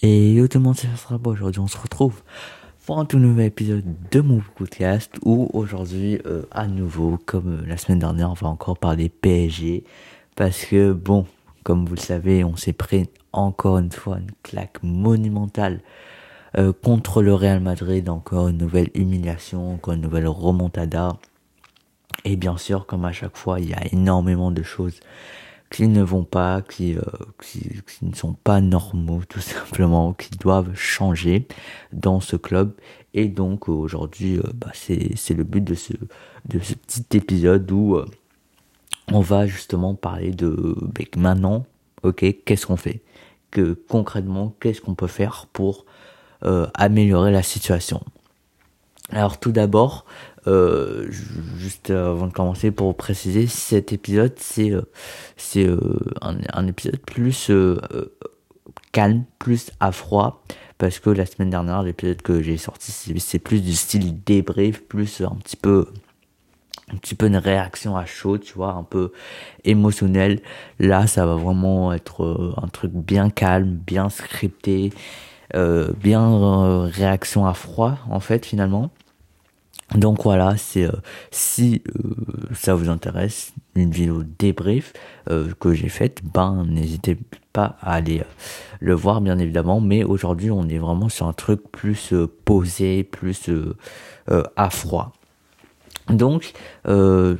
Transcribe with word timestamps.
Et 0.00 0.32
yo 0.34 0.46
tout 0.46 0.58
le 0.58 0.64
monde, 0.64 0.76
c'est 0.76 0.86
sera 0.96 1.18
bon. 1.18 1.32
Aujourd'hui, 1.32 1.60
on 1.60 1.66
se 1.66 1.76
retrouve 1.76 2.22
pour 2.86 3.00
un 3.00 3.04
tout 3.04 3.18
nouvel 3.18 3.46
épisode 3.46 3.82
de 4.12 4.20
mon 4.20 4.40
podcast 4.54 5.12
où 5.24 5.50
aujourd'hui, 5.52 6.20
euh, 6.24 6.44
à 6.52 6.68
nouveau, 6.68 7.18
comme 7.26 7.62
euh, 7.62 7.66
la 7.66 7.76
semaine 7.76 7.98
dernière, 7.98 8.30
on 8.30 8.34
va 8.34 8.46
encore 8.46 8.78
parler 8.78 9.08
PSG 9.08 9.82
parce 10.36 10.64
que 10.66 10.92
bon, 10.92 11.26
comme 11.64 11.84
vous 11.84 11.96
le 11.96 12.00
savez, 12.00 12.44
on 12.44 12.54
s'est 12.54 12.72
pris 12.72 13.08
encore 13.32 13.78
une 13.78 13.90
fois 13.90 14.18
une 14.18 14.30
claque 14.44 14.80
monumentale 14.84 15.80
euh, 16.56 16.72
contre 16.72 17.20
le 17.20 17.34
Real 17.34 17.58
Madrid, 17.58 18.08
encore 18.08 18.46
une 18.46 18.58
nouvelle 18.58 18.90
humiliation, 18.94 19.74
encore 19.74 19.94
une 19.94 20.02
nouvelle 20.02 20.28
remontada. 20.28 21.16
Et 22.24 22.36
bien 22.36 22.56
sûr, 22.56 22.86
comme 22.86 23.04
à 23.04 23.10
chaque 23.10 23.36
fois, 23.36 23.58
il 23.58 23.70
y 23.70 23.74
a 23.74 23.84
énormément 23.92 24.52
de 24.52 24.62
choses 24.62 25.00
qui 25.70 25.86
ne 25.88 26.02
vont 26.02 26.24
pas, 26.24 26.62
qui, 26.62 26.96
euh, 26.96 27.02
qui, 27.42 27.60
qui, 27.60 28.06
ne 28.06 28.14
sont 28.14 28.32
pas 28.32 28.60
normaux 28.60 29.22
tout 29.28 29.40
simplement, 29.40 30.12
qui 30.12 30.30
doivent 30.30 30.74
changer 30.74 31.46
dans 31.92 32.20
ce 32.20 32.36
club. 32.36 32.72
Et 33.14 33.28
donc 33.28 33.68
aujourd'hui, 33.68 34.38
euh, 34.38 34.42
bah, 34.54 34.72
c'est 34.74 35.34
le 35.34 35.44
but 35.44 35.62
de 35.62 35.74
ce, 35.74 35.92
de 36.46 36.58
ce 36.60 36.74
petit 36.74 37.16
épisode 37.16 37.70
où 37.70 37.96
euh, 37.96 38.06
on 39.12 39.20
va 39.20 39.46
justement 39.46 39.94
parler 39.94 40.30
de 40.30 40.76
bah, 40.80 41.04
maintenant, 41.16 41.66
ok, 42.02 42.24
qu'est-ce 42.44 42.66
qu'on 42.66 42.76
fait? 42.76 43.02
Que 43.50 43.72
concrètement, 43.88 44.54
qu'est-ce 44.60 44.80
qu'on 44.80 44.94
peut 44.94 45.06
faire 45.06 45.46
pour 45.52 45.86
améliorer 46.74 47.32
la 47.32 47.42
situation? 47.42 48.00
Alors 49.10 49.40
tout 49.40 49.52
d'abord, 49.52 50.04
euh, 50.48 51.10
juste 51.58 51.90
avant 51.90 52.26
de 52.26 52.32
commencer, 52.32 52.70
pour 52.70 52.96
préciser, 52.96 53.46
cet 53.46 53.92
épisode 53.92 54.32
c'est 54.38 54.70
euh, 54.70 54.82
euh, 55.56 56.00
un, 56.22 56.66
épisode 56.66 56.98
plus 57.00 57.50
calme, 58.92 59.24
plus 59.38 59.70
à 59.78 59.92
froid, 59.92 60.42
parce 60.78 61.00
que 61.00 61.10
la 61.10 61.26
semaine 61.26 61.50
dernière, 61.50 61.82
l'épisode 61.82 62.22
que 62.22 62.40
j'ai 62.40 62.56
sorti, 62.56 62.92
c'est 62.92 63.38
plus 63.38 63.62
du 63.62 63.74
style 63.74 64.22
débrief, 64.24 64.82
plus 64.84 65.20
un 65.20 65.36
petit 65.36 65.56
peu 65.56 65.88
un 66.90 66.96
petit 66.96 67.14
peu 67.14 67.26
une 67.26 67.36
réaction 67.36 67.98
à 67.98 68.06
chaud, 68.06 68.38
tu 68.38 68.54
vois, 68.54 68.72
un 68.72 68.82
peu 68.82 69.12
émotionnel. 69.64 70.40
Là, 70.78 71.06
ça 71.06 71.26
va 71.26 71.34
vraiment 71.34 71.92
être 71.92 72.54
un 72.56 72.68
truc 72.68 72.92
bien 72.92 73.28
calme, 73.28 73.72
bien 73.86 74.08
scripté, 74.08 74.94
bien 75.52 76.86
réaction 76.86 77.46
à 77.46 77.52
froid, 77.52 77.98
en 78.08 78.20
fait, 78.20 78.46
finalement. 78.46 78.90
Donc 79.94 80.22
voilà, 80.22 80.56
c'est 80.58 80.84
euh, 80.84 80.92
si 81.30 81.82
euh, 81.88 82.14
ça 82.54 82.74
vous 82.74 82.90
intéresse, 82.90 83.52
une 83.74 83.90
vidéo 83.90 84.22
débrief 84.38 84.92
euh, 85.30 85.48
que 85.60 85.72
j'ai 85.72 85.88
faite, 85.88 86.20
ben 86.22 86.66
n'hésitez 86.68 87.16
pas 87.54 87.76
à 87.80 87.94
aller 87.94 88.22
le 88.80 88.94
voir 88.94 89.22
bien 89.22 89.38
évidemment. 89.38 89.80
Mais 89.80 90.04
aujourd'hui, 90.04 90.50
on 90.50 90.68
est 90.68 90.78
vraiment 90.78 91.08
sur 91.08 91.26
un 91.26 91.32
truc 91.32 91.62
plus 91.72 92.12
posé, 92.44 93.02
plus 93.02 93.48
à 94.56 94.70
froid. 94.70 95.12
Donc, 96.10 96.52
euh, 96.86 97.36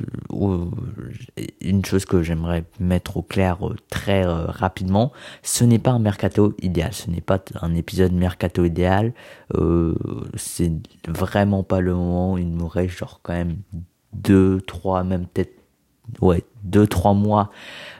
une 1.61 1.83
chose 1.85 2.05
que 2.05 2.21
j'aimerais 2.21 2.65
mettre 2.79 3.17
au 3.17 3.21
clair 3.21 3.57
très 3.89 4.25
euh, 4.25 4.45
rapidement, 4.45 5.11
ce 5.41 5.63
n'est 5.63 5.79
pas 5.79 5.91
un 5.91 5.99
mercato 5.99 6.53
idéal, 6.61 6.93
ce 6.93 7.09
n'est 7.09 7.21
pas 7.21 7.39
un 7.61 7.75
épisode 7.75 8.13
mercato 8.13 8.63
idéal, 8.63 9.13
euh, 9.55 9.95
c'est 10.35 10.71
vraiment 11.07 11.63
pas 11.63 11.79
le 11.79 11.93
moment, 11.93 12.37
il 12.37 12.47
me 12.47 12.65
reste 12.65 12.97
genre 12.97 13.19
quand 13.23 13.33
même 13.33 13.57
deux, 14.13 14.61
trois, 14.61 15.03
même 15.03 15.25
peut-être 15.25 15.53
ouais 16.21 16.43
deux, 16.63 16.87
trois 16.87 17.13
mois 17.13 17.51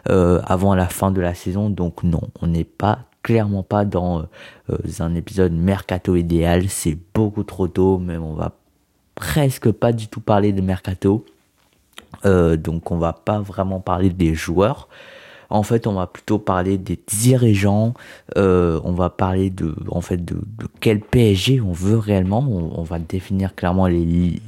euh, 0.10 0.42
avant 0.46 0.76
la 0.76 0.88
fin 0.88 1.12
de 1.12 1.22
la 1.22 1.34
saison, 1.34 1.70
donc 1.70 2.04
non, 2.04 2.22
on 2.42 2.48
n'est 2.48 2.64
pas 2.64 3.06
clairement 3.22 3.64
pas 3.64 3.86
dans 3.86 4.26
euh, 4.70 4.78
un 5.00 5.16
épisode 5.16 5.54
mercato 5.54 6.16
idéal, 6.16 6.70
c'est 6.70 6.98
beaucoup 7.14 7.44
trop 7.44 7.68
tôt, 7.68 7.98
même 7.98 8.24
on 8.24 8.34
va 8.34 8.59
presque 9.20 9.70
pas 9.72 9.92
du 9.92 10.08
tout 10.08 10.22
parler 10.22 10.54
de 10.54 10.62
mercato. 10.62 11.26
Euh, 12.26 12.58
donc 12.58 12.90
on 12.90 12.98
va 12.98 13.14
pas 13.14 13.40
vraiment 13.40 13.82
parler 13.82 14.10
des 14.10 14.34
joueurs. 14.34 14.88
En 15.52 15.64
fait, 15.64 15.88
on 15.88 15.94
va 15.94 16.06
plutôt 16.06 16.38
parler 16.38 16.78
des 16.78 17.00
dirigeants. 17.08 17.96
Euh, 18.38 18.80
on 18.84 18.94
va 18.94 19.10
parler 19.10 19.50
de, 19.50 19.76
en 19.90 20.00
fait, 20.00 20.24
de, 20.24 20.38
quel 20.80 21.02
PSG 21.02 21.60
on 21.60 21.74
veut 21.74 21.98
réellement. 21.98 22.46
On, 22.48 22.84
va 22.84 23.00
définir 23.00 23.56
clairement 23.56 23.88
les, 23.88 24.40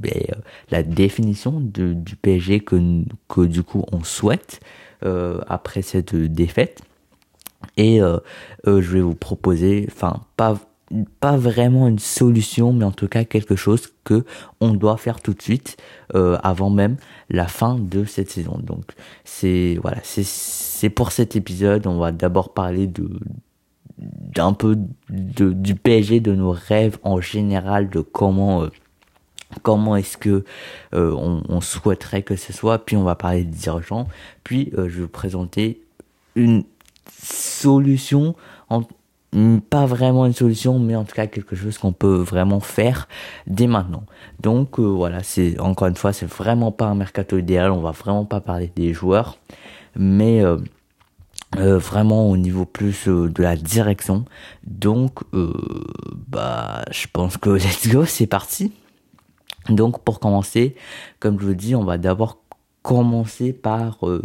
ben, 0.00 0.24
la 0.70 0.82
définition 0.82 1.60
du 1.60 2.16
PSG 2.16 2.60
que, 2.60 3.04
que 3.28 3.42
du 3.42 3.62
coup 3.62 3.84
on 3.92 4.02
souhaite 4.02 4.60
euh, 5.04 5.40
après 5.46 5.82
cette 5.82 6.16
défaite. 6.16 6.82
Et 7.76 8.02
euh, 8.02 8.18
euh, 8.66 8.82
je 8.82 8.90
vais 8.90 9.00
vous 9.00 9.14
proposer, 9.14 9.86
enfin 9.88 10.20
pas 10.36 10.58
pas 11.20 11.36
vraiment 11.36 11.86
une 11.88 11.98
solution, 11.98 12.72
mais 12.72 12.84
en 12.84 12.92
tout 12.92 13.08
cas 13.08 13.24
quelque 13.24 13.56
chose 13.56 13.92
que 14.04 14.24
on 14.60 14.72
doit 14.72 14.96
faire 14.96 15.20
tout 15.20 15.34
de 15.34 15.42
suite 15.42 15.76
euh, 16.14 16.38
avant 16.42 16.70
même 16.70 16.96
la 17.28 17.46
fin 17.46 17.76
de 17.78 18.04
cette 18.04 18.30
saison. 18.30 18.58
Donc 18.62 18.84
c'est 19.24 19.78
voilà, 19.82 19.98
c'est 20.02 20.24
c'est 20.24 20.90
pour 20.90 21.12
cet 21.12 21.36
épisode, 21.36 21.86
on 21.86 21.98
va 21.98 22.12
d'abord 22.12 22.54
parler 22.54 22.86
de 22.86 23.10
d'un 23.98 24.52
peu 24.52 24.78
de, 25.10 25.52
du 25.52 25.74
PSG, 25.74 26.20
de 26.20 26.34
nos 26.34 26.52
rêves 26.52 26.98
en 27.02 27.20
général, 27.20 27.90
de 27.90 28.00
comment 28.00 28.62
euh, 28.62 28.68
comment 29.62 29.96
est-ce 29.96 30.16
que 30.16 30.44
euh, 30.94 31.12
on, 31.12 31.42
on, 31.48 31.60
souhaiterait 31.60 32.22
que 32.22 32.36
ce 32.36 32.52
soit, 32.52 32.84
puis 32.84 32.96
on 32.96 33.02
va 33.02 33.16
parler 33.16 33.44
des 33.44 33.56
dirigeants, 33.56 34.06
puis 34.44 34.70
je 34.76 34.82
vais 34.82 34.88
vous 34.88 35.08
présenter 35.08 35.80
une 36.36 36.64
solution 37.10 38.36
en, 38.68 38.82
pas 39.70 39.84
vraiment 39.84 40.24
une 40.26 40.32
solution, 40.32 40.78
mais 40.78 40.96
en 40.96 41.04
tout 41.04 41.14
cas 41.14 41.26
quelque 41.26 41.54
chose 41.54 41.76
qu'on 41.78 41.92
peut 41.92 42.16
vraiment 42.16 42.60
faire 42.60 43.08
dès 43.46 43.66
maintenant. 43.66 44.04
Donc 44.40 44.78
euh, 44.78 44.82
voilà, 44.82 45.22
c'est 45.22 45.58
encore 45.60 45.88
une 45.88 45.96
fois, 45.96 46.12
c'est 46.12 46.26
vraiment 46.26 46.72
pas 46.72 46.86
un 46.86 46.94
mercato 46.94 47.36
idéal. 47.36 47.70
On 47.70 47.80
va 47.80 47.90
vraiment 47.90 48.24
pas 48.24 48.40
parler 48.40 48.72
des 48.74 48.94
joueurs, 48.94 49.38
mais 49.96 50.42
euh, 50.42 50.56
euh, 51.58 51.78
vraiment 51.78 52.30
au 52.30 52.36
niveau 52.36 52.64
plus 52.64 53.06
de 53.06 53.42
la 53.42 53.56
direction. 53.56 54.24
Donc 54.64 55.20
bah, 56.28 56.84
je 56.90 57.06
pense 57.12 57.36
que 57.36 57.50
let's 57.50 57.88
go, 57.88 58.04
c'est 58.06 58.26
parti. 58.26 58.72
Donc 59.68 60.02
pour 60.02 60.20
commencer, 60.20 60.74
comme 61.20 61.38
je 61.38 61.44
vous 61.44 61.54
dis, 61.54 61.74
on 61.74 61.84
va 61.84 61.98
d'abord 61.98 62.38
commencer 62.82 63.52
par 63.52 64.08
euh, 64.08 64.22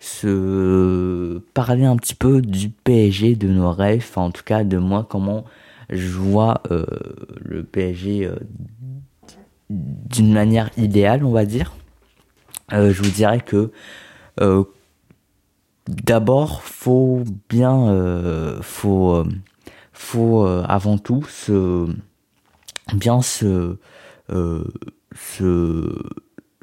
se 0.00 1.38
parler 1.54 1.84
un 1.84 1.96
petit 1.96 2.14
peu 2.14 2.40
du 2.40 2.70
PSG, 2.70 3.36
de 3.36 3.48
nos 3.48 3.70
rêves, 3.70 4.10
en 4.16 4.30
tout 4.30 4.42
cas 4.44 4.64
de 4.64 4.78
moi, 4.78 5.06
comment 5.08 5.44
je 5.90 6.08
vois 6.08 6.62
euh, 6.70 6.86
le 7.40 7.62
PSG 7.62 8.26
euh, 8.26 8.36
d'une 9.70 10.32
manière 10.32 10.70
idéale, 10.76 11.24
on 11.24 11.30
va 11.30 11.44
dire. 11.44 11.74
Je 12.70 13.00
vous 13.02 13.10
dirais 13.10 13.40
que 13.40 13.70
d'abord, 15.86 16.62
faut 16.62 17.22
bien, 17.48 18.58
faut, 18.62 19.22
faut 19.92 20.44
avant 20.44 20.98
tout 20.98 21.24
se 21.24 21.86
bien 22.94 23.20
se 23.22 23.76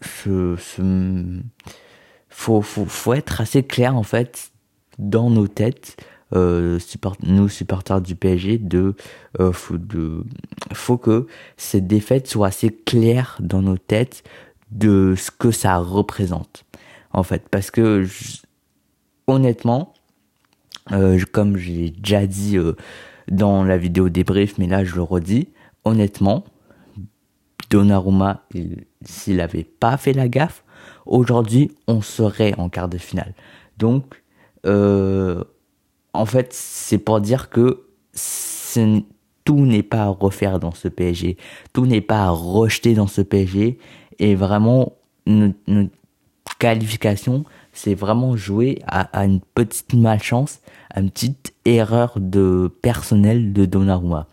ce, 0.01 0.55
ce, 0.57 1.41
faut, 2.29 2.61
faut, 2.61 2.85
faut 2.85 3.13
être 3.13 3.41
assez 3.41 3.63
clair 3.63 3.95
en 3.95 4.03
fait 4.03 4.51
dans 4.97 5.29
nos 5.29 5.47
têtes 5.47 5.97
euh, 6.33 6.79
support, 6.79 7.17
nous 7.23 7.49
supporters 7.49 8.01
du 8.01 8.15
PSG 8.15 8.57
de 8.57 8.95
euh, 9.39 9.51
faut 9.51 9.77
de 9.77 10.23
faut 10.73 10.97
que 10.97 11.27
cette 11.57 11.87
défaite 11.87 12.27
soit 12.27 12.47
assez 12.47 12.69
claire 12.69 13.37
dans 13.41 13.61
nos 13.61 13.77
têtes 13.77 14.23
de 14.71 15.15
ce 15.17 15.29
que 15.29 15.51
ça 15.51 15.77
représente 15.77 16.63
en 17.11 17.23
fait. 17.23 17.49
Parce 17.49 17.69
que 17.69 18.03
je, 18.03 18.37
honnêtement 19.27 19.93
euh, 20.91 21.19
comme 21.31 21.57
j'ai 21.57 21.91
déjà 21.91 22.25
dit 22.25 22.57
euh, 22.57 22.73
dans 23.29 23.63
la 23.63 23.77
vidéo 23.77 24.09
débrief 24.09 24.57
mais 24.57 24.67
là 24.67 24.83
je 24.83 24.95
le 24.95 25.03
redis 25.03 25.49
honnêtement 25.83 26.45
Donnarumma, 27.71 28.43
s'il 29.01 29.37
n'avait 29.37 29.63
pas 29.63 29.97
fait 29.97 30.13
la 30.13 30.27
gaffe, 30.27 30.63
aujourd'hui, 31.05 31.71
on 31.87 32.01
serait 32.01 32.53
en 32.57 32.69
quart 32.69 32.89
de 32.89 32.97
finale. 32.97 33.33
Donc, 33.77 34.21
euh, 34.65 35.43
en 36.13 36.25
fait, 36.25 36.53
c'est 36.53 36.97
pour 36.97 37.21
dire 37.21 37.49
que 37.49 37.85
tout 39.45 39.65
n'est 39.65 39.83
pas 39.83 40.03
à 40.03 40.07
refaire 40.09 40.59
dans 40.59 40.73
ce 40.73 40.89
PSG. 40.89 41.37
Tout 41.73 41.85
n'est 41.85 42.01
pas 42.01 42.25
à 42.25 42.29
rejeter 42.29 42.93
dans 42.93 43.07
ce 43.07 43.21
PSG. 43.21 43.79
Et 44.19 44.35
vraiment, 44.35 44.93
notre, 45.25 45.57
notre 45.67 46.57
qualification, 46.59 47.45
c'est 47.71 47.95
vraiment 47.95 48.35
jouer 48.35 48.79
à, 48.85 49.01
à, 49.17 49.25
une 49.25 49.39
petite 49.39 49.93
malchance, 49.93 50.59
à 50.89 50.99
une 50.99 51.09
petite 51.09 51.53
erreur 51.63 52.13
de 52.17 52.69
personnel 52.81 53.53
de 53.53 53.63
Donnarumma. 53.65 54.27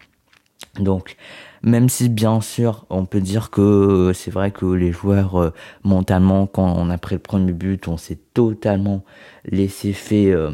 Donc, 0.80 1.16
même 1.62 1.88
si 1.88 2.08
bien 2.08 2.40
sûr 2.40 2.86
on 2.90 3.04
peut 3.04 3.20
dire 3.20 3.50
que 3.50 4.12
c'est 4.14 4.30
vrai 4.30 4.50
que 4.50 4.66
les 4.66 4.92
joueurs 4.92 5.40
euh, 5.40 5.52
mentalement 5.84 6.46
quand 6.46 6.74
on 6.76 6.90
a 6.90 6.98
pris 6.98 7.16
le 7.16 7.20
premier 7.20 7.52
but 7.52 7.88
on 7.88 7.96
s'est 7.96 8.18
totalement 8.34 9.04
laissé 9.44 9.92
fait 9.92 10.30
euh, 10.30 10.50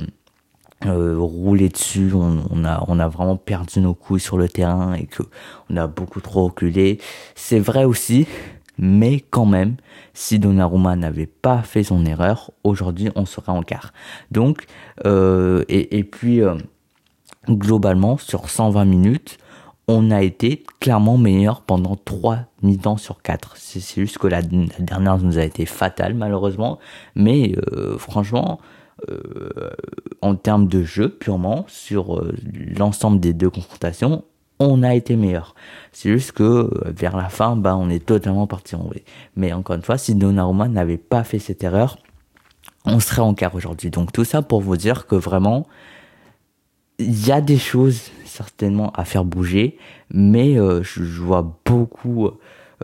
euh, 0.86 1.16
rouler 1.18 1.70
dessus, 1.70 2.12
on, 2.14 2.64
a 2.64 2.84
on 2.88 2.98
a 2.98 3.08
vraiment 3.08 3.36
perdu 3.36 3.80
nos 3.80 3.94
couilles 3.94 4.20
sur 4.20 4.36
le 4.36 4.48
terrain 4.50 4.92
et 4.92 5.06
que 5.06 5.22
on 5.70 5.76
a 5.78 5.86
beaucoup 5.86 6.20
trop 6.20 6.44
reculé. 6.44 6.98
C'est 7.34 7.58
vrai 7.58 7.84
aussi, 7.84 8.26
mais 8.76 9.20
quand 9.20 9.46
même, 9.46 9.76
si 10.12 10.38
Donnarumma 10.38 10.94
n'avait 10.96 11.26
pas 11.26 11.62
fait 11.62 11.84
son 11.84 12.04
erreur, 12.04 12.50
aujourd'hui 12.64 13.08
on 13.14 13.24
serait 13.24 13.52
en 13.52 13.62
quart. 13.62 13.94
Donc 14.30 14.66
euh, 15.06 15.64
et, 15.68 16.04
puis 16.04 16.42
euh, 16.42 16.54
globalement 17.48 18.18
sur 18.18 18.50
120 18.50 18.84
minutes, 18.84 19.38
on 19.86 20.10
a 20.10 20.22
été 20.22 20.64
clairement 20.80 21.18
meilleur 21.18 21.60
pendant 21.60 21.96
3 21.96 22.38
mi-temps 22.62 22.96
sur 22.96 23.20
4. 23.22 23.56
C'est 23.56 24.00
juste 24.00 24.18
que 24.18 24.26
la, 24.26 24.40
la, 24.40 24.78
dernière 24.78 25.18
nous 25.18 25.38
a 25.38 25.42
été 25.42 25.66
fatale 25.66 26.14
malheureusement, 26.14 26.78
mais 27.14 27.54
euh, 27.72 27.98
franchement 27.98 28.60
euh, 29.10 29.70
en 30.22 30.36
termes 30.36 30.68
de 30.68 30.82
jeu 30.82 31.08
purement 31.08 31.66
sur 31.68 32.16
euh, 32.16 32.32
l'ensemble 32.78 33.20
des 33.20 33.32
deux 33.32 33.50
confrontations, 33.50 34.24
on 34.60 34.82
a 34.82 34.94
été 34.94 35.16
meilleur. 35.16 35.54
C'est 35.92 36.10
juste 36.10 36.32
que 36.32 36.42
euh, 36.42 36.70
vers 36.86 37.16
la 37.16 37.28
fin, 37.28 37.56
bah, 37.56 37.76
on 37.76 37.90
est 37.90 38.04
totalement 38.04 38.46
parti 38.46 38.76
en 38.76 38.84
vrai. 38.84 39.04
Mais 39.36 39.52
encore 39.52 39.76
une 39.76 39.82
fois, 39.82 39.98
si 39.98 40.14
Donnarumma 40.14 40.68
n'avait 40.68 40.96
pas 40.96 41.24
fait 41.24 41.40
cette 41.40 41.64
erreur, 41.64 41.98
on 42.86 43.00
serait 43.00 43.22
en 43.22 43.34
quart 43.34 43.54
aujourd'hui. 43.54 43.90
Donc 43.90 44.12
tout 44.12 44.24
ça 44.24 44.42
pour 44.42 44.60
vous 44.60 44.76
dire 44.76 45.06
que 45.06 45.16
vraiment, 45.16 45.66
il 46.98 47.26
y 47.26 47.32
a 47.32 47.40
des 47.40 47.58
choses 47.58 48.10
certainement 48.24 48.90
à 48.92 49.04
faire 49.04 49.24
bouger, 49.24 49.78
mais 50.10 50.58
euh, 50.58 50.82
je, 50.82 51.04
je, 51.04 51.20
vois 51.20 51.58
beaucoup 51.64 52.30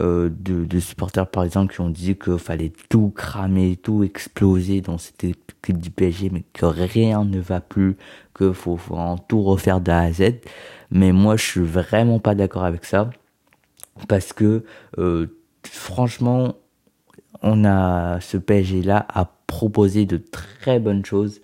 euh, 0.00 0.30
de, 0.30 0.64
de, 0.64 0.80
supporters 0.80 1.26
par 1.28 1.44
exemple 1.44 1.74
qui 1.74 1.80
ont 1.80 1.90
dit 1.90 2.16
qu'il 2.16 2.38
fallait 2.38 2.72
tout 2.88 3.12
cramer, 3.14 3.76
tout 3.76 4.04
exploser 4.04 4.80
dans 4.80 4.98
cette 4.98 5.24
équipe 5.24 5.78
du 5.78 5.90
PSG, 5.90 6.30
mais 6.30 6.44
que 6.52 6.66
rien 6.66 7.24
ne 7.24 7.40
va 7.40 7.60
plus, 7.60 7.96
que 8.34 8.52
faut, 8.52 8.76
faut 8.76 8.96
en 8.96 9.18
tout 9.18 9.42
refaire 9.42 9.80
de 9.80 9.90
A 9.90 10.00
à 10.00 10.12
Z. 10.12 10.40
Mais 10.90 11.12
moi, 11.12 11.36
je 11.36 11.44
suis 11.44 11.60
vraiment 11.60 12.18
pas 12.18 12.34
d'accord 12.34 12.64
avec 12.64 12.84
ça 12.84 13.10
parce 14.08 14.32
que 14.32 14.64
euh, 14.98 15.26
franchement, 15.64 16.54
on 17.42 17.64
a 17.64 18.20
ce 18.20 18.36
PSG 18.36 18.82
là 18.82 19.06
a 19.08 19.26
proposé 19.46 20.06
de 20.06 20.16
très 20.16 20.78
bonnes 20.78 21.04
choses. 21.04 21.40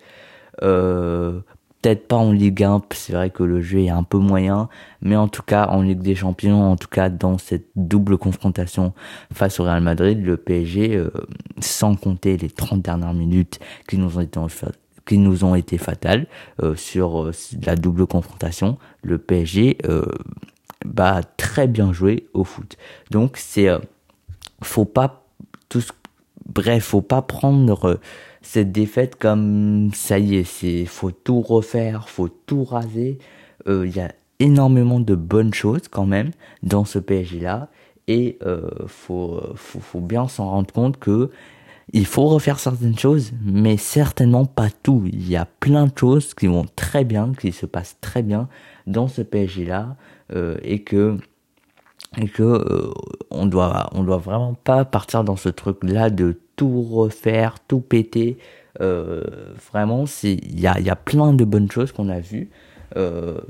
Euh, 0.63 1.41
peut-être 1.81 2.07
pas 2.07 2.15
en 2.15 2.31
Ligue 2.31 2.63
1, 2.63 2.81
c'est 2.91 3.13
vrai 3.13 3.29
que 3.29 3.43
le 3.43 3.61
jeu 3.61 3.81
est 3.81 3.89
un 3.89 4.03
peu 4.03 4.17
moyen, 4.17 4.69
mais 5.01 5.15
en 5.15 5.27
tout 5.27 5.43
cas 5.43 5.67
en 5.67 5.81
Ligue 5.81 6.01
des 6.01 6.15
Champions, 6.15 6.71
en 6.71 6.75
tout 6.75 6.87
cas 6.87 7.09
dans 7.09 7.37
cette 7.37 7.67
double 7.75 8.17
confrontation 8.17 8.93
face 9.33 9.59
au 9.59 9.63
Real 9.63 9.81
Madrid, 9.81 10.23
le 10.23 10.37
PSG, 10.37 10.95
euh, 10.95 11.11
sans 11.59 11.95
compter 11.95 12.37
les 12.37 12.49
30 12.49 12.81
dernières 12.81 13.13
minutes 13.13 13.59
qui 13.87 13.97
nous 13.97 14.17
ont 15.45 15.55
été 15.55 15.77
fatales 15.77 16.27
euh, 16.63 16.75
sur 16.75 17.23
euh, 17.23 17.31
la 17.65 17.75
double 17.75 18.07
confrontation, 18.07 18.77
le 19.03 19.17
PSG 19.17 19.77
bah 20.85 21.21
très 21.37 21.67
bien 21.67 21.91
joué 21.91 22.27
au 22.33 22.43
foot. 22.43 22.77
Donc 23.09 23.37
c'est 23.37 23.67
faut 24.61 24.85
pas 24.85 25.25
tout 25.69 25.81
bref, 26.45 26.83
faut 26.83 27.01
pas 27.01 27.21
prendre 27.21 27.99
cette 28.47 28.71
défaite 28.71 29.17
comme 29.17 29.91
ça 29.93 30.19
y 30.19 30.35
est, 30.37 30.45
c'est 30.45 30.85
faut 30.85 31.11
tout 31.11 31.41
refaire, 31.41 32.07
faut 32.07 32.29
tout 32.29 32.63
raser. 32.63 33.19
Il 33.65 33.71
euh, 33.71 33.87
y 33.87 33.99
a 33.99 34.11
énormément 34.39 35.01
de 35.01 35.15
bonnes 35.15 35.53
choses 35.53 35.87
quand 35.89 36.05
même 36.05 36.31
dans 36.63 36.85
ce 36.85 36.97
PSG 36.99 37.41
là 37.41 37.69
et 38.07 38.37
euh, 38.43 38.69
faut, 38.87 39.41
faut 39.55 39.81
faut 39.81 39.99
bien 39.99 40.29
s'en 40.29 40.49
rendre 40.49 40.71
compte 40.73 40.97
que 40.97 41.29
il 41.93 42.05
faut 42.05 42.27
refaire 42.27 42.59
certaines 42.59 42.97
choses, 42.97 43.31
mais 43.41 43.77
certainement 43.77 44.45
pas 44.45 44.69
tout. 44.83 45.03
Il 45.07 45.29
y 45.29 45.37
a 45.37 45.45
plein 45.45 45.87
de 45.87 45.97
choses 45.97 46.33
qui 46.33 46.47
vont 46.47 46.65
très 46.75 47.05
bien, 47.05 47.33
qui 47.33 47.51
se 47.51 47.65
passent 47.65 47.97
très 48.01 48.23
bien 48.23 48.49
dans 48.87 49.07
ce 49.07 49.21
PSG 49.21 49.65
là, 49.65 49.95
euh, 50.33 50.57
et 50.63 50.83
que 50.83 51.17
et 52.17 52.29
que 52.29 52.43
euh, 52.43 52.91
on 53.29 53.45
doit 53.45 53.89
on 53.93 54.03
doit 54.03 54.17
vraiment 54.17 54.53
pas 54.53 54.85
partir 54.85 55.23
dans 55.25 55.35
ce 55.35 55.49
truc 55.49 55.77
là 55.83 56.09
de 56.09 56.39
tout 56.57 56.81
refaire, 56.81 57.55
tout 57.65 57.79
péter. 57.79 58.37
Euh, 58.81 59.23
vraiment, 59.71 60.03
il 60.23 60.59
y 60.59 60.67
a, 60.67 60.95
plein 60.95 61.31
de 61.31 61.45
bonnes 61.45 61.71
choses 61.71 61.93
qu'on 61.93 62.09
a 62.09 62.19
vues. 62.19 62.49
Euh, 62.95 63.41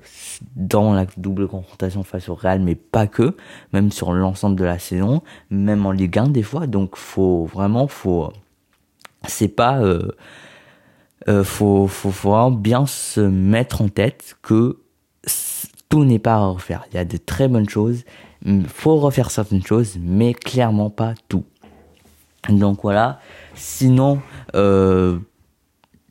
dans 0.55 0.93
la 0.93 1.05
double 1.15 1.47
confrontation 1.47 2.03
face 2.03 2.27
au 2.27 2.33
Real, 2.33 2.59
mais 2.59 2.73
pas 2.73 3.05
que, 3.05 3.35
même 3.71 3.91
sur 3.91 4.11
l'ensemble 4.11 4.55
de 4.55 4.65
la 4.65 4.79
saison, 4.79 5.21
même 5.51 5.85
en 5.85 5.91
Ligue 5.91 6.17
1 6.17 6.29
des 6.29 6.41
fois. 6.41 6.65
Donc 6.65 6.95
faut 6.95 7.45
vraiment, 7.45 7.87
faut, 7.87 8.33
c'est 9.27 9.47
pas, 9.47 9.79
euh, 9.79 11.43
faut, 11.43 11.87
bien 12.51 12.87
se 12.87 13.21
mettre 13.21 13.83
en 13.83 13.89
tête 13.89 14.37
que 14.41 14.79
tout 15.87 16.03
n'est 16.03 16.19
pas 16.19 16.33
à 16.33 16.47
refaire. 16.47 16.85
Il 16.91 16.95
y 16.95 16.99
a 16.99 17.05
de 17.05 17.17
très 17.17 17.47
bonnes 17.47 17.69
choses, 17.69 18.05
faut 18.67 18.97
refaire 18.97 19.29
certaines 19.29 19.63
choses, 19.63 19.97
mais 20.01 20.33
clairement 20.33 20.89
pas 20.89 21.13
tout. 21.29 21.45
Donc 22.49 22.81
voilà. 22.83 23.19
Sinon, 23.55 24.21
euh, 24.55 25.19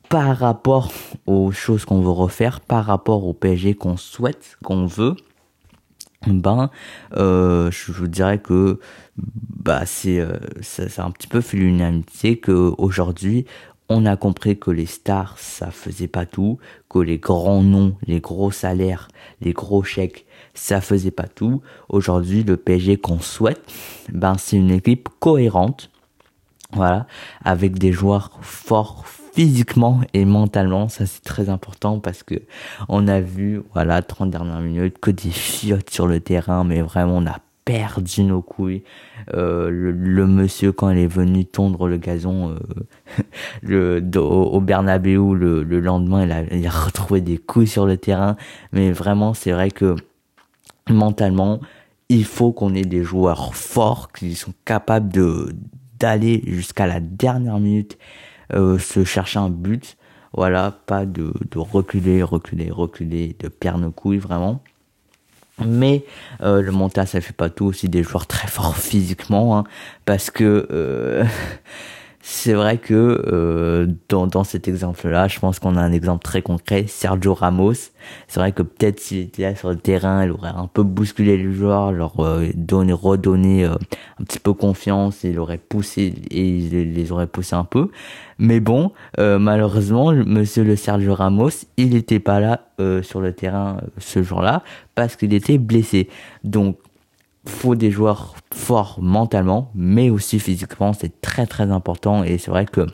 par 0.09 0.37
rapport 0.37 0.91
aux 1.25 1.51
choses 1.51 1.85
qu'on 1.85 2.01
veut 2.01 2.09
refaire, 2.09 2.61
par 2.61 2.85
rapport 2.85 3.25
au 3.25 3.33
PSG 3.33 3.75
qu'on 3.75 3.97
souhaite, 3.97 4.57
qu'on 4.63 4.85
veut, 4.85 5.15
ben, 6.25 6.69
euh, 7.15 7.69
je 7.71 7.91
vous 7.91 8.07
dirais 8.07 8.39
que 8.39 8.79
bah 9.17 9.85
c'est 9.85 10.19
euh, 10.19 10.37
un 10.97 11.11
petit 11.11 11.27
peu 11.27 11.41
fait 11.41 11.57
l'unanimité 11.57 12.37
que 12.37 12.73
aujourd'hui 12.77 13.45
on 13.89 14.05
a 14.05 14.17
compris 14.17 14.59
que 14.59 14.71
les 14.71 14.85
stars 14.85 15.37
ça 15.37 15.71
faisait 15.71 16.07
pas 16.07 16.25
tout, 16.25 16.57
que 16.89 16.99
les 16.99 17.19
grands 17.19 17.63
noms, 17.63 17.95
les 18.05 18.19
gros 18.19 18.51
salaires, 18.51 19.07
les 19.41 19.53
gros 19.53 19.83
chèques 19.83 20.25
ça 20.53 20.81
faisait 20.81 21.11
pas 21.11 21.27
tout. 21.27 21.61
Aujourd'hui 21.89 22.43
le 22.43 22.57
PSG 22.57 22.97
qu'on 22.97 23.19
souhaite, 23.19 23.61
ben 24.11 24.35
c'est 24.37 24.57
une 24.57 24.71
équipe 24.71 25.09
cohérente 25.19 25.91
voilà, 26.73 27.07
avec 27.43 27.77
des 27.77 27.91
joueurs 27.91 28.31
forts 28.41 29.05
physiquement 29.33 30.01
et 30.13 30.25
mentalement, 30.25 30.89
ça 30.89 31.05
c'est 31.05 31.23
très 31.23 31.49
important 31.49 31.99
parce 31.99 32.23
que 32.23 32.35
on 32.89 33.07
a 33.07 33.21
vu, 33.21 33.61
voilà, 33.73 34.01
30 34.01 34.31
dernières 34.31 34.61
minutes, 34.61 34.97
que 34.99 35.11
des 35.11 35.29
fiottes 35.29 35.89
sur 35.91 36.07
le 36.07 36.19
terrain, 36.19 36.63
mais 36.63 36.81
vraiment 36.81 37.17
on 37.17 37.25
a 37.27 37.37
perdu 37.63 38.23
nos 38.23 38.41
couilles. 38.41 38.83
Euh, 39.33 39.69
le, 39.69 40.25
monsieur 40.25 40.71
quand 40.71 40.89
il 40.89 40.97
est 40.99 41.07
venu 41.07 41.45
tondre 41.45 41.87
le 41.87 41.97
gazon 41.97 42.51
euh, 42.51 43.23
le, 43.61 44.01
au, 44.17 44.61
Bernabeu 44.61 45.35
le, 45.35 45.63
le 45.63 45.79
lendemain, 45.81 46.23
il 46.23 46.31
a, 46.31 46.43
il 46.53 46.65
a 46.65 46.71
retrouvé 46.71 47.21
des 47.21 47.37
couilles 47.37 47.67
sur 47.67 47.85
le 47.85 47.97
terrain, 47.97 48.37
mais 48.71 48.91
vraiment 48.91 49.33
c'est 49.33 49.51
vrai 49.51 49.69
que 49.69 49.95
mentalement, 50.89 51.59
il 52.09 52.25
faut 52.25 52.51
qu'on 52.51 52.73
ait 52.73 52.83
des 52.83 53.03
joueurs 53.03 53.53
forts 53.53 54.11
qui 54.11 54.35
sont 54.35 54.53
capables 54.65 55.11
de 55.11 55.53
d'aller 55.99 56.43
jusqu'à 56.47 56.87
la 56.87 56.99
dernière 56.99 57.59
minute 57.59 57.97
euh, 58.53 58.77
se 58.79 59.03
chercher 59.03 59.39
un 59.39 59.49
but. 59.49 59.97
Voilà, 60.33 60.71
pas 60.85 61.05
de, 61.05 61.31
reculer, 61.55 62.21
reculer, 62.21 62.69
reculer, 62.69 63.35
de 63.39 63.47
perdre 63.47 63.79
nos 63.79 63.91
couilles 63.91 64.19
vraiment. 64.19 64.61
Mais 65.65 66.05
euh, 66.41 66.61
le 66.61 66.71
montage 66.71 67.07
ça 67.09 67.21
fait 67.21 67.33
pas 67.33 67.49
tout 67.49 67.65
aussi 67.65 67.89
des 67.89 68.03
joueurs 68.03 68.27
très 68.27 68.47
forts 68.47 68.77
physiquement, 68.77 69.57
hein, 69.57 69.63
parce 70.05 70.29
que 70.29 70.67
euh, 70.71 71.25
c'est 72.29 72.53
vrai 72.53 72.77
que 72.77 73.23
euh, 73.31 73.87
dans, 74.09 74.27
dans 74.27 74.43
cet 74.43 74.67
exemple-là, 74.67 75.29
je 75.29 75.39
pense 75.39 75.59
qu'on 75.59 75.77
a 75.77 75.81
un 75.81 75.93
exemple 75.93 76.25
très 76.25 76.41
concret, 76.41 76.83
Sergio 76.85 77.33
Ramos. 77.33 77.71
C'est 78.27 78.41
vrai 78.41 78.51
que 78.51 78.63
peut-être 78.63 78.99
s'il 78.99 79.19
était 79.19 79.43
là 79.43 79.55
sur 79.55 79.69
le 79.69 79.77
terrain, 79.77 80.25
il 80.25 80.31
aurait 80.31 80.49
un 80.49 80.67
peu 80.67 80.83
bousculé 80.83 81.37
les 81.37 81.53
joueurs, 81.53 81.93
leur 81.93 82.19
euh, 82.19 82.47
donné, 82.53 82.91
redonné 82.91 83.63
euh, 83.63 83.75
un 84.19 84.23
petit 84.25 84.39
peu 84.39 84.51
confiance, 84.51 85.23
il 85.23 85.39
aurait 85.39 85.57
poussé 85.57 86.15
et 86.29 86.49
il 86.49 86.93
les 86.93 87.11
aurait 87.13 87.27
poussés 87.27 87.55
un 87.55 87.63
peu. 87.63 87.91
Mais 88.39 88.59
bon, 88.59 88.91
euh, 89.19 89.39
malheureusement, 89.39 90.11
Monsieur 90.11 90.65
le 90.65 90.75
Sergio 90.75 91.13
Ramos, 91.13 91.51
il 91.77 91.91
n'était 91.91 92.19
pas 92.19 92.41
là 92.41 92.65
sur 93.01 93.21
le 93.21 93.33
terrain 93.33 93.77
ce 93.97 94.21
jour-là 94.21 94.61
parce 94.93 95.15
qu'il 95.15 95.33
était 95.33 95.57
blessé. 95.57 96.09
Donc 96.43 96.77
faut 97.47 97.75
des 97.75 97.91
joueurs 97.91 98.35
forts 98.53 98.99
mentalement, 99.01 99.71
mais 99.75 100.09
aussi 100.09 100.39
physiquement, 100.39 100.93
c'est 100.93 101.21
très 101.21 101.45
très 101.45 101.71
important 101.71 102.23
et 102.23 102.37
c'est 102.37 102.51
vrai 102.51 102.65
que 102.65 102.85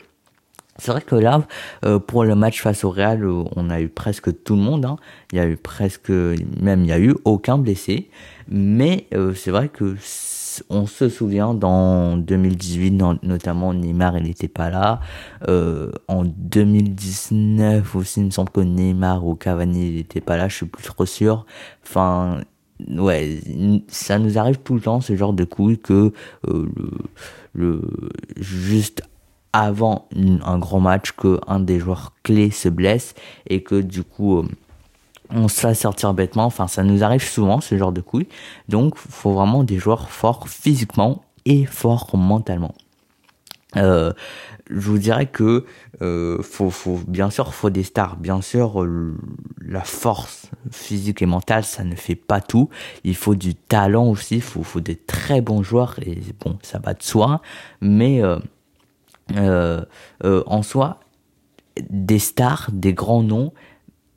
c'est 0.79 0.91
vrai 0.91 1.01
que 1.01 1.15
là, 1.15 1.43
euh, 1.85 1.99
pour 1.99 2.23
le 2.23 2.33
match 2.35 2.61
face 2.61 2.83
au 2.83 2.89
Real, 2.89 3.23
euh, 3.23 3.43
on 3.55 3.69
a 3.69 3.79
eu 3.79 3.89
presque 3.89 4.43
tout 4.43 4.55
le 4.55 4.61
monde. 4.61 4.85
Hein. 4.85 4.95
Il 5.31 5.37
y 5.37 5.39
a 5.39 5.45
eu 5.45 5.55
presque, 5.55 6.09
même 6.09 6.81
il 6.81 6.87
y 6.87 6.91
a 6.91 6.99
eu 6.99 7.13
aucun 7.25 7.59
blessé. 7.59 8.09
Mais 8.47 9.05
euh, 9.13 9.33
c'est 9.35 9.51
vrai 9.51 9.69
que 9.69 9.95
on 10.69 10.85
se 10.85 11.09
souvient 11.09 11.53
dans 11.53 12.17
2018, 12.17 12.91
notamment 13.23 13.73
Neymar, 13.73 14.17
il 14.17 14.23
n'était 14.25 14.47
pas 14.47 14.69
là. 14.69 14.99
en 15.47 16.23
2019 16.25 17.95
aussi, 17.95 18.19
il 18.19 18.27
me 18.27 18.31
semble 18.31 18.51
que 18.51 18.61
Neymar 18.61 19.25
ou 19.25 19.33
Cavani, 19.35 19.87
il 19.89 19.95
n'était 19.95 20.21
pas 20.21 20.37
là. 20.37 20.47
Je 20.49 20.57
suis 20.57 20.65
plus 20.67 20.83
trop 20.83 21.07
sûr. 21.07 21.45
Enfin, 21.83 22.41
ouais, 22.89 23.39
ça 23.87 24.19
nous 24.19 24.37
arrive 24.37 24.59
tout 24.59 24.75
le 24.75 24.81
temps 24.81 25.01
ce 25.01 25.15
genre 25.15 25.33
de 25.33 25.43
couilles 25.43 25.79
que 25.79 26.13
euh, 26.47 26.67
le, 27.53 27.81
juste 28.37 29.03
avant 29.53 30.07
un 30.15 30.57
grand 30.57 30.79
match 30.79 31.11
que 31.11 31.39
un 31.47 31.59
des 31.59 31.79
joueurs 31.79 32.13
clés 32.23 32.49
se 32.49 32.69
blesse 32.69 33.13
et 33.47 33.61
que 33.61 33.81
du 33.81 34.03
coup 34.03 34.39
euh, 34.39 34.47
on 35.29 35.47
se 35.47 35.59
fait 35.59 35.73
sortir 35.73 36.13
bêtement. 36.13 36.45
Enfin, 36.45 36.67
ça 36.67 36.83
nous 36.83 37.03
arrive 37.03 37.23
souvent 37.23 37.61
ce 37.61 37.77
genre 37.77 37.91
de 37.91 38.01
couilles. 38.01 38.27
Donc, 38.69 38.97
faut 38.97 39.33
vraiment 39.33 39.63
des 39.63 39.77
joueurs 39.77 40.09
forts 40.09 40.47
physiquement 40.47 41.23
et 41.45 41.65
forts 41.65 42.15
mentalement. 42.15 42.75
Euh, 43.75 44.13
je 44.69 44.89
vous 44.89 44.97
dirais 44.97 45.25
que 45.25 45.65
euh, 46.01 46.41
faut, 46.41 46.69
faut, 46.69 46.99
bien 47.07 47.29
sûr, 47.29 47.53
faut 47.53 47.69
des 47.69 47.83
stars. 47.83 48.15
Bien 48.17 48.41
sûr, 48.41 48.85
la 49.61 49.81
force 49.81 50.49
physique 50.71 51.21
et 51.21 51.25
mentale, 51.25 51.63
ça 51.63 51.83
ne 51.83 51.95
fait 51.95 52.15
pas 52.15 52.41
tout. 52.41 52.69
Il 53.03 53.15
faut 53.15 53.35
du 53.35 53.55
talent 53.55 54.07
aussi. 54.07 54.41
Faut, 54.41 54.63
faut 54.63 54.79
des 54.79 54.95
très 54.95 55.41
bons 55.41 55.63
joueurs. 55.63 55.95
Et 56.01 56.19
bon, 56.43 56.57
ça 56.61 56.79
va 56.79 56.93
de 56.93 57.03
soi. 57.03 57.41
Mais 57.81 58.23
euh, 58.23 58.37
euh, 59.35 59.83
euh 60.23 60.43
en 60.45 60.63
soi, 60.63 60.99
des 61.89 62.19
stars, 62.19 62.69
des 62.71 62.93
grands 62.93 63.23
noms 63.23 63.53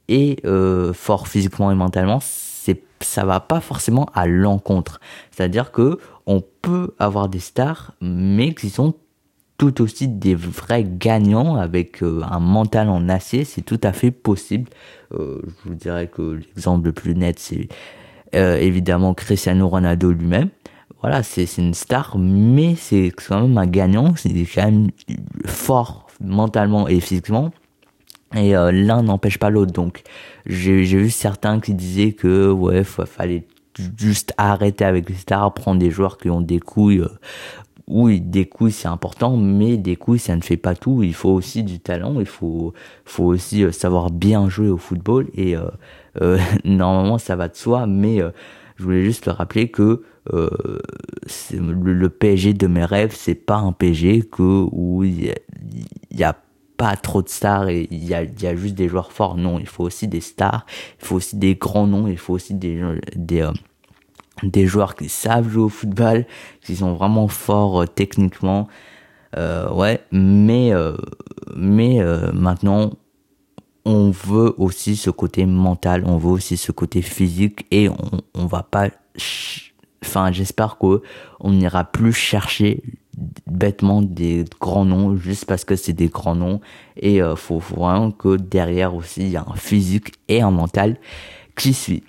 et 0.08 0.38
euh, 0.44 0.92
forts 0.92 1.28
physiquement 1.28 1.70
et 1.70 1.74
mentalement, 1.74 2.20
c'est 2.20 2.82
ça 3.00 3.24
va 3.24 3.40
pas 3.40 3.60
forcément 3.60 4.06
à 4.14 4.26
l'encontre. 4.26 5.00
C'est-à-dire 5.30 5.70
que 5.70 5.98
on 6.26 6.42
peut 6.62 6.94
avoir 6.98 7.28
des 7.28 7.40
stars, 7.40 7.92
mais 8.00 8.54
qui 8.54 8.70
sont 8.70 8.94
tout 9.58 9.80
aussi 9.80 10.08
des 10.08 10.34
vrais 10.34 10.84
gagnants 10.84 11.56
avec 11.56 12.02
euh, 12.02 12.20
un 12.30 12.40
mental 12.40 12.88
en 12.88 13.08
acier, 13.08 13.44
c'est 13.44 13.62
tout 13.62 13.80
à 13.82 13.92
fait 13.92 14.10
possible. 14.10 14.68
Euh, 15.12 15.40
je 15.64 15.68
vous 15.68 15.74
dirais 15.74 16.08
que 16.08 16.40
l'exemple 16.40 16.86
le 16.86 16.92
plus 16.92 17.14
net, 17.14 17.38
c'est 17.38 17.68
euh, 18.34 18.56
évidemment 18.58 19.14
Cristiano 19.14 19.68
Ronaldo 19.68 20.10
lui-même. 20.12 20.50
Voilà, 21.00 21.22
c'est 21.22 21.44
une 21.58 21.74
star, 21.74 22.16
mais 22.18 22.74
c'est 22.74 23.10
quand 23.10 23.42
même 23.42 23.58
un 23.58 23.66
gagnant, 23.66 24.14
c'est 24.16 24.30
quand 24.30 24.64
même 24.64 24.90
fort 25.44 26.08
mentalement 26.20 26.88
et 26.88 27.00
physiquement. 27.00 27.50
Et 28.34 28.52
l'un 28.52 29.02
n'empêche 29.02 29.38
pas 29.38 29.50
l'autre. 29.50 29.72
Donc, 29.72 30.02
j'ai 30.46 30.82
vu 30.82 31.10
certains 31.10 31.60
qui 31.60 31.74
disaient 31.74 32.12
que 32.12 32.50
ouais, 32.50 32.82
fallait 32.82 33.46
juste 33.96 34.32
arrêter 34.36 34.84
avec 34.84 35.08
les 35.08 35.14
stars, 35.14 35.54
prendre 35.54 35.78
des 35.78 35.90
joueurs 35.90 36.18
qui 36.18 36.28
ont 36.28 36.40
des 36.40 36.58
couilles 36.58 37.04
oui, 37.88 38.20
des 38.20 38.46
couilles 38.46 38.72
c'est 38.72 38.88
important, 38.88 39.36
mais 39.36 39.76
des 39.76 39.94
couilles 39.94 40.18
ça 40.18 40.34
ne 40.34 40.40
fait 40.40 40.56
pas 40.56 40.74
tout. 40.74 41.02
Il 41.02 41.14
faut 41.14 41.30
aussi 41.30 41.62
du 41.62 41.78
talent, 41.78 42.18
il 42.18 42.26
faut, 42.26 42.74
faut 43.04 43.24
aussi 43.24 43.62
euh, 43.62 43.70
savoir 43.70 44.10
bien 44.10 44.48
jouer 44.48 44.68
au 44.68 44.76
football 44.76 45.28
et 45.34 45.56
euh, 45.56 45.68
euh, 46.20 46.38
normalement 46.64 47.18
ça 47.18 47.36
va 47.36 47.48
de 47.48 47.54
soi. 47.56 47.86
Mais 47.86 48.18
je 48.76 48.82
voulais 48.82 49.04
juste 49.04 49.26
rappeler 49.26 49.68
que 49.68 50.02
le, 50.32 50.50
le, 51.52 52.08
PSG 52.08 52.54
de 52.54 52.66
mes 52.66 52.84
rêves, 52.84 53.14
c'est 53.14 53.36
pas 53.36 53.58
un 53.58 53.70
PSG 53.70 54.22
que 54.22 54.66
où 54.72 55.04
il 55.04 55.32
y, 56.10 56.24
a, 56.24 56.36
pas 56.76 56.96
trop 56.96 57.22
de 57.22 57.28
stars 57.28 57.68
et 57.68 57.88
il 57.90 58.04
y 58.04 58.12
a, 58.12 58.24
y 58.24 58.46
a 58.46 58.54
juste 58.54 58.74
des 58.74 58.88
joueurs 58.88 59.12
forts. 59.12 59.36
Non, 59.36 59.58
il 59.58 59.66
faut 59.68 59.84
aussi 59.84 60.08
des 60.08 60.20
stars, 60.20 60.66
il 61.00 61.06
faut 61.06 61.16
aussi 61.16 61.36
des 61.36 61.54
grands 61.54 61.86
noms, 61.86 62.08
il 62.08 62.18
faut 62.18 62.34
aussi 62.34 62.52
des 62.54 62.82
des 63.14 63.48
des 64.42 64.66
joueurs 64.66 64.94
qui 64.94 65.08
savent 65.08 65.48
jouer 65.48 65.64
au 65.64 65.68
football, 65.68 66.26
qui 66.62 66.76
sont 66.76 66.94
vraiment 66.94 67.28
forts 67.28 67.82
euh, 67.82 67.86
techniquement. 67.86 68.68
Euh, 69.36 69.70
ouais, 69.70 70.00
mais 70.12 70.72
euh, 70.72 70.96
mais 71.54 72.00
maintenant 72.32 72.92
on 73.84 74.10
veut 74.10 74.54
aussi 74.56 74.96
ce 74.96 75.10
côté 75.10 75.46
mental, 75.46 76.04
on 76.06 76.16
veut 76.16 76.30
aussi 76.30 76.56
ce 76.56 76.72
côté 76.72 77.02
physique 77.02 77.66
et 77.70 77.88
on 77.88 77.96
on 78.34 78.46
va 78.46 78.62
pas 78.62 78.88
enfin 80.02 80.32
j'espère 80.32 80.78
que 80.78 81.02
on 81.40 81.52
n'ira 81.52 81.84
plus 81.84 82.12
chercher 82.12 82.82
bêtement 83.46 84.00
des 84.00 84.44
grands 84.60 84.84
noms 84.84 85.16
juste 85.16 85.44
parce 85.44 85.64
que 85.64 85.76
c'est 85.76 85.92
des 85.92 86.08
grands 86.08 86.36
noms 86.36 86.60
et 86.96 87.20
faut, 87.36 87.60
faut 87.60 87.76
vraiment 87.76 88.12
que 88.12 88.36
derrière 88.36 88.94
aussi 88.94 89.22
il 89.22 89.30
y 89.30 89.36
a 89.36 89.44
un 89.46 89.56
physique 89.56 90.14
et 90.28 90.40
un 90.40 90.50
mental 90.50 90.96
qui 91.56 91.74
suit. 91.74 92.04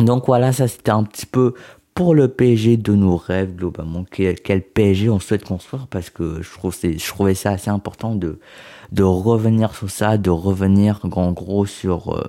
Donc 0.00 0.26
voilà, 0.26 0.52
ça 0.52 0.68
c'était 0.68 0.90
un 0.90 1.04
petit 1.04 1.26
peu 1.26 1.54
pour 1.94 2.14
le 2.14 2.28
PSG 2.28 2.76
de 2.76 2.94
nos 2.94 3.16
rêves 3.16 3.54
globalement. 3.54 4.04
Quel, 4.10 4.40
quel 4.40 4.62
PSG 4.62 5.10
on 5.10 5.20
souhaite 5.20 5.44
construire 5.44 5.86
parce 5.88 6.10
que 6.10 6.40
je, 6.42 6.50
trouve 6.50 6.74
je 6.82 7.08
trouvais 7.08 7.34
ça 7.34 7.50
assez 7.50 7.70
important 7.70 8.14
de, 8.14 8.38
de 8.92 9.02
revenir 9.02 9.74
sur 9.74 9.90
ça, 9.90 10.16
de 10.16 10.30
revenir 10.30 11.00
en 11.12 11.32
gros 11.32 11.66
sur, 11.66 12.16
euh, 12.16 12.22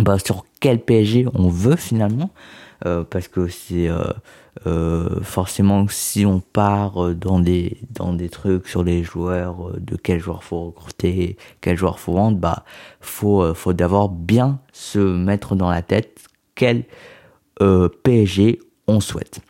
bah, 0.00 0.18
sur 0.18 0.44
quel 0.60 0.80
PSG 0.80 1.26
on 1.34 1.48
veut 1.48 1.76
finalement. 1.76 2.30
Euh, 2.84 3.04
parce 3.04 3.28
que 3.28 3.46
c'est 3.46 3.88
euh, 4.66 5.20
forcément 5.22 5.86
si 5.88 6.26
on 6.26 6.40
part 6.40 7.14
dans 7.14 7.38
des 7.38 7.78
dans 7.90 8.12
des 8.12 8.28
trucs 8.28 8.66
sur 8.66 8.82
les 8.82 9.04
joueurs 9.04 9.78
de 9.78 9.96
quel 9.96 10.18
joueur 10.18 10.42
faut 10.42 10.64
recruter 10.64 11.36
quel 11.60 11.76
joueur 11.76 12.00
faut 12.00 12.14
vendre 12.14 12.38
bah 12.38 12.64
faut 13.00 13.54
faut 13.54 13.72
d'abord 13.72 14.08
bien 14.08 14.58
se 14.72 14.98
mettre 14.98 15.54
dans 15.54 15.70
la 15.70 15.80
tête 15.82 16.28
quel 16.62 16.84
euh, 17.60 17.88
PSG 18.04 18.60
on 18.86 19.00
souhaite. 19.00 19.40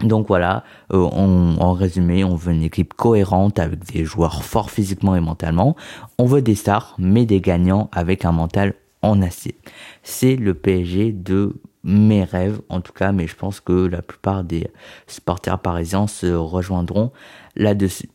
Donc 0.00 0.26
voilà, 0.26 0.64
euh, 0.92 0.98
en 0.98 1.72
résumé, 1.72 2.24
on 2.24 2.34
veut 2.34 2.52
une 2.52 2.64
équipe 2.64 2.94
cohérente 2.94 3.60
avec 3.60 3.84
des 3.92 4.04
joueurs 4.04 4.42
forts 4.42 4.72
physiquement 4.72 5.14
et 5.14 5.20
mentalement. 5.20 5.76
On 6.18 6.24
veut 6.24 6.42
des 6.42 6.56
stars, 6.56 6.96
mais 6.98 7.26
des 7.26 7.40
gagnants 7.40 7.88
avec 7.92 8.24
un 8.24 8.32
mental 8.32 8.74
en 9.02 9.22
acier. 9.22 9.54
C'est 10.02 10.34
le 10.34 10.54
PSG 10.54 11.12
de 11.12 11.54
mes 11.84 12.24
rêves, 12.24 12.60
en 12.70 12.80
tout 12.80 12.92
cas, 12.92 13.12
mais 13.12 13.28
je 13.28 13.36
pense 13.36 13.60
que 13.60 13.86
la 13.86 14.02
plupart 14.02 14.42
des 14.42 14.68
supporters 15.06 15.60
parisiens 15.60 16.08
se 16.08 16.26
rejoindront 16.26 17.12
là-dessus. 17.54 18.10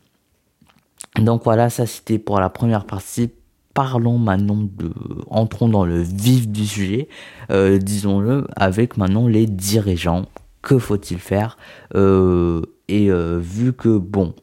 Donc 1.15 1.45
voilà, 1.45 1.69
ça 1.69 1.85
c'était 1.85 2.19
pour 2.19 2.41
la 2.41 2.49
première 2.49 2.83
partie 2.85 3.31
parlons 3.73 4.17
maintenant 4.17 4.57
de, 4.57 4.91
entrons 5.29 5.69
dans 5.69 5.85
le 5.85 6.01
vif 6.01 6.47
du 6.47 6.65
sujet, 6.65 7.07
euh, 7.51 7.77
disons-le, 7.77 8.47
avec 8.55 8.97
maintenant 8.97 9.27
les 9.27 9.45
dirigeants. 9.45 10.25
Que 10.61 10.77
faut-il 10.77 11.17
faire 11.17 11.57
euh, 11.95 12.61
Et 12.87 13.09
euh, 13.09 13.39
vu 13.41 13.73
que 13.73 13.97
bon, 13.97 14.35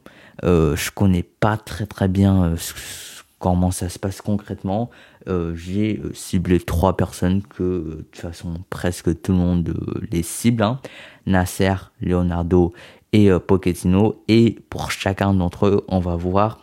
je 0.43 0.91
connais 0.91 1.23
pas 1.23 1.57
très 1.57 1.87
très 1.87 2.09
bien 2.09 2.55
comment 3.39 3.71
ça 3.71 3.89
se 3.89 3.99
passe 4.01 4.21
concrètement, 4.21 4.91
j'ai 5.55 6.01
ciblé 6.15 6.59
trois 6.59 6.97
personnes 6.97 7.43
que 7.43 7.63
de 7.63 8.07
toute 8.11 8.21
façon 8.21 8.55
presque 8.71 9.21
tout 9.21 9.33
le 9.33 9.39
monde 9.39 9.75
les 10.11 10.23
cible. 10.23 10.63
Hein. 10.63 10.81
Nasser, 11.27 11.75
Leonardo 12.01 12.73
et 13.13 13.31
Pochettino. 13.47 14.23
Et 14.29 14.59
pour 14.71 14.91
chacun 14.91 15.35
d'entre 15.35 15.67
eux, 15.67 15.85
on 15.89 16.01
va 16.01 16.17
voir 16.17 16.59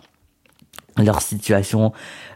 leur 0.98 1.22
situation 1.22 1.92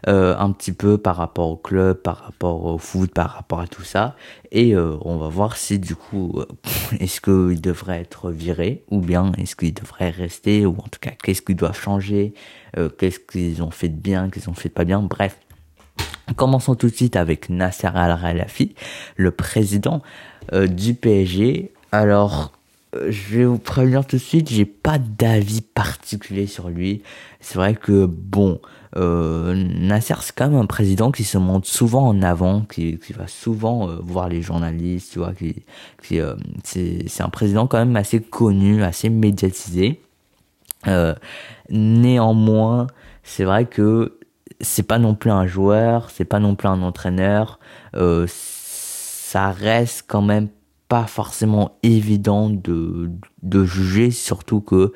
euh, 0.08 0.36
un 0.36 0.52
petit 0.52 0.72
peu 0.72 0.98
par 0.98 1.16
rapport 1.16 1.48
au 1.48 1.56
club, 1.56 1.98
par 2.02 2.18
rapport 2.18 2.64
au 2.64 2.78
foot, 2.78 3.12
par 3.12 3.30
rapport 3.30 3.60
à 3.60 3.66
tout 3.66 3.82
ça. 3.82 4.16
Et 4.52 4.74
euh, 4.74 4.96
on 5.02 5.16
va 5.16 5.28
voir 5.28 5.56
si 5.56 5.78
du 5.78 5.96
coup, 5.96 6.34
euh, 6.36 6.46
est-ce 7.00 7.20
qu'ils 7.20 7.60
devraient 7.60 8.00
être 8.00 8.30
virés 8.30 8.84
ou 8.90 9.00
bien 9.00 9.32
est-ce 9.38 9.56
qu'ils 9.56 9.74
devraient 9.74 10.10
rester 10.10 10.66
ou 10.66 10.72
en 10.72 10.88
tout 10.88 11.00
cas 11.00 11.12
qu'est-ce 11.22 11.42
qu'ils 11.42 11.56
doivent 11.56 11.80
changer, 11.80 12.34
qu'est-ce 12.98 13.18
qu'ils 13.18 13.62
ont 13.62 13.70
fait 13.70 13.88
de 13.88 13.96
bien, 13.96 14.30
qu'ils 14.30 14.48
ont 14.48 14.54
fait 14.54 14.68
de 14.68 14.74
pas 14.74 14.84
bien. 14.84 15.00
Bref, 15.00 15.38
commençons 16.36 16.74
tout 16.74 16.88
de 16.88 16.94
suite 16.94 17.16
avec 17.16 17.48
Nasser 17.48 17.88
Al-Khelaifi, 17.92 18.74
le 19.16 19.30
président 19.30 20.02
du 20.52 20.94
PSG. 20.94 21.72
Alors 21.92 22.52
euh, 22.52 22.59
je 22.94 23.36
vais 23.36 23.44
vous 23.44 23.58
prévenir 23.58 24.06
tout 24.06 24.16
de 24.16 24.20
suite, 24.20 24.50
j'ai 24.50 24.64
pas 24.64 24.98
d'avis 24.98 25.60
particulier 25.60 26.46
sur 26.46 26.68
lui. 26.68 27.02
C'est 27.40 27.54
vrai 27.54 27.74
que 27.74 28.06
bon, 28.06 28.60
euh, 28.96 29.54
Nasser 29.54 30.14
c'est 30.20 30.34
quand 30.34 30.48
même 30.48 30.60
un 30.60 30.66
président 30.66 31.12
qui 31.12 31.22
se 31.22 31.38
montre 31.38 31.68
souvent 31.68 32.08
en 32.08 32.22
avant, 32.22 32.62
qui, 32.62 32.98
qui 32.98 33.12
va 33.12 33.28
souvent 33.28 33.88
euh, 33.88 33.96
voir 34.02 34.28
les 34.28 34.42
journalistes, 34.42 35.12
tu 35.12 35.20
vois, 35.20 35.32
qui, 35.32 35.62
qui 36.02 36.20
euh, 36.20 36.34
c'est 36.64 37.20
un 37.20 37.28
président 37.28 37.66
quand 37.66 37.78
même 37.78 37.96
assez 37.96 38.20
connu, 38.20 38.82
assez 38.82 39.08
médiatisé. 39.08 40.00
néanmoins, 41.68 42.86
c'est 43.22 43.44
vrai 43.44 43.66
que 43.66 44.18
c'est 44.60 44.82
pas 44.82 44.98
non 44.98 45.14
plus 45.14 45.30
un 45.30 45.46
joueur, 45.46 46.10
c'est 46.10 46.24
pas 46.24 46.40
non 46.40 46.56
plus 46.56 46.68
un 46.68 46.82
entraîneur. 46.82 47.60
ça 48.26 49.52
reste 49.52 50.04
quand 50.08 50.22
même 50.22 50.48
pas 50.90 51.06
forcément 51.06 51.78
évident 51.84 52.50
de, 52.50 53.12
de 53.44 53.64
juger, 53.64 54.10
surtout 54.10 54.60
que 54.60 54.92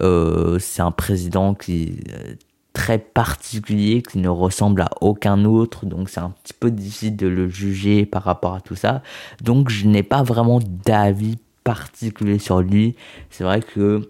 euh, 0.00 0.58
c'est 0.58 0.80
un 0.80 0.90
président 0.90 1.52
qui 1.52 1.82
est 1.82 2.38
très 2.72 2.98
particulier, 2.98 4.00
qui 4.00 4.16
ne 4.18 4.30
ressemble 4.30 4.80
à 4.80 4.88
aucun 5.02 5.44
autre, 5.44 5.84
donc 5.84 6.08
c'est 6.08 6.20
un 6.20 6.30
petit 6.30 6.54
peu 6.54 6.70
difficile 6.70 7.16
de 7.16 7.26
le 7.26 7.50
juger 7.50 8.06
par 8.06 8.22
rapport 8.22 8.54
à 8.54 8.62
tout 8.62 8.74
ça. 8.74 9.02
Donc 9.42 9.68
je 9.68 9.86
n'ai 9.86 10.02
pas 10.02 10.22
vraiment 10.22 10.60
d'avis 10.60 11.36
particulier 11.62 12.38
sur 12.38 12.62
lui. 12.62 12.96
C'est 13.28 13.44
vrai 13.44 13.60
que 13.60 14.00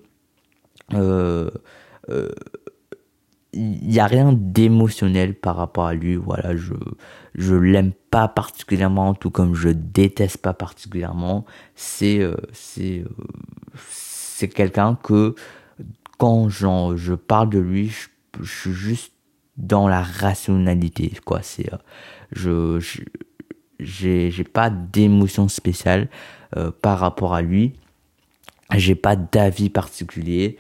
euh, 0.93 1.51
euh, 2.11 2.29
il 3.55 3.93
y 3.93 4.01
a 4.01 4.07
rien 4.07 4.33
d'émotionnel 4.33 5.35
par 5.35 5.57
rapport 5.57 5.87
à 5.87 5.95
lui. 5.95 6.17
Voilà, 6.17 6.57
je 6.57 6.75
je 7.35 7.55
l'aime 7.55 7.93
pas 8.11 8.29
particulièrement, 8.29 9.15
tout 9.15 9.31
comme 9.31 9.55
je 9.55 9.69
déteste 9.69 10.39
pas 10.39 10.55
particulièrement. 10.55 11.45
C'est 11.75 12.21
euh, 12.21 12.35
c'est 12.53 13.01
euh, 13.01 13.09
c'est 13.89 14.49
quelqu'un 14.49 14.97
que 15.03 15.35
quand 16.19 16.49
je 16.49 17.15
parle 17.15 17.51
de 17.51 17.59
lui, 17.59 17.89
je, 17.89 18.45
suis 18.45 18.73
juste 18.73 19.13
dans 19.57 19.89
la 19.89 20.03
rationalité, 20.03 21.13
quoi. 21.25 21.41
C'est, 21.43 21.73
euh, 21.73 21.77
je, 22.33 22.81
je 22.81 23.03
j'ai, 23.81 24.31
j'ai 24.31 24.45
pas 24.45 24.71
d'émotion 24.71 25.49
spéciale 25.49 26.09
par 26.81 27.01
rapport 27.01 27.35
à 27.35 27.43
lui. 27.43 27.75
J'ai 28.77 28.95
pas 28.95 29.17
d'avis 29.17 29.69
particulier. 29.71 30.57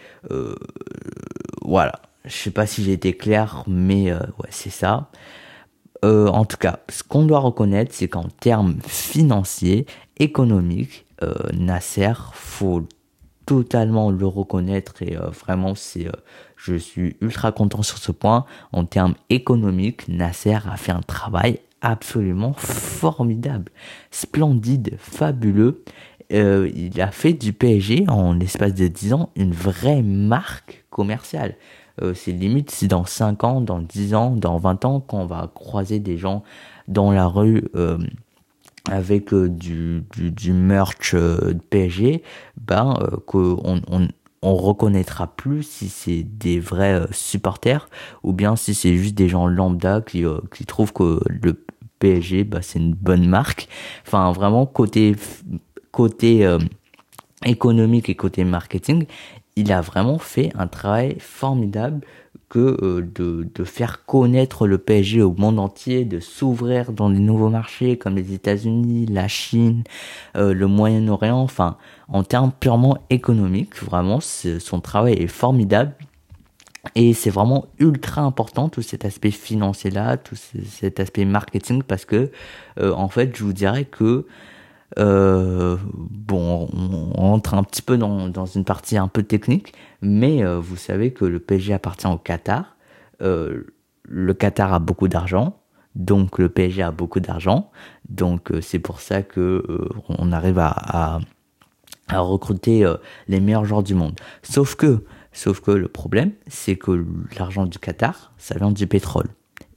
Voilà. 1.62 2.02
Je 2.24 2.34
sais 2.34 2.50
pas 2.50 2.66
si 2.66 2.82
j'ai 2.82 2.92
été 2.92 3.14
clair, 3.16 3.64
mais 3.66 4.10
euh, 4.10 4.18
c'est 4.50 4.70
ça. 4.70 5.10
Euh, 6.04 6.26
en 6.28 6.44
tout 6.44 6.58
cas, 6.58 6.80
ce 6.90 7.02
qu'on 7.02 7.24
doit 7.24 7.38
reconnaître, 7.38 7.92
c'est 7.94 8.08
qu'en 8.08 8.28
termes 8.40 8.76
financiers, 8.86 9.86
économiques, 10.18 11.06
euh, 11.22 11.34
Nasser, 11.54 12.12
faut 12.32 12.86
totalement 13.46 14.10
le 14.10 14.26
reconnaître 14.26 15.02
et 15.02 15.16
euh, 15.16 15.28
vraiment 15.28 15.74
c'est, 15.74 16.08
je 16.56 16.74
suis 16.74 17.16
ultra 17.20 17.52
content 17.52 17.82
sur 17.82 17.98
ce 17.98 18.12
point. 18.12 18.44
En 18.72 18.84
termes 18.84 19.14
économiques, 19.30 20.08
Nasser 20.08 20.58
a 20.70 20.76
fait 20.76 20.92
un 20.92 21.00
travail 21.00 21.60
absolument 21.80 22.54
formidable, 22.54 23.70
splendide, 24.10 24.96
fabuleux. 24.98 25.84
Il 26.30 27.00
a 27.00 27.10
fait 27.10 27.32
du 27.32 27.52
PSG 27.52 28.04
en 28.08 28.32
l'espace 28.32 28.74
de 28.74 28.88
10 28.88 29.12
ans 29.12 29.30
une 29.36 29.52
vraie 29.52 30.02
marque 30.02 30.84
commerciale. 30.90 31.56
Euh, 32.02 32.14
c'est 32.14 32.32
limite 32.32 32.70
si 32.70 32.88
dans 32.88 33.04
5 33.04 33.44
ans, 33.44 33.60
dans 33.60 33.80
10 33.80 34.14
ans, 34.14 34.30
dans 34.30 34.58
20 34.58 34.84
ans, 34.84 35.00
quand 35.00 35.18
on 35.18 35.26
va 35.26 35.50
croiser 35.54 36.00
des 36.00 36.18
gens 36.18 36.42
dans 36.88 37.12
la 37.12 37.26
rue 37.26 37.64
euh, 37.76 37.98
avec 38.90 39.32
euh, 39.32 39.48
du, 39.48 40.04
du, 40.12 40.30
du, 40.30 40.52
merch 40.52 41.14
PSG, 41.70 42.22
ben 42.60 42.94
qu'on 43.26 43.80
on, 43.88 44.08
on 44.42 44.54
reconnaîtra 44.56 45.28
plus 45.28 45.62
si 45.62 45.88
c'est 45.88 46.24
des 46.24 46.58
vrais 46.58 47.06
supporters 47.12 47.88
ou 48.22 48.32
bien 48.32 48.56
si 48.56 48.74
c'est 48.74 48.96
juste 48.96 49.14
des 49.14 49.28
gens 49.28 49.46
lambda 49.46 50.00
qui, 50.00 50.24
qui 50.54 50.66
trouvent 50.66 50.92
que 50.92 51.20
le 51.28 51.64
PSG 52.00 52.44
bah, 52.44 52.58
c'est 52.60 52.80
une 52.80 52.94
bonne 52.94 53.26
marque. 53.26 53.68
Enfin 54.06 54.32
vraiment 54.32 54.66
côté 54.66 55.14
côté 55.94 56.46
économique 57.44 58.08
et 58.08 58.14
côté 58.14 58.44
marketing, 58.44 59.06
il 59.56 59.72
a 59.72 59.80
vraiment 59.80 60.18
fait 60.18 60.50
un 60.58 60.66
travail 60.66 61.16
formidable 61.20 62.00
que 62.48 62.76
euh, 62.82 63.02
de, 63.02 63.64
faire 63.64 64.04
connaître 64.04 64.66
le 64.66 64.78
PSG 64.78 65.22
au 65.22 65.34
monde 65.36 65.58
entier, 65.58 66.04
de 66.04 66.20
s'ouvrir 66.20 66.92
dans 66.92 67.10
des 67.10 67.18
nouveaux 67.18 67.48
marchés 67.48 67.96
comme 67.96 68.16
les 68.16 68.32
États-Unis, 68.32 69.06
la 69.06 69.28
Chine, 69.28 69.82
euh, 70.36 70.52
le 70.54 70.66
Moyen-Orient, 70.66 71.40
enfin 71.40 71.76
en 72.08 72.22
termes 72.22 72.52
purement 72.52 72.98
économiques, 73.10 73.82
vraiment 73.82 74.20
son 74.20 74.80
travail 74.80 75.14
est 75.14 75.26
formidable. 75.26 75.94
Et 76.94 77.14
c'est 77.14 77.30
vraiment 77.30 77.64
ultra 77.78 78.20
important 78.20 78.68
tout 78.68 78.82
cet 78.82 79.06
aspect 79.06 79.30
financier 79.30 79.90
là, 79.90 80.18
tout 80.18 80.36
cet 80.36 81.00
aspect 81.00 81.24
marketing 81.24 81.82
parce 81.82 82.04
que 82.04 82.30
euh, 82.78 82.92
en 82.92 83.08
fait 83.08 83.34
je 83.34 83.42
vous 83.42 83.54
dirais 83.54 83.84
que 83.84 84.26
euh, 84.98 85.76
bon, 85.90 86.68
on 86.72 87.32
entre 87.32 87.54
un 87.54 87.62
petit 87.64 87.82
peu 87.82 87.96
dans, 87.98 88.28
dans 88.28 88.46
une 88.46 88.64
partie 88.64 88.96
un 88.96 89.08
peu 89.08 89.22
technique, 89.22 89.72
mais 90.02 90.44
euh, 90.44 90.58
vous 90.58 90.76
savez 90.76 91.12
que 91.12 91.24
le 91.24 91.40
PSG 91.40 91.74
appartient 91.74 92.06
au 92.06 92.18
Qatar. 92.18 92.76
Euh, 93.22 93.64
le 94.04 94.34
Qatar 94.34 94.72
a 94.72 94.78
beaucoup 94.78 95.08
d'argent, 95.08 95.58
donc 95.94 96.38
le 96.38 96.48
PSG 96.48 96.82
a 96.82 96.90
beaucoup 96.90 97.20
d'argent, 97.20 97.70
donc 98.08 98.50
euh, 98.50 98.60
c'est 98.60 98.78
pour 98.78 99.00
ça 99.00 99.22
que 99.22 99.88
on 100.08 100.32
arrive 100.32 100.58
à, 100.58 100.74
à, 100.76 101.20
à 102.08 102.20
recruter 102.20 102.84
les 103.28 103.40
meilleurs 103.40 103.64
joueurs 103.64 103.82
du 103.82 103.94
monde. 103.94 104.18
Sauf 104.42 104.74
que, 104.74 105.04
sauf 105.32 105.60
que 105.60 105.70
le 105.70 105.88
problème, 105.88 106.32
c'est 106.46 106.76
que 106.76 107.04
l'argent 107.38 107.66
du 107.66 107.78
Qatar, 107.78 108.32
ça 108.38 108.56
vient 108.56 108.72
du 108.72 108.86
pétrole 108.86 109.28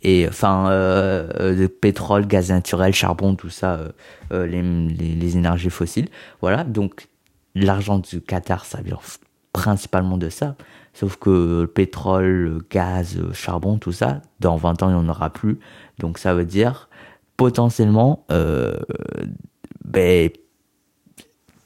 et 0.04 0.28
enfin 0.28 0.70
euh, 0.70 1.30
euh 1.40 1.68
pétrole, 1.68 2.28
gaz 2.28 2.50
naturel, 2.50 2.94
charbon, 2.94 3.36
tout 3.36 3.50
ça, 3.50 3.80
euh, 4.32 4.46
les, 4.46 4.62
les, 4.62 5.38
énergies 5.38 5.70
fossiles. 5.70 6.10
Voilà, 6.42 6.64
donc 6.64 7.08
l'argent 7.56 8.00
du 8.00 8.22
Qatar, 8.22 8.66
ça 8.66 8.82
vient 8.82 9.00
principalement 9.54 10.18
de 10.18 10.30
ça. 10.30 10.56
Sauf 10.94 11.18
que 11.18 11.62
le 11.62 11.68
pétrole, 11.68 12.26
le 12.26 12.66
gaz, 12.70 13.18
charbon, 13.34 13.78
tout 13.78 13.92
ça, 13.92 14.22
dans 14.40 14.56
20 14.56 14.84
ans, 14.84 14.90
il 14.90 14.96
n'y 14.96 15.00
en 15.00 15.10
aura 15.10 15.32
plus. 15.32 15.60
Donc 16.00 16.18
ça 16.18 16.34
veut 16.34 16.46
dire 16.46 16.90
potentiellement, 17.38 18.26
euh, 18.32 18.78
ben, 19.86 20.30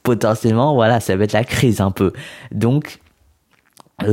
potentiellement, 0.02 0.74
voilà, 0.74 1.00
ça 1.00 1.16
va 1.16 1.24
être 1.24 1.32
la 1.32 1.44
crise 1.44 1.80
un 1.80 1.90
peu. 1.90 2.12
Donc, 2.50 2.98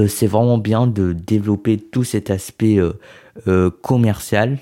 c'est 0.07 0.27
vraiment 0.27 0.59
bien 0.59 0.85
de 0.87 1.13
développer 1.13 1.77
tout 1.77 2.03
cet 2.03 2.29
aspect 2.29 2.79
euh, 3.47 3.67
euh, 3.67 3.69
commercial 3.69 4.57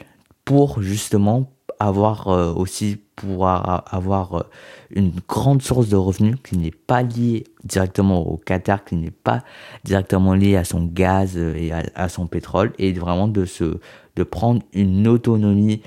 pour 0.46 0.82
justement 0.82 1.52
avoir 1.80 2.28
aussi 2.58 2.98
pouvoir 3.16 3.84
avoir 3.94 4.46
une 4.90 5.12
grande 5.28 5.62
source 5.62 5.90
de 5.90 5.96
revenus 5.96 6.38
qui 6.44 6.58
n'est 6.58 6.72
pas 6.72 7.04
liée 7.04 7.44
directement 7.64 8.28
au 8.28 8.38
Qatar, 8.38 8.84
qui 8.84 8.96
n'est 8.96 9.12
pas 9.12 9.44
directement 9.84 10.34
liée 10.34 10.56
à 10.56 10.64
son 10.64 10.86
gaz 10.86 11.38
et 11.38 11.72
à, 11.72 12.10
son 12.10 12.26
pétrole, 12.26 12.74
et 12.80 12.94
vraiment 12.94 13.28
de 13.28 13.46
se 13.46 13.80
de 14.16 14.24
prendre 14.24 14.64
une 14.74 15.08
autonomie 15.08 15.84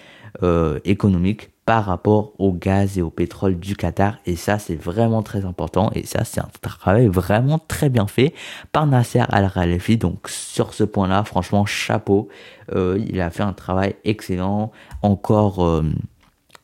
économique 0.84 1.50
par 1.70 1.84
rapport 1.84 2.32
au 2.40 2.52
gaz 2.52 2.98
et 2.98 3.02
au 3.02 3.10
pétrole 3.10 3.56
du 3.56 3.76
Qatar. 3.76 4.16
Et 4.26 4.34
ça, 4.34 4.58
c'est 4.58 4.74
vraiment 4.74 5.22
très 5.22 5.44
important. 5.44 5.92
Et 5.94 6.04
ça, 6.04 6.24
c'est 6.24 6.40
un 6.40 6.48
travail 6.60 7.06
vraiment 7.06 7.60
très 7.60 7.88
bien 7.88 8.08
fait 8.08 8.34
par 8.72 8.88
Nasser 8.88 9.22
Al-Khalafi. 9.28 9.96
Donc, 9.96 10.28
sur 10.28 10.74
ce 10.74 10.82
point-là, 10.82 11.22
franchement, 11.22 11.64
chapeau. 11.66 12.28
Euh, 12.74 12.98
il 13.08 13.20
a 13.20 13.30
fait 13.30 13.44
un 13.44 13.52
travail 13.52 13.94
excellent. 14.02 14.72
Encore, 15.02 15.64
euh, 15.64 15.84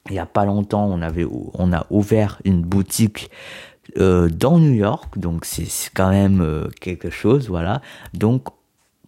il 0.08 0.16
y 0.16 0.18
a 0.18 0.26
pas 0.26 0.44
longtemps, 0.44 0.86
on 0.86 1.00
avait, 1.02 1.24
on 1.54 1.72
a 1.72 1.86
ouvert 1.90 2.40
une 2.44 2.62
boutique 2.62 3.30
euh, 3.98 4.28
dans 4.28 4.58
New 4.58 4.74
York. 4.74 5.16
Donc, 5.20 5.44
c'est 5.44 5.68
quand 5.94 6.10
même 6.10 6.68
quelque 6.80 7.10
chose, 7.10 7.48
voilà. 7.48 7.80
Donc, 8.12 8.48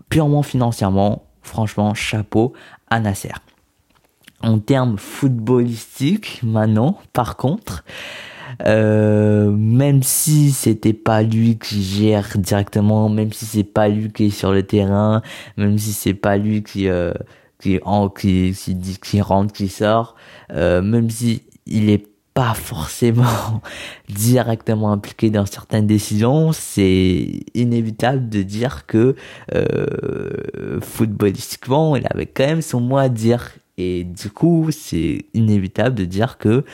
purement 0.09 0.45
financièrement, 0.45 1.25
franchement, 1.43 1.93
chapeau 1.95 2.53
à 2.89 3.01
Nasser 3.01 3.33
en 4.43 4.59
termes 4.59 4.99
footballistiques 4.99 6.41
maintenant 6.43 6.99
par 7.13 7.37
contre 7.37 7.85
euh, 8.67 9.51
même 9.51 10.03
si 10.03 10.53
c'était 10.53 10.93
pas 10.93 11.23
lui 11.23 11.59
qui 11.59 11.83
gère 11.83 12.39
directement 12.39 13.09
même 13.09 13.33
si 13.33 13.45
c'est 13.45 13.65
pas 13.65 13.89
lui 13.89 14.11
qui 14.13 14.27
est 14.27 14.31
sur 14.31 14.53
le 14.53 14.63
terrain 14.63 15.23
même 15.57 15.79
si 15.79 15.93
c'est 15.93 16.15
pas 16.15 16.37
lui 16.37 16.63
qui 16.63 16.89
euh, 16.89 17.13
qui, 17.61 17.81
en, 17.85 18.09
qui, 18.09 18.55
qui, 18.57 18.99
qui 19.03 19.21
rentre 19.21 19.53
qui 19.53 19.69
sort 19.69 20.15
euh, 20.53 20.81
même 20.83 21.11
si 21.11 21.43
il 21.67 21.91
est 21.91 22.07
pas 22.39 22.55
forcément 22.55 23.63
directement 24.09 24.93
impliqué 24.93 25.29
dans 25.29 25.45
certaines 25.45 25.89
décisions, 25.89 26.53
c'est 26.53 27.41
inévitable 27.53 28.29
de 28.29 28.43
dire 28.43 28.87
que 28.87 29.17
euh, 29.57 30.79
footballistiquement, 30.81 31.97
il 31.97 32.07
avait 32.09 32.27
quand 32.27 32.47
même 32.47 32.63
son 32.63 32.81
mot 32.81 32.99
à 32.99 33.09
dire. 33.09 33.51
Et 33.79 34.03
du 34.05 34.29
coup, 34.29 34.69
c'est 34.73 35.25
inévitable 35.35 35.95
de 35.95 36.05
dire 36.05 36.37
que 36.37 36.65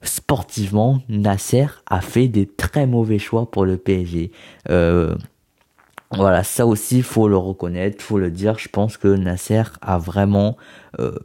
sportivement, 0.00 1.02
Nasser 1.08 1.66
a 1.86 2.00
fait 2.00 2.28
des 2.28 2.46
très 2.46 2.86
mauvais 2.86 3.18
choix 3.18 3.50
pour 3.50 3.66
le 3.66 3.76
PSG. 3.76 4.30
Euh, 4.70 5.14
voilà, 6.12 6.44
ça 6.44 6.66
aussi, 6.66 7.02
faut 7.02 7.28
le 7.28 7.36
reconnaître, 7.36 8.02
faut 8.02 8.18
le 8.18 8.30
dire. 8.30 8.58
Je 8.58 8.68
pense 8.68 8.96
que 8.96 9.08
Nasser 9.08 9.64
a 9.82 9.98
vraiment, 9.98 10.56
euh, 11.00 11.18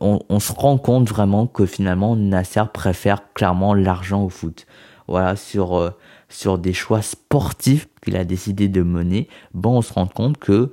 on, 0.00 0.40
se 0.40 0.52
rend 0.52 0.76
compte 0.76 1.08
vraiment 1.08 1.46
que 1.46 1.64
finalement 1.64 2.16
Nasser 2.16 2.64
préfère 2.74 3.32
clairement 3.32 3.74
l'argent 3.74 4.24
au 4.24 4.28
foot. 4.28 4.66
Voilà, 5.06 5.36
sur 5.36 5.76
euh, 5.76 5.90
sur 6.28 6.58
des 6.58 6.72
choix 6.72 7.02
sportifs 7.02 7.88
qu'il 8.02 8.16
a 8.16 8.24
décidé 8.24 8.68
de 8.68 8.82
mener, 8.82 9.28
bon, 9.54 9.78
on 9.78 9.82
se 9.82 9.92
rend 9.92 10.06
compte 10.06 10.38
que 10.38 10.70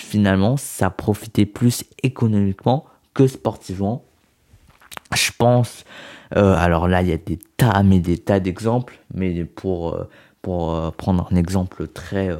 finalement, 0.00 0.56
ça 0.56 0.90
profitait 0.90 1.46
plus 1.46 1.84
économiquement 2.02 2.86
que 3.14 3.26
sportivement. 3.26 4.04
Je 5.14 5.30
pense, 5.36 5.84
euh, 6.36 6.54
alors 6.56 6.88
là, 6.88 7.02
il 7.02 7.08
y 7.08 7.12
a 7.12 7.18
des 7.18 7.38
tas, 7.56 7.82
mais 7.82 8.00
des 8.00 8.18
tas 8.18 8.40
d'exemples, 8.40 8.98
mais 9.14 9.44
pour 9.44 9.94
euh, 9.94 10.08
pour 10.40 10.74
euh, 10.74 10.90
prendre 10.90 11.28
un 11.30 11.36
exemple 11.36 11.86
très 11.86 12.30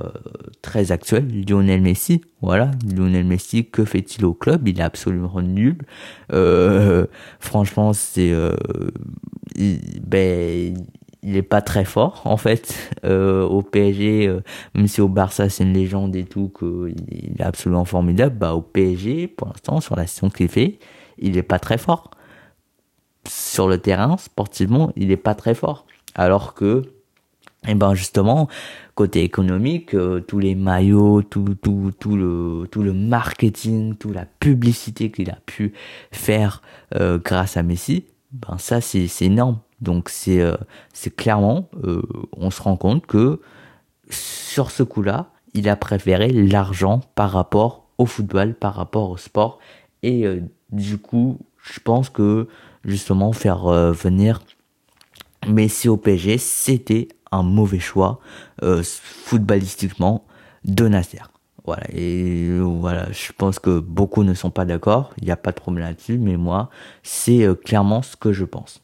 très 0.63 0.91
actuel, 0.91 1.29
Lionel 1.47 1.83
Messi, 1.83 2.23
voilà, 2.41 2.71
Lionel 2.91 3.25
Messi, 3.25 3.69
que 3.69 3.85
fait-il 3.85 4.25
au 4.25 4.35
club? 4.35 4.67
Il 4.67 4.81
est 4.81 4.83
absolument 4.83 5.41
nul. 5.43 5.79
Franchement, 7.41 7.93
c'est 7.93 8.33
ben 10.01 10.75
il 11.23 11.37
est 11.37 11.43
pas 11.43 11.63
très 11.63 11.85
fort 11.85 12.23
en 12.25 12.37
fait. 12.37 12.75
Euh, 13.05 13.43
au 13.43 13.63
PSG 13.63 14.29
euh, 14.29 14.43
même 14.77 14.87
si 14.87 15.01
au 15.01 15.09
Barça 15.09 15.49
c'est 15.49 15.65
une 15.65 15.73
légende 15.73 16.15
et 16.15 16.23
tout 16.23 16.53
qu'il 16.57 16.95
est 17.41 17.43
absolument 17.43 17.85
formidable 17.85 18.37
bah 18.39 18.55
au 18.55 18.63
PSG 18.63 19.27
pour 19.27 19.49
l'instant 19.49 19.81
sur 19.81 19.97
la 19.97 20.07
saison 20.07 20.31
qu'il 20.31 20.47
fait 20.49 20.79
il 21.19 21.37
est 21.37 21.43
pas 21.43 21.59
très 21.59 21.79
fort. 21.79 22.13
Sur 23.27 23.67
le 23.67 23.79
terrain 23.79 24.17
sportivement 24.19 24.93
il 24.95 25.11
est 25.11 25.17
pas 25.17 25.35
très 25.35 25.55
fort. 25.55 25.85
Alors 26.15 26.55
que 26.55 26.83
et 27.67 27.75
ben 27.75 27.95
justement 27.95 28.49
côté 28.95 29.23
économique 29.23 29.95
euh, 29.95 30.21
tous 30.21 30.39
les 30.39 30.55
maillots 30.55 31.23
tout 31.23 31.57
tout 31.61 31.93
tout 31.99 32.17
le 32.17 32.69
tout 32.71 32.83
le 32.83 32.93
marketing 32.93 33.97
toute 33.97 34.15
la 34.15 34.27
publicité 34.27 35.11
qu'il 35.11 35.31
a 35.31 35.39
pu 35.47 35.73
faire 36.11 36.63
euh, 36.95 37.19
grâce 37.19 37.57
à 37.57 37.63
Messi 37.63 38.05
ben 38.33 38.59
ça 38.59 38.81
c'est 38.81 39.07
c'est 39.07 39.27
énorme 39.27 39.59
donc 39.83 40.09
c'est 40.09 40.41
euh, 40.41 40.57
clairement 41.17 41.69
on 42.37 42.51
se 42.51 42.63
rend 42.63 42.77
compte 42.77 43.07
que 43.07 43.41
sur 44.09 44.71
ce 44.71 44.83
coup-là 44.83 45.31
il 45.55 45.69
a 45.69 45.77
préféré 45.77 46.31
l'argent 46.33 47.01
par 47.15 47.31
rapport 47.31 47.89
au 47.99 48.07
football 48.07 48.55
par 48.55 48.75
rapport 48.75 49.11
au 49.11 49.17
sport 49.17 49.59
et 50.03 50.25
du 50.71 50.99
coup 50.99 51.39
je 51.63 51.81
pense 51.81 52.09
que 52.09 52.49
justement 52.85 53.33
faire 53.33 53.67
venir 53.93 54.41
Messi 55.47 55.89
au 55.89 55.97
PSG 55.97 56.39
c'était 56.39 57.09
un 57.33 57.43
mauvais 57.43 57.81
choix 57.81 58.21
euh, 58.63 58.83
footballistiquement 58.85 60.25
de 60.65 60.87
Nasser. 60.87 61.23
Voilà, 61.65 61.85
et 61.93 62.59
voilà, 62.59 63.11
je 63.13 63.33
pense 63.37 63.59
que 63.59 63.79
beaucoup 63.79 64.25
ne 64.25 64.35
sont 64.35 64.51
pas 64.51 64.65
d'accord, 64.65 65.13
il 65.19 65.25
n'y 65.25 65.31
a 65.31 65.37
pas 65.37 65.53
de 65.53 65.57
problème 65.57 65.85
là-dessus, 65.85 66.19
mais 66.19 66.37
moi, 66.37 66.71
c'est 67.05 67.45
euh, 67.45 67.55
clairement 67.55 68.03
ce 68.03 68.17
que 68.17 68.33
je 68.33 68.45
pense. 68.45 68.82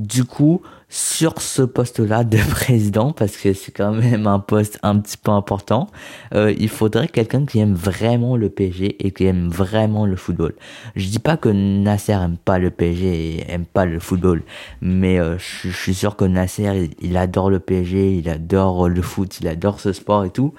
Du 0.00 0.24
coup, 0.24 0.62
sur 0.88 1.42
ce 1.42 1.60
poste-là 1.60 2.24
de 2.24 2.38
président, 2.50 3.12
parce 3.12 3.36
que 3.36 3.52
c'est 3.52 3.70
quand 3.70 3.92
même 3.92 4.26
un 4.26 4.38
poste 4.38 4.78
un 4.82 4.98
petit 4.98 5.18
peu 5.18 5.30
important, 5.30 5.88
euh, 6.34 6.54
il 6.58 6.70
faudrait 6.70 7.06
quelqu'un 7.06 7.44
qui 7.44 7.58
aime 7.58 7.74
vraiment 7.74 8.34
le 8.34 8.48
PSG 8.48 9.06
et 9.06 9.10
qui 9.10 9.26
aime 9.26 9.50
vraiment 9.50 10.06
le 10.06 10.16
football. 10.16 10.54
Je 10.96 11.06
dis 11.06 11.18
pas 11.18 11.36
que 11.36 11.50
Nasser 11.50 12.12
aime 12.12 12.38
pas 12.38 12.58
le 12.58 12.70
PSG 12.70 13.36
et 13.36 13.52
aime 13.52 13.66
pas 13.66 13.84
le 13.84 14.00
football, 14.00 14.42
mais 14.80 15.20
euh, 15.20 15.36
je, 15.36 15.68
suis 15.68 15.94
sûr 15.94 16.16
que 16.16 16.24
Nasser, 16.24 16.90
il, 17.02 17.18
adore 17.18 17.50
le 17.50 17.60
PSG, 17.60 18.14
il 18.16 18.30
adore 18.30 18.88
le 18.88 19.02
foot, 19.02 19.38
il 19.40 19.48
adore 19.48 19.80
ce 19.80 19.92
sport 19.92 20.24
et 20.24 20.30
tout, 20.30 20.54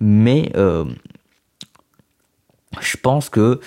mais 0.00 0.52
euh, 0.56 0.86
je 2.80 2.96
pense 2.96 3.28
que 3.28 3.60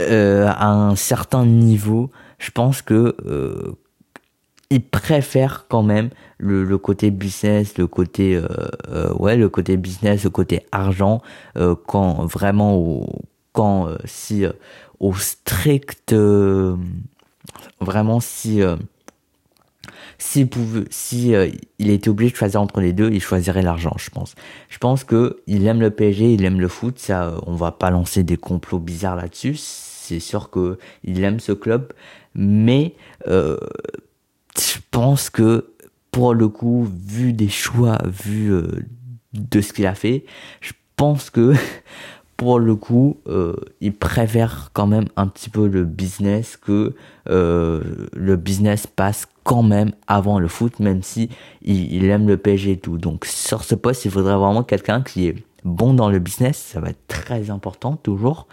à 0.00 0.68
un 0.68 0.96
certain 0.96 1.46
niveau, 1.46 2.10
je 2.42 2.50
pense 2.50 2.82
que 2.82 3.14
euh, 3.24 3.76
il 4.70 4.82
préfère 4.82 5.66
quand 5.68 5.84
même 5.84 6.10
le, 6.38 6.76
côté 6.76 7.12
business, 7.12 7.78
le 7.78 7.86
côté 7.86 8.34
euh, 8.34 8.48
euh, 8.88 9.14
ouais, 9.14 9.36
le 9.36 9.48
côté 9.48 9.76
business, 9.76 10.24
le 10.24 10.30
côté 10.30 10.66
argent 10.72 11.22
euh, 11.56 11.76
quand 11.86 12.24
vraiment 12.24 12.74
au, 12.76 13.06
quand 13.52 13.88
si 14.04 14.44
au 14.98 15.14
strict 15.14 16.14
vraiment 17.80 18.18
si 18.18 18.60
s'il 20.18 20.48
pouvait 20.48 20.84
si 20.90 21.34
il 21.78 21.90
était 21.90 22.08
obligé 22.08 22.32
de 22.32 22.36
choisir 22.36 22.60
entre 22.60 22.80
les 22.80 22.92
deux, 22.92 23.10
il 23.12 23.20
choisirait 23.20 23.62
l'argent, 23.62 23.94
je 23.98 24.10
pense. 24.10 24.34
Je 24.68 24.78
pense 24.78 25.04
que 25.04 25.42
il 25.46 25.66
aime 25.66 25.80
le 25.80 25.90
PSG, 25.90 26.32
il 26.32 26.44
aime 26.44 26.60
le 26.60 26.68
foot, 26.68 26.98
ça 26.98 27.34
on 27.46 27.54
va 27.54 27.70
pas 27.70 27.90
lancer 27.90 28.24
des 28.24 28.36
complots 28.36 28.80
bizarres 28.80 29.16
là-dessus. 29.16 29.91
C'est 30.02 30.18
sûr 30.18 30.50
que 30.50 30.78
il 31.04 31.22
aime 31.22 31.38
ce 31.38 31.52
club, 31.52 31.92
mais 32.34 32.96
euh, 33.28 33.56
je 34.58 34.78
pense 34.90 35.30
que 35.30 35.70
pour 36.10 36.34
le 36.34 36.48
coup, 36.48 36.88
vu 37.06 37.32
des 37.32 37.48
choix, 37.48 37.98
vu 38.04 38.52
euh, 38.52 38.66
de 39.32 39.60
ce 39.60 39.72
qu'il 39.72 39.86
a 39.86 39.94
fait, 39.94 40.24
je 40.60 40.72
pense 40.96 41.30
que 41.30 41.54
pour 42.36 42.58
le 42.58 42.74
coup, 42.74 43.18
euh, 43.28 43.54
il 43.80 43.94
préfère 43.94 44.70
quand 44.72 44.88
même 44.88 45.06
un 45.14 45.28
petit 45.28 45.50
peu 45.50 45.68
le 45.68 45.84
business 45.84 46.56
que 46.56 46.94
le 47.26 48.34
business 48.34 48.88
passe 48.88 49.28
quand 49.44 49.62
même 49.62 49.92
avant 50.08 50.40
le 50.40 50.48
foot, 50.48 50.80
même 50.80 51.04
si 51.04 51.28
il, 51.62 51.92
il, 51.94 52.06
aime 52.06 52.26
le 52.26 52.36
PSG 52.36 52.72
et 52.72 52.76
tout. 52.76 52.98
Donc 52.98 53.24
sur 53.24 53.62
ce 53.62 53.76
poste, 53.76 54.04
il 54.04 54.10
faudrait 54.10 54.34
vraiment 54.34 54.64
quelqu'un 54.64 55.00
qui 55.02 55.28
est 55.28 55.36
bon 55.64 55.94
dans 55.94 56.10
le 56.10 56.18
business, 56.18 56.56
ça 56.56 56.80
va 56.80 56.90
être 56.90 57.06
très 57.06 57.50
important 57.50 57.94
toujours, 57.94 58.48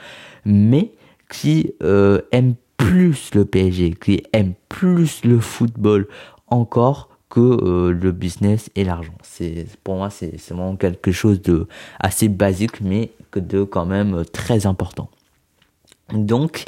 mais 0.46 0.92
qui 1.30 1.74
euh, 1.84 2.22
aime 2.32 2.56
plus 2.78 3.34
le 3.34 3.46
PSG, 3.46 3.96
qui 4.02 4.24
aime 4.34 4.54
plus 4.68 5.24
le 5.24 5.40
football 5.40 6.08
encore 6.48 7.10
que 7.30 7.40
euh, 7.40 7.92
le 7.92 8.12
business 8.12 8.70
et 8.76 8.84
l'argent. 8.84 9.14
C'est 9.22 9.68
pour 9.84 9.96
moi 9.96 10.10
c'est 10.10 10.36
vraiment 10.50 10.76
quelque 10.76 11.12
chose 11.12 11.42
de 11.42 11.68
assez 12.00 12.28
basique 12.28 12.82
mais 12.82 13.12
que 13.32 13.40
de 13.40 13.64
quand 13.64 13.86
même 13.86 14.24
très 14.34 14.66
important. 14.66 15.10
Donc, 16.14 16.66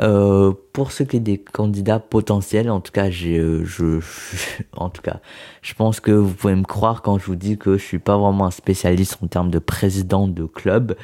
euh, 0.00 0.52
pour 0.72 0.92
ce 0.92 1.02
qui 1.02 1.16
est 1.16 1.20
des 1.20 1.38
candidats 1.38 1.98
potentiels, 1.98 2.70
en 2.70 2.80
tout 2.80 2.92
cas, 2.92 3.06
euh, 3.08 3.64
je, 3.64 4.00
je, 4.00 4.00
en 4.76 4.90
tout 4.90 5.02
cas, 5.02 5.20
je 5.62 5.74
pense 5.74 6.00
que 6.00 6.10
vous 6.10 6.32
pouvez 6.32 6.54
me 6.54 6.64
croire 6.64 7.02
quand 7.02 7.18
je 7.18 7.26
vous 7.26 7.36
dis 7.36 7.58
que 7.58 7.76
je 7.76 7.82
suis 7.82 7.98
pas 7.98 8.16
vraiment 8.16 8.46
un 8.46 8.50
spécialiste 8.50 9.18
en 9.22 9.26
termes 9.26 9.50
de 9.50 9.58
président 9.58 10.28
de 10.28 10.44
club, 10.44 10.96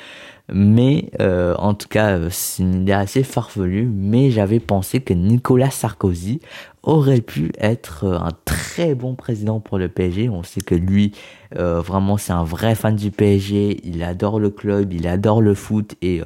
mais 0.53 1.11
euh, 1.21 1.55
en 1.57 1.73
tout 1.75 1.89
cas, 1.89 2.29
c'est 2.31 2.63
une 2.63 2.83
idée 2.83 2.93
assez 2.93 3.23
farfelue. 3.23 3.87
Mais 3.87 4.31
j'avais 4.31 4.61
pensé 4.61 5.01
que 5.01 5.15
Nicolas 5.15 5.71
Sarkozy 5.71 6.41
aurait 6.83 7.23
pu 7.23 7.51
être 7.59 8.05
un 8.07 8.33
très 8.45 8.95
bon 8.95 9.15
président 9.15 9.61
pour 9.61 9.79
le 9.79 9.89
PSG. 9.89 10.29
On 10.29 10.43
sait 10.43 10.61
que 10.61 10.75
lui, 10.75 11.13
euh, 11.57 11.81
vraiment, 11.81 12.19
c'est 12.19 12.33
un 12.33 12.45
vrai 12.45 12.75
fan 12.75 12.95
du 12.95 13.11
PSG. 13.11 13.81
Il 13.85 14.03
adore 14.03 14.39
le 14.39 14.51
club, 14.51 14.93
il 14.93 15.07
adore 15.09 15.41
le 15.41 15.55
foot 15.55 15.95
et 16.03 16.21
euh, 16.21 16.25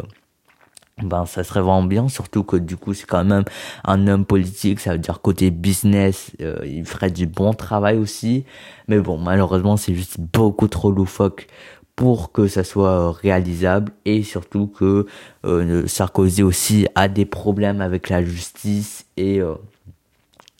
ben 1.02 1.26
ça 1.26 1.44
serait 1.44 1.60
vraiment 1.60 1.82
bien 1.82 2.08
surtout 2.08 2.42
que 2.42 2.56
du 2.56 2.76
coup 2.76 2.94
c'est 2.94 3.06
quand 3.06 3.24
même 3.24 3.44
un 3.84 4.06
homme 4.08 4.24
politique 4.24 4.80
ça 4.80 4.92
veut 4.92 4.98
dire 4.98 5.20
côté 5.20 5.50
business 5.50 6.32
euh, 6.40 6.58
il 6.64 6.84
ferait 6.84 7.10
du 7.10 7.26
bon 7.26 7.54
travail 7.54 7.98
aussi. 7.98 8.44
Mais 8.88 8.98
bon 8.98 9.18
malheureusement 9.18 9.76
c'est 9.76 9.94
juste 9.94 10.18
beaucoup 10.20 10.68
trop 10.68 10.90
loufoque 10.90 11.46
pour 11.98 12.30
que 12.30 12.46
ça 12.46 12.62
soit 12.62 13.10
réalisable 13.10 13.90
et 14.04 14.22
surtout 14.22 14.68
que 14.68 15.06
euh, 15.44 15.86
Sarkozy 15.88 16.44
aussi 16.44 16.86
a 16.94 17.08
des 17.08 17.24
problèmes 17.24 17.80
avec 17.80 18.08
la 18.08 18.24
justice 18.24 19.06
et 19.16 19.40
euh, 19.40 19.54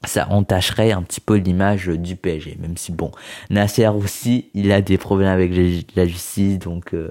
ça 0.05 0.29
entacherait 0.31 0.93
un 0.93 1.03
petit 1.03 1.21
peu 1.21 1.35
l'image 1.35 1.89
du 1.89 2.15
PSG, 2.15 2.57
même 2.61 2.77
si 2.77 2.93
bon, 2.93 3.11
Nasser 3.51 3.89
aussi, 3.89 4.49
il 4.55 4.71
a 4.71 4.81
des 4.81 4.97
problèmes 4.97 5.29
avec 5.29 5.53
la 5.97 6.07
justice, 6.07 6.59
donc 6.59 6.95
euh, 6.95 7.11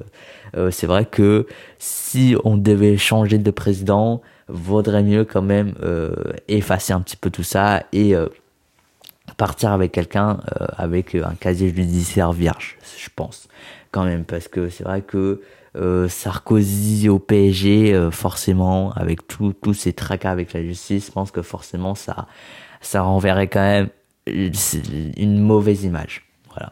euh, 0.56 0.72
c'est 0.72 0.88
vrai 0.88 1.06
que 1.06 1.48
si 1.80 2.36
on 2.46 2.56
devait 2.56 2.98
changer 2.98 3.40
de 3.40 3.52
président, 3.52 4.22
vaudrait 4.48 5.04
mieux 5.04 5.26
quand 5.26 5.42
même 5.42 5.74
euh, 5.84 6.14
effacer 6.48 6.94
un 6.94 7.02
petit 7.02 7.18
peu 7.18 7.30
tout 7.30 7.44
ça 7.44 7.84
et 7.92 8.14
partir 9.36 9.74
avec 9.74 9.92
quelqu'un 9.92 10.40
avec 10.78 11.14
un 11.14 11.36
casier 11.36 11.74
judiciaire 11.76 12.32
vierge, 12.32 12.78
je 12.98 13.10
pense, 13.14 13.50
quand 13.92 14.06
même, 14.06 14.24
parce 14.24 14.48
que 14.48 14.70
c'est 14.70 14.86
vrai 14.86 15.02
que 15.02 15.42
Sarkozy 16.08 17.10
au 17.10 17.20
PSG, 17.20 18.10
forcément, 18.12 18.94
avec 18.94 19.28
tous 19.28 19.74
ces 19.74 19.92
tracas 19.92 20.32
avec 20.32 20.54
la 20.54 20.64
justice, 20.64 21.08
je 21.08 21.12
pense 21.12 21.32
que 21.32 21.42
forcément 21.42 21.94
ça 21.94 22.28
ça 22.82 23.02
renverrait 23.02 23.48
quand 23.48 23.60
même 23.60 23.90
une 24.26 25.40
mauvaise 25.40 25.84
image. 25.84 26.26
Voilà. 26.50 26.72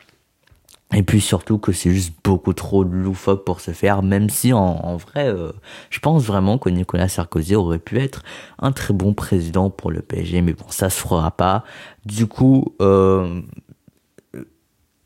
Et 0.94 1.04
puis 1.04 1.20
surtout 1.20 1.58
que 1.58 1.72
c'est 1.72 1.92
juste 1.92 2.14
beaucoup 2.24 2.54
trop 2.54 2.84
loufoque 2.84 3.44
pour 3.44 3.60
se 3.60 3.72
faire, 3.72 4.04
même 4.04 4.30
si 4.30 4.54
en, 4.54 4.96
vrai, 4.98 5.28
euh, 5.28 5.52
je 5.90 6.00
pense 6.00 6.24
vraiment 6.24 6.58
que 6.58 6.70
Nicolas 6.70 7.10
Sarkozy 7.10 7.56
aurait 7.56 7.80
pu 7.80 8.00
être 8.00 8.24
un 8.60 8.72
très 8.72 8.94
bon 8.94 9.14
président 9.14 9.70
pour 9.70 9.92
le 9.92 10.02
PSG, 10.02 10.42
mais 10.42 10.54
bon, 10.54 10.66
ça 10.70 10.90
se 10.90 11.02
fera 11.02 11.32
pas. 11.32 11.64
Du 12.06 12.28
coup, 12.28 12.76
euh, 12.82 13.42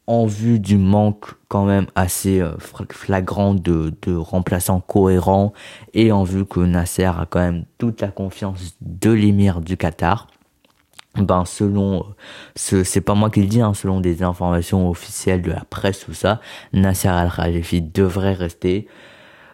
en 0.06 0.26
vue 0.26 0.60
du 0.60 0.78
manque 0.78 1.36
quand 1.48 1.66
même 1.66 1.88
assez 1.96 2.42
euh, 2.42 2.54
flagrant 2.92 3.54
de, 3.54 3.94
de 4.02 4.16
remplaçants 4.16 4.82
cohérents 4.82 5.54
et 5.94 6.12
en 6.12 6.24
vue 6.24 6.46
que 6.46 6.60
Nasser 6.60 7.06
a 7.06 7.26
quand 7.30 7.40
même 7.40 7.66
toute 7.78 8.02
la 8.02 8.10
confiance 8.10 8.76
de 8.82 9.12
l'émir 9.12 9.62
du 9.62 9.78
Qatar, 9.78 10.28
ben 11.16 11.44
selon 11.46 12.06
ce 12.56 12.84
c'est 12.84 13.02
pas 13.02 13.16
moi 13.16 13.30
qui 13.30 13.42
le 13.42 13.48
dis 13.48 13.62
hein, 13.62 13.74
selon 13.74 14.00
des 14.00 14.24
informations 14.24 14.90
officielles 14.90 15.42
de 15.42 15.52
la 15.52 15.64
presse 15.70 16.06
tout 16.06 16.14
ça 16.14 16.40
Nasser 16.74 17.08
Al 17.08 17.32
Khelaifi 17.32 17.82
devrait 17.82 18.34
rester. 18.34 18.88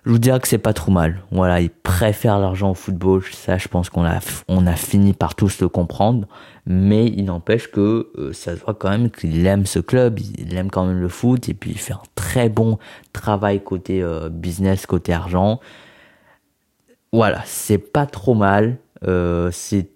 Je 0.05 0.11
vous 0.11 0.19
dirais 0.19 0.39
que 0.39 0.47
c'est 0.47 0.59
pas 0.59 0.73
trop 0.73 0.91
mal. 0.91 1.23
Voilà 1.31 1.61
il 1.61 1.71
préfère 1.71 2.37
l'argent 2.37 2.71
au 2.71 2.73
football 2.73 3.23
ça 3.31 3.57
je 3.57 3.67
pense 3.67 3.89
qu'on 3.89 4.05
a 4.05 4.19
on 4.47 4.67
a 4.67 4.75
fini 4.75 5.13
par 5.13 5.33
tous 5.35 5.61
le 5.61 5.69
comprendre. 5.69 6.27
Mais 6.67 7.07
il 7.07 7.25
n'empêche 7.25 7.71
que 7.71 8.11
euh, 8.17 8.33
ça 8.33 8.55
se 8.55 8.61
voit 8.63 8.73
quand 8.73 8.89
même 8.89 9.09
qu'il 9.09 9.45
aime 9.47 9.65
ce 9.65 9.79
club 9.79 10.19
il 10.19 10.55
aime 10.55 10.69
quand 10.69 10.85
même 10.85 10.99
le 10.99 11.09
foot 11.09 11.47
et 11.47 11.53
puis 11.53 11.71
il 11.71 11.79
fait 11.79 11.93
un 11.93 12.01
très 12.15 12.49
bon 12.49 12.79
travail 13.13 13.63
côté 13.63 14.03
euh, 14.03 14.29
business 14.29 14.85
côté 14.85 15.13
argent. 15.13 15.59
Voilà 17.13 17.41
c'est 17.45 17.77
pas 17.77 18.05
trop 18.05 18.33
mal. 18.35 18.77
Euh, 19.07 19.49
c'est 19.51 19.94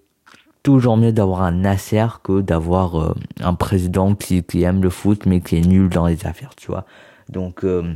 toujours 0.62 0.96
mieux 0.96 1.12
d'avoir 1.12 1.42
un 1.42 1.52
Nasser 1.52 2.06
que 2.22 2.40
d'avoir 2.40 3.00
euh, 3.00 3.14
un 3.40 3.54
président 3.54 4.14
qui, 4.14 4.44
aime 4.62 4.82
le 4.82 4.90
foot 4.90 5.26
mais 5.26 5.40
qui 5.40 5.56
est 5.56 5.66
nul 5.66 5.88
dans 5.88 6.06
les 6.06 6.26
affaires, 6.26 6.54
tu 6.56 6.68
vois. 6.68 6.84
Donc 7.28 7.64
euh, 7.64 7.94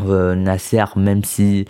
euh, 0.00 0.34
Nasser, 0.34 0.84
même 0.96 1.24
si 1.24 1.66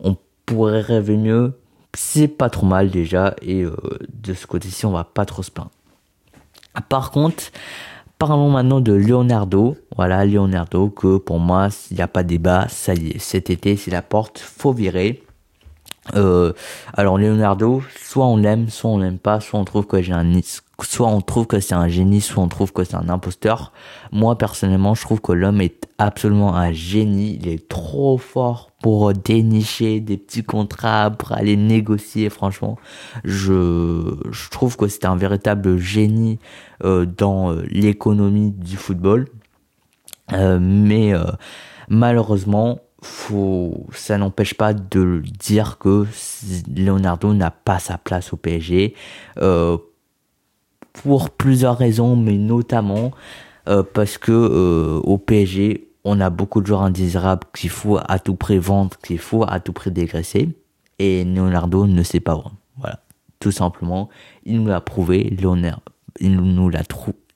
on 0.00 0.16
pourrait 0.46 0.80
rêver 0.80 1.16
mieux, 1.16 1.58
c'est 1.94 2.28
pas 2.28 2.50
trop 2.50 2.66
mal 2.66 2.90
déjà 2.90 3.34
et 3.42 3.64
de 3.64 4.34
ce 4.34 4.46
côté-ci 4.46 4.86
on 4.86 4.92
va 4.92 5.04
pas 5.04 5.24
trop 5.24 5.42
se 5.42 5.50
plaindre. 5.50 5.70
Par 6.88 7.10
contre, 7.10 7.44
parlons 8.18 8.50
maintenant 8.50 8.80
de 8.80 8.92
Leonardo. 8.92 9.76
Voilà, 9.96 10.24
Leonardo, 10.24 10.88
que 10.88 11.16
pour 11.16 11.40
moi, 11.40 11.68
il 11.90 11.96
n'y 11.96 12.02
a 12.02 12.08
pas 12.08 12.22
débat, 12.22 12.68
ça 12.68 12.94
y 12.94 13.08
est, 13.08 13.18
cet 13.18 13.50
été, 13.50 13.76
c'est 13.76 13.90
la 13.90 14.02
porte, 14.02 14.38
faut 14.38 14.72
virer. 14.72 15.24
Euh, 16.16 16.52
alors 16.94 17.18
Leonardo, 17.18 17.82
soit 17.96 18.26
on 18.26 18.36
l'aime, 18.36 18.68
soit 18.68 18.90
on 18.90 18.98
l'aime 18.98 19.18
pas, 19.18 19.40
soit 19.40 19.58
on 19.58 19.64
trouve 19.64 19.86
que 19.86 20.02
j'ai 20.02 20.12
un 20.12 20.30
soit 20.82 21.08
on 21.08 21.20
trouve 21.20 21.46
que 21.46 21.60
c'est 21.60 21.74
un 21.74 21.88
génie, 21.88 22.20
soit 22.20 22.42
on 22.42 22.48
trouve 22.48 22.72
que 22.72 22.84
c'est 22.84 22.96
un 22.96 23.08
imposteur. 23.08 23.72
Moi 24.12 24.38
personnellement, 24.38 24.94
je 24.94 25.02
trouve 25.02 25.20
que 25.20 25.32
l'homme 25.32 25.60
est 25.60 25.86
absolument 25.98 26.54
un 26.56 26.72
génie. 26.72 27.38
Il 27.40 27.48
est 27.48 27.68
trop 27.68 28.16
fort 28.16 28.70
pour 28.82 29.12
dénicher 29.12 30.00
des 30.00 30.16
petits 30.16 30.42
contrats, 30.42 31.10
pour 31.10 31.32
aller 31.32 31.56
négocier. 31.56 32.30
Franchement, 32.30 32.78
je, 33.24 34.16
je 34.30 34.50
trouve 34.50 34.76
que 34.76 34.88
c'est 34.88 35.04
un 35.04 35.16
véritable 35.16 35.76
génie 35.76 36.38
euh, 36.84 37.04
dans 37.04 37.52
euh, 37.52 37.62
l'économie 37.68 38.50
du 38.50 38.76
football. 38.76 39.28
Mais 40.32 41.12
malheureusement, 41.88 42.78
faut, 43.02 43.86
ça 43.92 44.18
n'empêche 44.18 44.54
pas 44.54 44.74
de 44.74 45.22
dire 45.38 45.78
que 45.78 46.06
Leonardo 46.74 47.32
n'a 47.34 47.50
pas 47.50 47.78
sa 47.78 47.98
place 47.98 48.32
au 48.32 48.36
PSG 48.36 48.94
euh, 49.38 49.78
pour 50.92 51.30
plusieurs 51.30 51.78
raisons, 51.78 52.16
mais 52.16 52.36
notamment 52.36 53.12
euh, 53.68 53.82
parce 53.82 54.18
que 54.18 54.32
euh, 54.32 55.00
au 55.04 55.18
PSG, 55.18 55.88
on 56.04 56.20
a 56.20 56.30
beaucoup 56.30 56.60
de 56.60 56.66
joueurs 56.66 56.82
indésirables 56.82 57.46
qu'il 57.54 57.70
faut 57.70 57.98
à 58.06 58.18
tout 58.18 58.34
prix 58.34 58.58
vendre, 58.58 58.96
qu'il 58.98 59.18
faut 59.18 59.44
à 59.46 59.60
tout 59.60 59.72
prix 59.72 59.90
dégraisser, 59.90 60.48
et 60.98 61.24
Leonardo 61.24 61.86
ne 61.86 62.02
sait 62.02 62.20
pas 62.20 62.34
vendre. 62.34 62.56
Voilà, 62.78 63.00
tout 63.38 63.52
simplement, 63.52 64.08
il 64.44 64.60
nous 64.60 64.66
l'a 64.66 64.80
prouvé, 64.80 65.36
Leonardo, 65.40 65.82
il 66.20 66.36
nous 66.36 66.68
l'a 66.68 66.84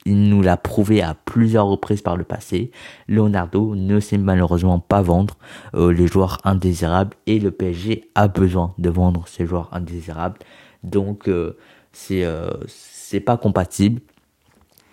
il 0.05 0.29
nous 0.29 0.41
l'a 0.41 0.55
prouvé 0.55 1.01
à 1.01 1.15
plusieurs 1.15 1.65
reprises 1.65 2.01
par 2.01 2.15
le 2.15 2.23
passé. 2.23 2.71
Leonardo 3.07 3.75
ne 3.75 3.99
sait 3.99 4.19
malheureusement 4.19 4.79
pas 4.79 5.01
vendre 5.01 5.35
euh, 5.73 5.91
les 5.91 6.07
joueurs 6.07 6.39
indésirables 6.43 7.15
et 7.25 7.39
le 7.39 7.51
PSG 7.51 8.09
a 8.13 8.27
besoin 8.27 8.73
de 8.77 8.89
vendre 8.89 9.27
ces 9.27 9.47
joueurs 9.47 9.69
indésirables. 9.71 10.37
Donc 10.83 11.27
euh, 11.27 11.57
c'est 11.91 12.23
euh, 12.23 12.51
c'est 12.67 13.19
pas 13.19 13.37
compatible. 13.37 14.01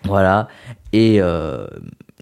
Voilà. 0.03 0.47
Et 0.91 1.21
euh, 1.21 1.67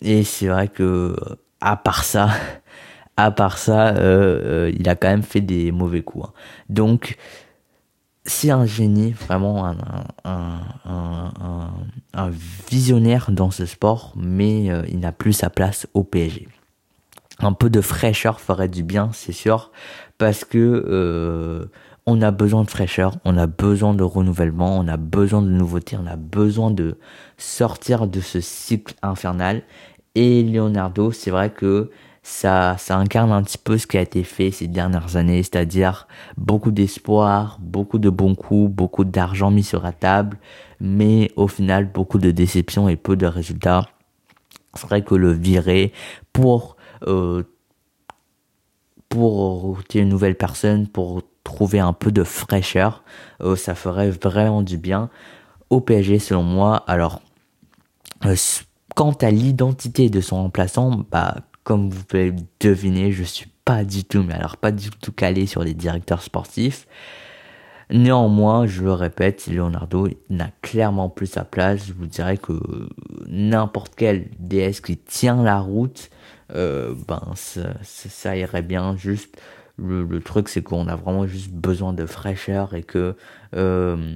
et 0.01 0.23
c'est 0.23 0.47
vrai 0.47 0.67
que 0.67 1.15
à 1.61 1.77
part 1.77 2.03
ça, 2.03 2.29
à 3.17 3.31
part 3.31 3.57
ça, 3.57 3.93
il 4.69 4.89
a 4.89 4.95
quand 4.95 5.09
même 5.09 5.23
fait 5.23 5.41
des 5.41 5.71
mauvais 5.71 6.01
coups. 6.01 6.25
Hein. 6.27 6.33
Donc 6.69 7.17
c'est 8.25 8.51
un 8.51 8.65
génie, 8.65 9.11
vraiment 9.11 9.73
un, 10.23 10.61
visionnaire 12.69 13.31
dans 13.31 13.51
ce 13.51 13.65
sport, 13.65 14.13
mais 14.15 14.69
euh, 14.69 14.83
il 14.89 14.99
n'a 14.99 15.11
plus 15.11 15.33
sa 15.33 15.49
place 15.49 15.87
au 15.93 16.03
PSG. 16.03 16.47
Un 17.39 17.53
peu 17.53 17.69
de 17.69 17.81
fraîcheur 17.81 18.39
ferait 18.39 18.67
du 18.67 18.83
bien, 18.83 19.09
c'est 19.13 19.31
sûr, 19.31 19.71
parce 20.17 20.45
que 20.45 20.57
euh, 20.57 21.65
on 22.05 22.21
a 22.21 22.31
besoin 22.31 22.63
de 22.63 22.69
fraîcheur, 22.69 23.15
on 23.25 23.37
a 23.37 23.47
besoin 23.47 23.93
de 23.93 24.03
renouvellement, 24.03 24.77
on 24.77 24.87
a 24.87 24.97
besoin 24.97 25.41
de 25.41 25.49
nouveautés, 25.49 25.97
on 25.97 26.05
a 26.05 26.15
besoin 26.15 26.69
de 26.71 26.97
sortir 27.37 28.07
de 28.07 28.21
ce 28.21 28.39
cycle 28.39 28.93
infernal. 29.01 29.63
Et 30.13 30.43
Leonardo, 30.43 31.11
c'est 31.11 31.31
vrai 31.31 31.49
que 31.49 31.89
ça, 32.23 32.75
ça 32.77 32.97
incarne 32.97 33.31
un 33.31 33.41
petit 33.41 33.57
peu 33.57 33.77
ce 33.77 33.87
qui 33.87 33.97
a 33.97 34.01
été 34.01 34.23
fait 34.23 34.51
ces 34.51 34.67
dernières 34.67 35.15
années, 35.15 35.41
c'est-à-dire 35.41 36.07
beaucoup 36.37 36.71
d'espoir, 36.71 37.57
beaucoup 37.59 37.97
de 37.97 38.09
bons 38.09 38.35
coups, 38.35 38.71
beaucoup 38.71 39.05
d'argent 39.05 39.49
mis 39.49 39.63
sur 39.63 39.81
la 39.81 39.91
table, 39.91 40.37
mais 40.79 41.31
au 41.35 41.47
final 41.47 41.91
beaucoup 41.91 42.19
de 42.19 42.29
déceptions 42.29 42.87
et 42.87 42.95
peu 42.95 43.15
de 43.15 43.25
résultats. 43.25 43.87
C'est 44.75 44.85
vrai 44.85 45.03
que 45.03 45.15
le 45.15 45.31
virer 45.31 45.91
pour 46.31 46.77
euh, 47.07 47.43
pour 49.09 49.63
recruter 49.63 49.99
une 49.99 50.09
nouvelle 50.09 50.35
personne, 50.35 50.87
pour 50.87 51.23
trouver 51.43 51.79
un 51.79 51.91
peu 51.91 52.11
de 52.11 52.23
fraîcheur, 52.23 53.03
euh, 53.41 53.55
ça 53.55 53.75
ferait 53.75 54.11
vraiment 54.11 54.61
du 54.61 54.77
bien 54.77 55.09
au 55.69 55.81
PSG 55.81 56.19
selon 56.19 56.43
moi. 56.43 56.83
Alors 56.87 57.21
euh, 58.25 58.35
quant 58.95 59.11
à 59.13 59.31
l'identité 59.31 60.09
de 60.09 60.21
son 60.21 60.43
remplaçant, 60.43 61.03
bah 61.11 61.37
comme 61.63 61.89
vous 61.89 62.03
pouvez 62.03 62.33
deviner, 62.59 63.11
je 63.11 63.23
suis 63.23 63.49
pas 63.65 63.83
du 63.83 64.03
tout, 64.03 64.23
mais 64.23 64.33
alors 64.33 64.57
pas 64.57 64.71
du 64.71 64.89
tout 64.89 65.11
calé 65.11 65.45
sur 65.45 65.63
les 65.63 65.73
directeurs 65.73 66.21
sportifs. 66.21 66.87
Néanmoins, 67.91 68.67
je 68.67 68.83
le 68.83 68.93
répète, 68.93 69.47
Leonardo 69.47 70.07
n'a 70.29 70.49
clairement 70.61 71.09
plus 71.09 71.27
sa 71.27 71.43
place. 71.43 71.85
Je 71.87 71.93
vous 71.93 72.05
dirais 72.05 72.37
que 72.37 72.53
n'importe 73.27 73.93
quel 73.97 74.29
DS 74.39 74.79
qui 74.81 74.97
tient 74.97 75.43
la 75.43 75.59
route, 75.59 76.09
euh, 76.55 76.95
ben 77.07 77.21
ça, 77.35 78.37
irait 78.37 78.61
bien. 78.61 78.95
Juste 78.95 79.37
le, 79.77 80.05
le 80.05 80.21
truc, 80.21 80.47
c'est 80.47 80.63
qu'on 80.63 80.87
a 80.87 80.95
vraiment 80.95 81.27
juste 81.27 81.51
besoin 81.51 81.91
de 81.91 82.05
fraîcheur 82.05 82.75
et 82.75 82.83
que 82.83 83.15
euh, 83.55 84.15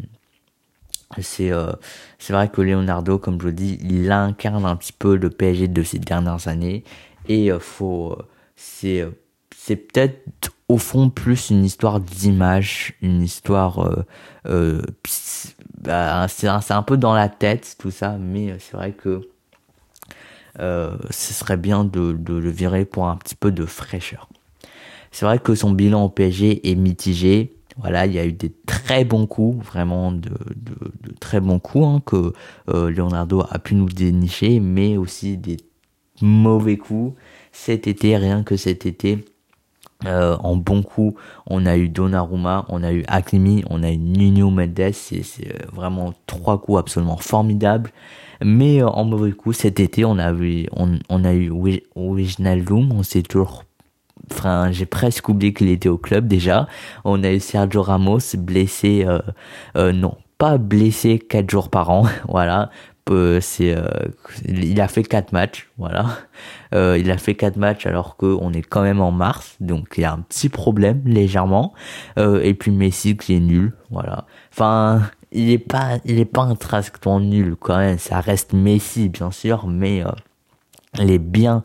c'est 1.22 1.52
euh, 1.52 1.74
c'est 2.18 2.34
vrai 2.34 2.50
que 2.50 2.62
Leonardo, 2.62 3.18
comme 3.20 3.40
je 3.42 3.48
vous 3.48 3.54
dis, 3.54 3.78
il 3.82 4.12
incarne 4.12 4.66
un 4.66 4.76
petit 4.78 4.94
peu 4.94 5.16
le 5.16 5.30
PSG 5.30 5.68
de 5.68 5.84
ces 5.84 6.00
dernières 6.00 6.48
années 6.48 6.84
et 7.28 7.52
euh, 7.52 7.60
faut 7.60 8.12
euh, 8.12 8.24
c'est 8.56 9.02
euh, 9.02 9.12
c'est 9.56 9.76
peut-être 9.76 10.52
au 10.68 10.78
fond 10.78 11.10
plus 11.10 11.50
une 11.50 11.64
histoire 11.66 12.00
d'image, 12.00 12.94
une 13.02 13.22
histoire 13.22 14.06
bah, 14.44 16.28
c'est 16.28 16.48
un, 16.48 16.84
peu 16.84 16.98
dans 16.98 17.14
la 17.14 17.30
tête 17.30 17.76
tout 17.80 17.90
ça, 17.90 18.18
mais 18.20 18.56
c'est 18.60 18.76
vrai 18.76 18.92
que 18.92 19.22
ce 20.60 21.34
serait 21.34 21.58
bien 21.58 21.84
de, 21.84 22.12
le 22.28 22.50
virer 22.50 22.86
pour 22.86 23.08
un 23.08 23.16
petit 23.16 23.36
peu 23.36 23.52
de 23.52 23.66
fraîcheur. 23.66 24.28
C'est 25.12 25.26
vrai 25.26 25.40
que 25.40 25.56
son 25.56 25.72
bilan 25.72 26.06
au 26.06 26.10
PSG 26.10 26.70
est 26.70 26.76
mitigé. 26.76 27.56
Voilà, 27.78 28.06
il 28.06 28.14
y 28.14 28.20
a 28.20 28.26
eu 28.26 28.34
des 28.34 28.52
très 28.68 29.04
bons 29.04 29.26
coups, 29.26 29.66
vraiment 29.66 30.12
de, 30.12 30.32
très 31.20 31.40
bons 31.40 31.60
coups 31.60 31.86
hein, 31.86 32.02
que 32.06 32.34
Leonardo 32.68 33.44
a 33.50 33.58
pu 33.60 33.74
nous 33.76 33.90
dénicher, 33.90 34.60
mais 34.60 34.98
aussi 34.98 35.38
des 35.38 35.58
mauvais 36.22 36.78
coups. 36.78 37.16
Cet 37.52 37.88
été, 37.88 38.18
rien 38.18 38.44
que 38.44 38.58
cet 38.58 38.86
été, 38.86 39.26
euh, 40.06 40.36
en 40.38 40.56
bon 40.56 40.84
coup, 40.84 41.16
on 41.48 41.66
a 41.66 41.78
eu 41.78 41.88
Donnarumma, 41.88 42.66
on 42.70 42.84
a 42.84 42.92
eu 42.92 43.04
Hakimi, 43.08 43.64
on 43.70 43.82
a 43.84 43.92
eu 43.92 43.98
Nuno 43.98 44.50
Mendes, 44.50 44.92
c'est 44.94 45.24
vraiment 45.72 46.14
trois 46.28 46.60
coups 46.62 46.80
absolument 46.80 47.18
formidables. 47.18 47.92
Mais 48.44 48.82
euh, 48.82 48.88
en 48.88 49.06
mauvais 49.06 49.32
coup, 49.32 49.54
cet 49.54 49.80
été, 49.80 50.04
on 50.06 50.18
a 50.18 50.34
eu, 50.34 50.68
on, 50.74 51.00
on 51.10 51.24
a 51.24 51.34
eu 51.34 51.52
Wijnaldum, 51.96 52.92
on 52.92 53.04
s'est 53.04 53.24
toujours 53.24 53.64
enfin 54.32 54.72
j'ai 54.72 54.86
presque 54.86 55.30
oublié 55.30 55.54
qu'il 55.54 55.70
était 55.70 55.90
au 55.90 55.98
club 55.98 56.28
déjà 56.28 56.68
on 57.04 57.24
a 57.24 57.32
eu 57.32 57.40
Sergio 57.40 57.82
Ramos 57.82 58.36
blessé 58.38 59.04
euh, 59.06 59.20
euh, 59.78 59.92
non 59.92 60.18
pas 60.38 60.58
blessé 60.58 61.20
quatre 61.20 61.50
jours 61.50 61.70
par 61.70 61.90
an 61.90 62.06
voilà 62.28 62.70
c'est 63.08 63.76
euh, 63.76 63.86
il 64.48 64.82
a 64.82 64.88
fait 64.88 65.04
quatre 65.04 65.32
matchs 65.32 65.70
voilà. 65.78 66.06
Euh, 66.74 66.98
il 66.98 67.12
a 67.12 67.18
fait 67.18 67.36
quatre 67.36 67.56
matchs 67.56 67.86
alors 67.86 68.18
que 68.18 68.26
on 68.26 68.52
est 68.52 68.64
quand 68.64 68.82
même 68.82 69.00
en 69.00 69.12
mars 69.12 69.56
donc 69.60 69.94
il 69.98 70.02
y 70.02 70.04
a 70.04 70.12
un 70.12 70.20
petit 70.20 70.50
problème 70.50 71.02
légèrement. 71.06 71.74
Euh, 72.18 72.42
et 72.42 72.54
puis 72.54 72.72
Messi 72.72 73.16
qui 73.16 73.36
est 73.36 73.40
nul 73.40 73.74
voilà. 73.92 74.26
Enfin 74.52 75.04
il 75.32 75.52
est 75.52 75.60
pas 75.60 76.00
il 76.04 76.20
est 76.20 76.26
pas 76.26 76.42
intrinsèquement 76.42 77.20
nul 77.20 77.56
quand 77.60 77.78
même 77.78 78.00
ça 78.00 78.20
reste 78.20 78.54
Messi 78.54 79.10
bien 79.10 79.32
sûr 79.32 79.68
mais 79.68 80.04
euh, 80.04 80.10
il 81.00 81.12
est 81.12 81.20
bien 81.20 81.62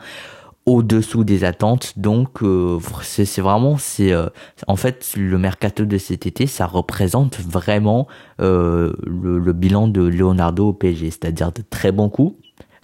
au-dessous 0.66 1.24
des 1.24 1.44
attentes. 1.44 1.98
Donc 1.98 2.42
euh, 2.42 2.78
c'est 3.02 3.40
vraiment 3.40 3.78
c'est 3.78 4.12
euh, 4.12 4.28
en 4.66 4.76
fait 4.76 5.14
le 5.16 5.38
mercato 5.38 5.84
de 5.84 5.98
cet 5.98 6.26
été 6.26 6.46
ça 6.46 6.66
représente 6.66 7.40
vraiment 7.40 8.06
euh, 8.40 8.92
le, 9.04 9.38
le, 9.38 9.52
bilan 9.52 9.88
de 9.88 10.02
Leonardo 10.02 10.68
au 10.68 10.72
PSG, 10.72 11.10
c'est-à-dire 11.10 11.52
de 11.52 11.62
très 11.68 11.92
bons 11.92 12.08
coups 12.08 12.36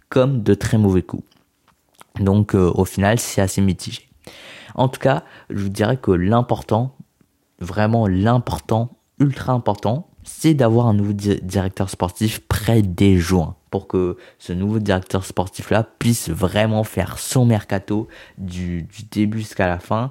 comme 0.08 0.42
de 0.42 0.54
très 0.54 0.78
mauvais 0.78 1.02
coups. 1.02 1.24
Donc 2.20 2.54
au 2.54 2.84
final 2.84 3.18
c'est 3.18 3.42
assez 3.42 3.60
mitigé. 3.60 4.08
En 4.74 4.88
tout 4.88 5.00
cas, 5.00 5.24
je 5.50 5.62
vous 5.62 5.68
dirais 5.68 5.96
que 5.96 6.10
l'important, 6.10 6.96
vraiment 7.60 8.06
l'important, 8.06 8.96
ultra 9.18 9.52
important, 9.52 10.08
c'est 10.26 10.54
d'avoir 10.54 10.88
un 10.88 10.94
nouveau 10.94 11.12
directeur 11.12 11.88
sportif 11.88 12.40
près 12.40 12.82
des 12.82 13.16
juin 13.16 13.54
pour 13.70 13.86
que 13.86 14.16
ce 14.38 14.52
nouveau 14.52 14.80
directeur 14.80 15.24
sportif 15.24 15.70
là 15.70 15.86
puisse 15.98 16.28
vraiment 16.28 16.84
faire 16.84 17.18
son 17.18 17.46
mercato 17.46 18.08
du, 18.36 18.82
du 18.82 19.04
début 19.10 19.38
jusqu'à 19.38 19.68
la 19.68 19.78
fin 19.78 20.10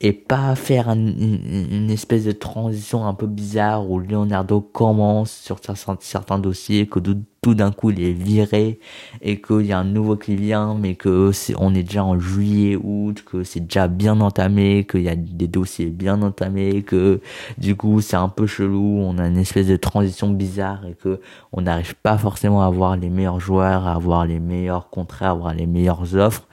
et 0.00 0.12
pas 0.12 0.54
faire 0.54 0.88
une, 0.90 1.90
espèce 1.90 2.24
de 2.24 2.32
transition 2.32 3.04
un 3.06 3.14
peu 3.14 3.26
bizarre 3.26 3.90
où 3.90 3.98
Leonardo 3.98 4.60
commence 4.60 5.32
sur 5.32 5.58
certains, 6.00 6.38
dossiers, 6.38 6.86
que 6.86 7.00
tout, 7.00 7.54
d'un 7.54 7.72
coup 7.72 7.90
il 7.90 8.02
est 8.02 8.12
viré 8.12 8.78
et 9.22 9.40
qu'il 9.40 9.62
y 9.62 9.72
a 9.72 9.78
un 9.78 9.84
nouveau 9.84 10.16
qui 10.16 10.36
vient, 10.36 10.76
mais 10.78 10.94
que 10.94 11.32
c'est, 11.32 11.54
on 11.58 11.74
est 11.74 11.82
déjà 11.82 12.04
en 12.04 12.18
juillet, 12.18 12.76
août, 12.76 13.24
que 13.26 13.42
c'est 13.42 13.60
déjà 13.60 13.88
bien 13.88 14.20
entamé, 14.20 14.86
qu'il 14.88 15.02
y 15.02 15.08
a 15.08 15.16
des 15.16 15.48
dossiers 15.48 15.86
bien 15.86 16.22
entamés, 16.22 16.82
que 16.82 17.20
du 17.56 17.74
coup 17.74 18.00
c'est 18.00 18.16
un 18.16 18.28
peu 18.28 18.46
chelou, 18.46 19.00
on 19.00 19.18
a 19.18 19.26
une 19.26 19.38
espèce 19.38 19.66
de 19.66 19.76
transition 19.76 20.30
bizarre 20.30 20.86
et 20.86 20.94
que 20.94 21.20
on 21.52 21.62
n'arrive 21.62 21.96
pas 21.96 22.18
forcément 22.18 22.62
à 22.62 22.66
avoir 22.66 22.96
les 22.96 23.08
meilleurs 23.08 23.40
joueurs, 23.40 23.88
à 23.88 23.94
avoir 23.94 24.26
les 24.26 24.38
meilleurs 24.38 24.90
contrats, 24.90 25.28
à 25.28 25.30
avoir 25.30 25.54
les 25.54 25.66
meilleures 25.66 26.14
offres. 26.14 26.46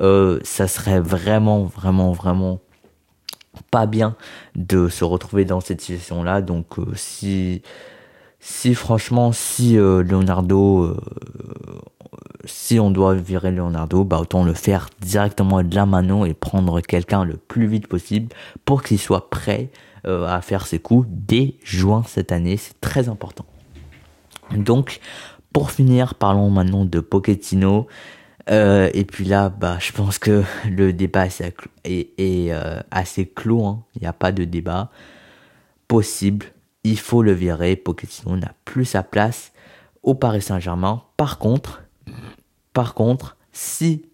Euh, 0.00 0.40
ça 0.42 0.66
serait 0.66 1.00
vraiment, 1.00 1.62
vraiment, 1.62 2.12
vraiment 2.12 2.60
pas 3.72 3.86
bien 3.86 4.14
de 4.54 4.88
se 4.88 5.02
retrouver 5.02 5.44
dans 5.44 5.60
cette 5.60 5.80
situation 5.80 6.22
là 6.22 6.42
donc 6.42 6.78
euh, 6.78 6.92
si 6.94 7.62
si 8.38 8.74
franchement 8.74 9.32
si 9.32 9.78
euh, 9.78 10.02
Leonardo 10.02 10.84
euh, 10.84 10.96
si 12.44 12.78
on 12.78 12.90
doit 12.90 13.14
virer 13.14 13.50
Leonardo 13.50 14.04
bah 14.04 14.18
autant 14.20 14.44
le 14.44 14.52
faire 14.52 14.90
directement 15.00 15.62
de 15.62 15.74
la 15.74 15.86
mano 15.86 16.26
et 16.26 16.34
prendre 16.34 16.82
quelqu'un 16.82 17.24
le 17.24 17.38
plus 17.38 17.66
vite 17.66 17.86
possible 17.86 18.28
pour 18.66 18.82
qu'il 18.82 18.98
soit 18.98 19.30
prêt 19.30 19.70
à 20.04 20.40
faire 20.42 20.66
ses 20.66 20.80
coups 20.80 21.06
dès 21.08 21.54
juin 21.62 22.02
cette 22.08 22.32
année. 22.32 22.56
C'est 22.56 22.80
très 22.80 23.08
important. 23.08 23.46
Donc 24.50 24.98
pour 25.52 25.70
finir 25.70 26.16
parlons 26.16 26.50
maintenant 26.50 26.84
de 26.84 26.98
Pochettino 26.98 27.86
euh, 28.50 28.90
et 28.92 29.04
puis 29.04 29.24
là, 29.24 29.48
bah, 29.48 29.78
je 29.80 29.92
pense 29.92 30.18
que 30.18 30.42
le 30.68 30.92
débat 30.92 31.26
est, 31.26 31.54
est, 31.84 32.52
euh, 32.52 32.80
assez 32.90 33.26
clos. 33.26 33.64
Hein. 33.64 33.84
Il 33.94 34.02
n'y 34.02 34.08
a 34.08 34.12
pas 34.12 34.32
de 34.32 34.44
débat 34.44 34.90
possible. 35.88 36.46
Il 36.84 36.98
faut 36.98 37.22
le 37.22 37.32
virer. 37.32 37.76
Pochettino 37.76 38.36
n'a 38.36 38.54
plus 38.64 38.84
sa 38.84 39.02
place 39.02 39.52
au 40.02 40.14
Paris 40.14 40.42
Saint-Germain. 40.42 41.02
Par 41.16 41.38
contre, 41.38 41.82
par 42.72 42.94
contre, 42.94 43.36
si 43.52 44.04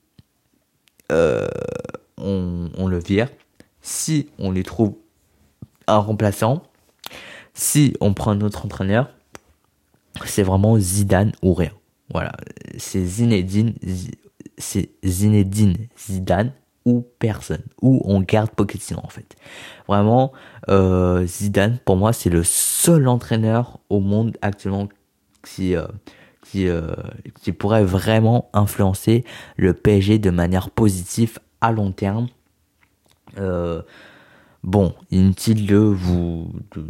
euh, 1.13 1.47
on, 2.19 2.69
on, 2.77 2.89
le 2.89 2.99
vire, 2.99 3.29
si 3.81 4.29
on 4.39 4.51
lui 4.51 4.65
trouve 4.65 4.95
un 5.87 5.99
remplaçant, 5.99 6.63
si 7.55 7.95
on 8.01 8.13
prend 8.13 8.33
un 8.33 8.41
autre 8.43 8.67
entraîneur, 8.67 9.09
c'est 10.27 10.43
vraiment 10.43 10.79
Zidane 10.79 11.33
ou 11.43 11.55
rien. 11.55 11.73
Voilà, 12.13 12.33
c'est 12.79 13.05
Zinedine, 13.05 13.75
c'est 14.57 14.91
Zinedine 15.05 15.77
Zidane 15.99 16.53
ou 16.85 17.05
personne, 17.19 17.63
ou 17.83 18.01
on 18.05 18.21
garde 18.21 18.51
Pochettino 18.51 19.01
en 19.03 19.09
fait. 19.09 19.37
Vraiment, 19.87 20.33
euh, 20.71 21.27
Zidane 21.27 21.79
pour 21.85 21.97
moi 21.97 22.13
c'est 22.13 22.31
le 22.31 22.45
seul 22.45 23.09
entraîneur 23.09 23.79
au 23.91 24.01
monde 24.01 24.37
actuellement 24.41 24.89
qui 25.45 25.77
euh, 25.77 25.87
qui, 26.43 26.67
euh, 26.67 26.95
qui 27.43 27.53
pourrait 27.53 27.85
vraiment 27.85 28.49
influencer 28.55 29.25
le 29.57 29.75
PSG 29.75 30.19
de 30.19 30.31
manière 30.31 30.71
positive 30.71 31.39
à 31.61 31.73
long 31.73 31.93
terme. 31.93 32.29
bon, 34.65 34.95
inutile 35.11 35.67
de 35.67 35.77
vous 35.77 36.51
de, 36.75 36.87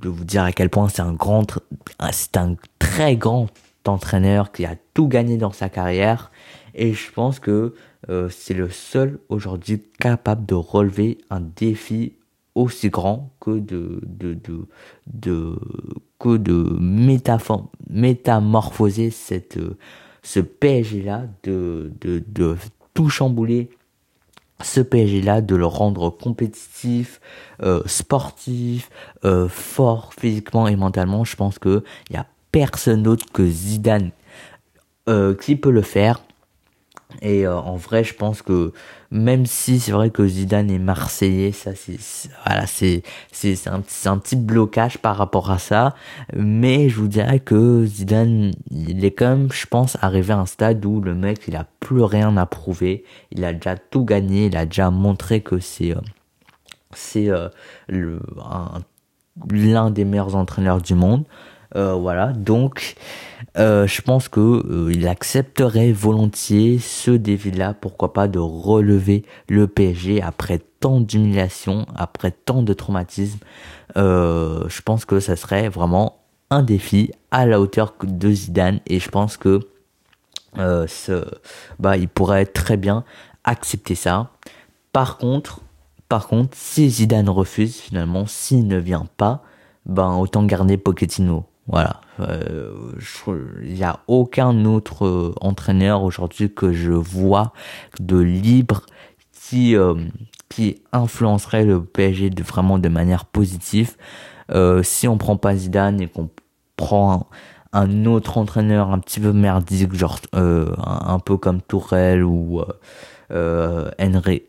de, 0.00 0.08
vous 0.08 0.24
dire 0.24 0.44
à 0.44 0.52
quel 0.52 0.70
point 0.70 0.88
c'est 0.88 1.02
un 1.02 1.12
grand, 1.12 1.60
c'est 2.10 2.38
un 2.38 2.56
très 2.78 3.16
grand 3.16 3.48
entraîneur 3.86 4.52
qui 4.52 4.64
a 4.64 4.76
tout 4.94 5.08
gagné 5.08 5.36
dans 5.36 5.52
sa 5.52 5.68
carrière. 5.68 6.30
Et 6.74 6.92
je 6.92 7.10
pense 7.12 7.40
que 7.40 7.74
euh, 8.08 8.28
c'est 8.30 8.54
le 8.54 8.70
seul 8.70 9.18
aujourd'hui 9.28 9.82
capable 9.98 10.46
de 10.46 10.54
relever 10.54 11.18
un 11.30 11.40
défi 11.40 12.14
aussi 12.54 12.90
grand 12.90 13.32
que 13.40 13.58
de, 13.58 14.00
de, 14.04 14.36
de, 15.06 15.58
que 16.18 16.36
de 16.36 16.76
métamorphoser 17.88 19.10
cette, 19.10 19.58
ce 20.22 20.40
PSG 20.40 21.02
là, 21.02 21.24
de, 21.44 21.92
de, 22.00 22.22
de 22.26 22.56
tout 22.94 23.08
chambouler 23.08 23.70
ce 24.62 24.80
PSG 24.80 25.22
là, 25.22 25.40
de 25.40 25.56
le 25.56 25.66
rendre 25.66 26.10
compétitif, 26.10 27.20
euh, 27.62 27.82
sportif, 27.86 28.90
euh, 29.24 29.48
fort 29.48 30.12
physiquement 30.18 30.68
et 30.68 30.76
mentalement. 30.76 31.24
Je 31.24 31.36
pense 31.36 31.58
que 31.58 31.82
il 32.10 32.14
y 32.14 32.18
a 32.18 32.26
personne 32.52 33.02
d'autre 33.02 33.26
que 33.32 33.46
Zidane 33.46 34.10
euh, 35.08 35.34
qui 35.34 35.56
peut 35.56 35.70
le 35.70 35.82
faire? 35.82 36.20
Et 37.22 37.46
euh, 37.46 37.56
en 37.56 37.76
vrai, 37.76 38.04
je 38.04 38.14
pense 38.14 38.40
que 38.40 38.72
même 39.10 39.44
si 39.44 39.80
c'est 39.80 39.90
vrai 39.92 40.10
que 40.10 40.26
Zidane 40.26 40.70
est 40.70 40.78
marseillais, 40.78 41.50
ça 41.52 41.74
c'est 41.74 41.98
voilà, 42.46 42.66
c'est 42.66 43.02
c'est 43.32 43.66
un, 43.66 43.82
un 44.04 44.18
petit 44.18 44.36
blocage 44.36 44.98
par 44.98 45.16
rapport 45.16 45.50
à 45.50 45.58
ça, 45.58 45.94
mais 46.34 46.88
je 46.88 46.96
vous 46.96 47.08
dirais 47.08 47.40
que 47.40 47.84
Zidane, 47.84 48.52
il 48.70 49.04
est 49.04 49.10
quand 49.10 49.28
même, 49.28 49.52
je 49.52 49.66
pense, 49.66 49.96
arrivé 50.00 50.32
à 50.32 50.38
un 50.38 50.46
stade 50.46 50.84
où 50.84 51.00
le 51.00 51.14
mec, 51.14 51.40
il 51.48 51.56
a 51.56 51.66
plus 51.80 52.02
rien 52.02 52.36
à 52.36 52.46
prouver, 52.46 53.04
il 53.32 53.44
a 53.44 53.52
déjà 53.52 53.76
tout 53.76 54.04
gagné, 54.04 54.46
il 54.46 54.56
a 54.56 54.64
déjà 54.64 54.90
montré 54.90 55.40
que 55.40 55.58
c'est 55.58 55.92
euh, 57.16 57.48
l'un 59.50 59.90
des 59.90 60.04
meilleurs 60.04 60.36
entraîneurs 60.36 60.80
du 60.80 60.94
monde. 60.94 61.24
Euh, 61.76 61.94
voilà, 61.94 62.32
donc 62.32 62.94
euh, 63.56 63.86
je 63.86 64.02
pense 64.02 64.28
que 64.28 64.40
euh, 64.40 64.92
il 64.92 65.06
accepterait 65.06 65.92
volontiers 65.92 66.78
ce 66.78 67.12
défi-là, 67.12 67.74
pourquoi 67.74 68.12
pas 68.12 68.26
de 68.26 68.40
relever 68.40 69.24
le 69.48 69.68
PSG 69.68 70.20
après 70.20 70.60
tant 70.80 71.00
d'humiliation, 71.00 71.86
après 71.94 72.32
tant 72.32 72.62
de 72.62 72.72
traumatisme. 72.72 73.38
je 73.96 74.80
pense 74.82 75.04
que 75.04 75.20
ça 75.20 75.36
serait 75.36 75.68
vraiment 75.68 76.18
un 76.50 76.62
défi 76.62 77.12
à 77.30 77.46
la 77.46 77.60
hauteur 77.60 77.94
de 78.02 78.30
Zidane 78.30 78.80
et 78.86 78.98
je 78.98 79.08
pense 79.08 79.36
que 79.36 79.60
ce, 80.56 81.24
bah, 81.78 81.96
il 81.96 82.08
pourrait 82.08 82.46
très 82.46 82.76
bien 82.76 83.04
accepter 83.44 83.94
ça. 83.94 84.30
Par 84.92 85.18
contre, 85.18 85.60
par 86.08 86.26
contre, 86.26 86.56
si 86.56 86.90
Zidane 86.90 87.28
refuse 87.28 87.76
finalement, 87.76 88.26
s'il 88.26 88.66
ne 88.66 88.78
vient 88.78 89.06
pas, 89.16 89.44
ben 89.86 90.16
autant 90.16 90.42
garder 90.44 90.76
Pochettino. 90.76 91.44
Voilà. 91.70 92.00
Euh, 92.18 92.72
il 93.62 93.74
n'y 93.74 93.84
a 93.84 94.00
aucun 94.08 94.64
autre 94.64 95.06
euh, 95.06 95.34
entraîneur 95.40 96.02
aujourd'hui 96.02 96.52
que 96.52 96.72
je 96.72 96.90
vois 96.90 97.52
de 98.00 98.18
libre 98.18 98.86
qui 99.32 99.76
euh, 99.76 99.94
influencerait 100.92 101.64
le 101.64 101.82
PSG 101.82 102.30
de 102.30 102.42
vraiment 102.42 102.78
de 102.78 102.88
manière 102.88 103.24
positive. 103.24 103.96
si 104.82 105.06
on 105.06 105.16
prend 105.16 105.36
pas 105.36 105.54
Zidane 105.54 106.00
et 106.00 106.08
qu'on 106.08 106.28
prend 106.76 107.28
un, 107.72 108.04
autre 108.04 108.36
entraîneur 108.36 108.90
un 108.90 108.98
petit 108.98 109.20
peu 109.20 109.32
merdique, 109.32 109.94
genre 109.94 110.18
un, 110.32 111.18
peu 111.20 111.36
comme 111.36 111.62
Tourelle 111.62 112.24
ou 112.24 112.62
Henry, 113.30 114.42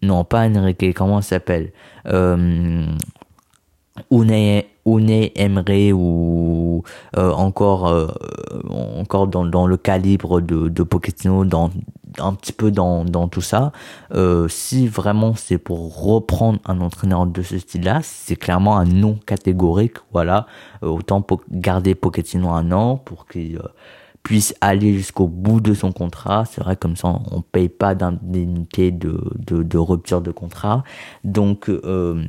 non 0.00 0.24
pas 0.24 0.48
Enrique, 0.48 0.94
comment 0.94 1.20
s'appelle? 1.20 1.72
Unai, 4.10 4.68
Unai 4.86 5.92
ou 5.92 6.82
euh, 7.16 7.30
encore 7.32 7.88
euh, 7.88 8.08
encore 8.98 9.26
dans, 9.26 9.44
dans 9.44 9.66
le 9.66 9.76
calibre 9.76 10.40
de, 10.40 10.68
de 10.68 10.82
Pochettino 10.82 11.44
dans 11.44 11.70
un 12.18 12.34
petit 12.34 12.52
peu 12.52 12.70
dans, 12.70 13.04
dans 13.04 13.28
tout 13.28 13.42
ça 13.42 13.72
euh, 14.14 14.48
si 14.48 14.88
vraiment 14.88 15.34
c'est 15.34 15.58
pour 15.58 16.04
reprendre 16.04 16.58
un 16.64 16.80
entraîneur 16.80 17.26
de 17.26 17.42
ce 17.42 17.58
style-là 17.58 18.00
c'est 18.02 18.36
clairement 18.36 18.78
un 18.78 18.86
non 18.86 19.18
catégorique 19.26 19.98
voilà 20.10 20.46
autant 20.80 21.20
pour 21.20 21.42
garder 21.50 21.94
Pochettino 21.94 22.48
un 22.50 22.72
an 22.72 22.96
pour 22.96 23.26
qu'il 23.26 23.60
puisse 24.22 24.54
aller 24.60 24.94
jusqu'au 24.94 25.26
bout 25.26 25.60
de 25.60 25.74
son 25.74 25.92
contrat. 25.92 26.44
C'est 26.44 26.60
vrai 26.60 26.76
comme 26.76 26.96
ça 26.96 27.20
on 27.30 27.42
paye 27.42 27.68
pas 27.68 27.94
d'indemnité 27.94 28.90
de, 28.90 29.20
de, 29.36 29.62
de 29.62 29.78
rupture 29.78 30.20
de 30.20 30.30
contrat. 30.30 30.84
Donc 31.24 31.68
euh, 31.68 32.24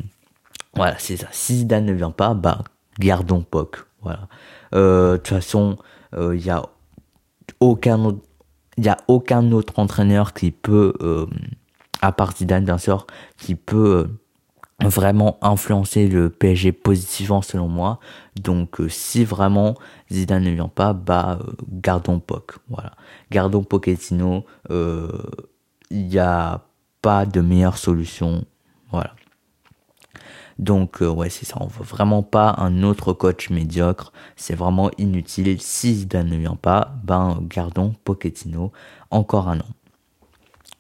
voilà, 0.76 0.96
c'est 0.98 1.18
ça. 1.18 1.28
Si 1.32 1.58
Zidane 1.58 1.86
ne 1.86 1.94
vient 1.94 2.12
pas, 2.12 2.34
bah 2.34 2.64
gardons 3.00 3.42
Poc. 3.42 3.86
Voilà. 4.02 4.28
Euh, 4.74 5.14
de 5.14 5.18
toute 5.18 5.28
façon, 5.28 5.78
il 6.14 6.20
euh, 6.20 6.36
y 6.36 6.50
a 6.50 6.64
aucun 7.60 8.04
autre, 8.06 8.22
a 8.86 8.98
aucun 9.08 9.52
autre 9.52 9.80
entraîneur 9.80 10.34
qui 10.34 10.52
peut, 10.52 10.94
euh, 11.02 11.26
à 12.02 12.12
part 12.12 12.36
Zidane 12.36 12.66
bien 12.66 12.78
sûr, 12.78 13.06
qui 13.38 13.56
peut 13.56 14.08
euh, 14.84 14.88
vraiment 14.88 15.38
influencer 15.42 16.08
le 16.08 16.30
PSG 16.30 16.72
positivement 16.72 17.42
selon 17.42 17.68
moi. 17.68 18.00
Donc 18.42 18.82
si 18.90 19.24
vraiment 19.24 19.76
Zidane 20.12 20.44
ne 20.44 20.52
vient 20.52 20.68
pas, 20.68 20.94
bah 20.94 21.40
gardons 21.72 22.20
Poc. 22.20 22.54
Voilà. 22.70 22.94
Gardons 23.32 23.64
Pochettino. 23.64 24.46
Il 24.70 26.08
n'y 26.08 26.18
a 26.18 26.62
pas 27.02 27.26
de 27.28 27.42
meilleure 27.42 27.78
solution. 27.78 28.44
Voilà. 28.92 29.16
Donc 30.60 31.02
euh, 31.02 31.10
ouais, 31.10 31.30
c'est 31.30 31.46
ça, 31.46 31.58
on 31.60 31.68
veut 31.68 31.84
vraiment 31.84 32.24
pas 32.24 32.56
un 32.58 32.84
autre 32.84 33.14
coach 33.14 33.50
médiocre, 33.50 34.14
c'est 34.36 34.56
vraiment 34.56 34.92
inutile. 34.98 35.60
Si 35.60 35.96
Zidane 35.96 36.30
ne 36.30 36.38
vient 36.38 36.56
pas, 36.56 36.94
ben 37.04 37.40
gardons 37.42 37.94
Pochettino 38.04 38.72
encore 39.10 39.50
un 39.50 39.60
an. 39.60 39.68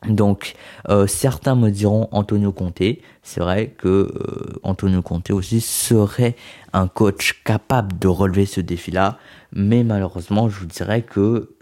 Donc 0.07 0.55
euh, 0.89 1.07
certains 1.07 1.55
me 1.55 1.69
diront 1.69 2.09
Antonio 2.11 2.51
Conte. 2.51 2.83
C'est 3.23 3.39
vrai 3.39 3.73
que 3.77 3.87
euh, 3.87 4.59
Antonio 4.63 5.01
Conte 5.01 5.31
aussi 5.31 5.61
serait 5.61 6.35
un 6.73 6.87
coach 6.87 7.41
capable 7.43 7.97
de 7.97 8.07
relever 8.07 8.45
ce 8.45 8.61
défi-là, 8.61 9.17
mais 9.53 9.83
malheureusement 9.83 10.49
je 10.49 10.59
vous 10.59 10.65
dirais 10.65 11.01
que 11.01 11.55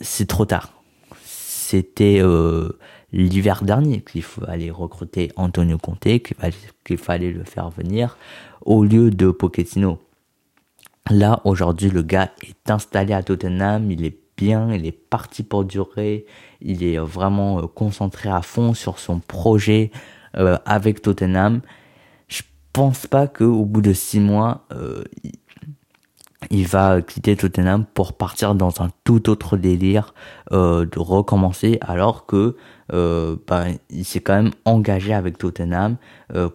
c'est 0.00 0.26
trop 0.26 0.46
tard. 0.46 0.72
C'était 1.24 2.20
l'hiver 3.12 3.62
dernier 3.62 4.00
qu'il 4.00 4.22
fallait 4.22 4.70
recruter 4.70 5.30
Antonio 5.36 5.78
Conte, 5.78 6.00
qu'il 6.00 6.98
fallait, 6.98 7.30
le 7.30 7.44
faire 7.44 7.70
venir 7.70 8.16
au 8.64 8.84
lieu 8.84 9.10
de 9.10 9.30
Pochettino. 9.30 9.98
Là 11.10 11.40
aujourd'hui 11.44 11.90
le 11.90 12.02
gars 12.02 12.30
est 12.42 12.70
installé 12.70 13.12
à 13.12 13.22
Tottenham, 13.22 13.90
il 13.90 14.04
est 14.04 14.18
bien, 14.36 14.72
il 14.72 14.86
est 14.86 14.92
parti 14.92 15.42
pour 15.42 15.64
durer, 15.64 16.26
il 16.60 16.82
est 16.84 16.98
vraiment 16.98 17.58
euh, 17.58 17.66
concentré 17.66 18.28
à 18.28 18.42
fond 18.42 18.74
sur 18.74 18.98
son 18.98 19.18
projet 19.20 19.90
euh, 20.36 20.56
avec 20.64 21.02
Tottenham. 21.02 21.60
Je 22.28 22.42
pense 22.72 23.06
pas 23.06 23.26
qu'au 23.26 23.64
bout 23.64 23.82
de 23.82 23.92
six 23.92 24.20
mois, 24.20 24.64
euh, 24.72 25.04
il 26.50 26.66
va 26.66 27.02
quitter 27.02 27.36
Tottenham 27.36 27.84
pour 27.84 28.14
partir 28.14 28.54
dans 28.54 28.80
un 28.80 28.88
tout 29.04 29.30
autre 29.30 29.56
délire, 29.56 30.12
de 30.50 30.98
recommencer, 30.98 31.78
alors 31.82 32.26
que 32.26 32.56
ben, 32.92 33.74
il 33.90 34.04
s'est 34.04 34.20
quand 34.20 34.34
même 34.34 34.52
engagé 34.64 35.14
avec 35.14 35.38
Tottenham 35.38 35.96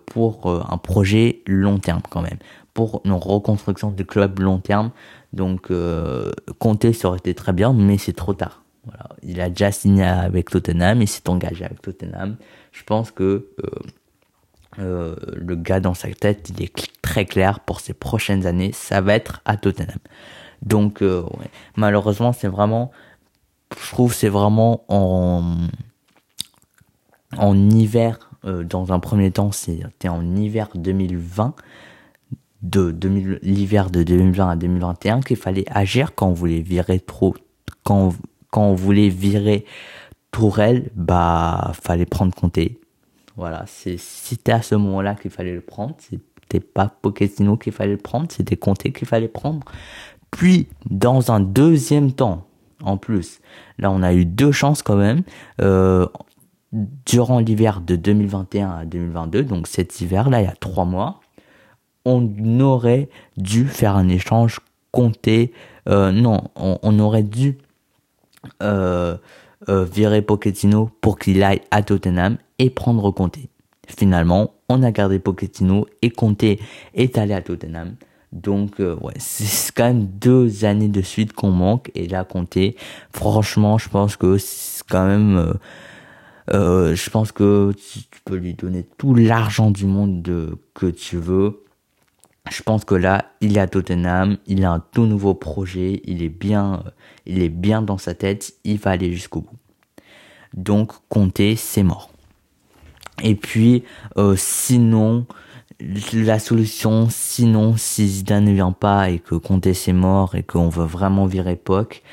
pour 0.05 0.47
un 0.71 0.77
projet 0.77 1.41
long 1.47 1.79
terme 1.79 2.01
quand 2.09 2.21
même, 2.21 2.37
pour 2.73 3.01
une 3.05 3.13
reconstruction 3.13 3.91
du 3.91 4.05
club 4.05 4.39
long 4.39 4.59
terme. 4.59 4.91
Donc, 5.33 5.71
euh, 5.71 6.31
compter 6.59 6.93
ça 6.93 7.09
aurait 7.09 7.17
été 7.17 7.33
très 7.33 7.53
bien, 7.53 7.73
mais 7.73 7.97
c'est 7.97 8.13
trop 8.13 8.33
tard. 8.33 8.63
Voilà. 8.85 9.09
Il 9.23 9.41
a 9.41 9.49
déjà 9.49 9.71
signé 9.71 10.03
avec 10.03 10.49
Tottenham, 10.49 11.01
il 11.01 11.07
s'est 11.07 11.29
engagé 11.29 11.65
avec 11.65 11.81
Tottenham. 11.81 12.37
Je 12.71 12.83
pense 12.83 13.11
que 13.11 13.23
euh, 13.23 13.69
euh, 14.79 15.15
le 15.35 15.55
gars 15.55 15.79
dans 15.79 15.93
sa 15.93 16.09
tête, 16.09 16.49
il 16.49 16.63
est 16.63 16.73
très 17.01 17.25
clair 17.25 17.59
pour 17.59 17.81
ses 17.81 17.93
prochaines 17.93 18.45
années, 18.45 18.71
ça 18.73 19.01
va 19.01 19.15
être 19.15 19.41
à 19.45 19.57
Tottenham. 19.57 19.99
Donc, 20.63 21.03
malheureusement, 21.75 22.33
c'est 22.33 22.47
vraiment, 22.47 22.91
je 23.79 23.91
trouve, 23.91 24.13
c'est 24.13 24.29
vraiment 24.29 24.85
en 24.87 25.55
en 27.35 27.69
hiver. 27.69 28.31
dans 28.43 28.93
un 28.93 28.99
premier 28.99 29.31
temps, 29.31 29.51
c'était 29.51 30.07
en 30.07 30.35
hiver 30.35 30.69
2020 30.75 31.55
de 32.61 32.93
l'hiver 33.41 33.89
de 33.89 34.03
2020 34.03 34.49
à 34.49 34.55
2021 34.55 35.21
qu'il 35.21 35.37
fallait 35.37 35.65
agir 35.69 36.15
quand 36.15 36.27
on 36.27 36.33
voulait 36.33 36.61
virer 36.61 36.99
trop 36.99 37.35
quand 37.83 38.13
quand 38.49 38.63
on 38.63 38.73
voulait 38.73 39.09
virer 39.09 39.65
Tourelle 40.31 40.89
bah 40.95 41.71
fallait 41.81 42.05
prendre 42.05 42.33
Comté 42.33 42.79
voilà 43.35 43.65
c'était 43.67 44.51
à 44.51 44.61
ce 44.61 44.75
moment-là 44.75 45.15
qu'il 45.15 45.29
fallait 45.29 45.53
le 45.53 45.61
prendre. 45.61 45.95
C'était 45.99 46.59
pas 46.59 46.91
Pochettino 47.01 47.57
qu'il 47.57 47.73
fallait 47.73 47.91
le 47.91 47.97
prendre 47.97 48.27
c'était 48.31 48.57
Comté 48.57 48.91
qu'il 48.91 49.07
fallait 49.07 49.27
prendre. 49.27 49.63
Puis 50.31 50.67
dans 50.89 51.31
un 51.31 51.39
deuxième 51.39 52.11
temps 52.11 52.47
en 52.81 52.97
plus 52.97 53.39
là 53.77 53.91
on 53.91 54.01
a 54.01 54.13
eu 54.13 54.25
deux 54.25 54.51
chances 54.51 54.81
quand 54.81 54.97
même. 54.97 55.21
Euh, 55.61 56.07
durant 56.73 57.39
l'hiver 57.39 57.81
de 57.81 57.95
2021 57.95 58.69
à 58.69 58.85
2022 58.85 59.43
donc 59.43 59.67
cet 59.67 60.01
hiver 60.01 60.29
là 60.29 60.41
il 60.41 60.45
y 60.45 60.49
a 60.49 60.55
trois 60.55 60.85
mois 60.85 61.21
on 62.07 62.59
aurait 62.61 63.09
dû 63.35 63.65
faire 63.67 63.95
un 63.97 64.07
échange 64.07 64.61
compté. 64.91 65.51
Euh, 65.89 66.11
non, 66.11 66.41
on, 66.55 66.99
aurait 66.99 67.23
dû 67.23 67.57
euh, 68.63 69.17
euh, 69.67 69.83
virer 69.83 70.21
Pochettino 70.21 70.89
pour 71.01 71.19
qu'il 71.19 71.43
aille 71.43 71.61
à 71.69 71.83
Tottenham 71.83 72.37
et 72.59 72.69
prendre 72.69 73.11
Conte. 73.11 73.37
Finalement, 73.87 74.53
on 74.69 74.83
a 74.83 74.91
gardé 74.91 75.19
Pochettino 75.19 75.85
et 76.01 76.09
Conte 76.09 76.43
est 76.43 77.17
allé 77.17 77.33
à 77.33 77.41
Tottenham. 77.41 77.95
Donc 78.31 78.79
ouais, 78.79 79.13
c'est 79.17 79.73
quand 79.73 79.85
même 79.85 80.05
deux 80.05 80.65
années 80.65 80.89
de 80.89 81.01
suite 81.01 81.33
qu'on 81.33 81.51
manque 81.51 81.91
et 81.95 82.07
là 82.07 82.23
Conte, 82.23 82.57
franchement, 83.11 83.77
je 83.77 83.89
pense 83.89 84.17
que 84.17 84.37
c'est 84.37 84.83
quand 84.89 85.05
même 85.05 85.53
je 86.51 87.09
pense 87.09 87.31
que 87.31 87.71
tu, 87.73 87.99
peux 88.25 88.35
lui 88.35 88.53
donner 88.53 88.85
tout 88.97 89.13
l'argent 89.13 89.71
du 89.71 89.85
monde 89.85 90.21
de, 90.21 90.57
que 90.73 90.87
tu 90.87 91.17
veux 91.17 91.63
je 92.51 92.63
pense 92.63 92.85
que 92.85 92.95
là, 92.95 93.25
il 93.41 93.57
est 93.57 93.61
à 93.61 93.67
Tottenham, 93.67 94.37
il 94.45 94.63
a 94.63 94.71
un 94.71 94.79
tout 94.79 95.05
nouveau 95.05 95.33
projet, 95.33 96.01
il 96.05 96.23
est 96.23 96.29
bien, 96.29 96.83
euh, 96.85 96.89
il 97.25 97.41
est 97.41 97.49
bien 97.49 97.81
dans 97.81 97.97
sa 97.97 98.13
tête, 98.13 98.53
il 98.63 98.77
va 98.77 98.91
aller 98.91 99.13
jusqu'au 99.13 99.41
bout. 99.41 99.57
Donc, 100.53 100.93
compter, 101.09 101.55
c'est 101.55 101.83
mort. 101.83 102.11
Et 103.23 103.35
puis, 103.35 103.83
euh, 104.17 104.35
sinon, 104.37 105.25
la 106.13 106.39
solution, 106.39 107.07
sinon, 107.09 107.75
si 107.77 108.07
Zidane 108.07 108.45
ne 108.45 108.53
vient 108.53 108.71
pas 108.71 109.09
et 109.09 109.19
que 109.19 109.35
Conte 109.35 109.73
c'est 109.73 109.93
mort 109.93 110.35
et 110.35 110.43
qu'on 110.43 110.69
veut 110.69 110.85
vraiment 110.85 111.25
virer 111.25 111.53
époque, 111.53 112.03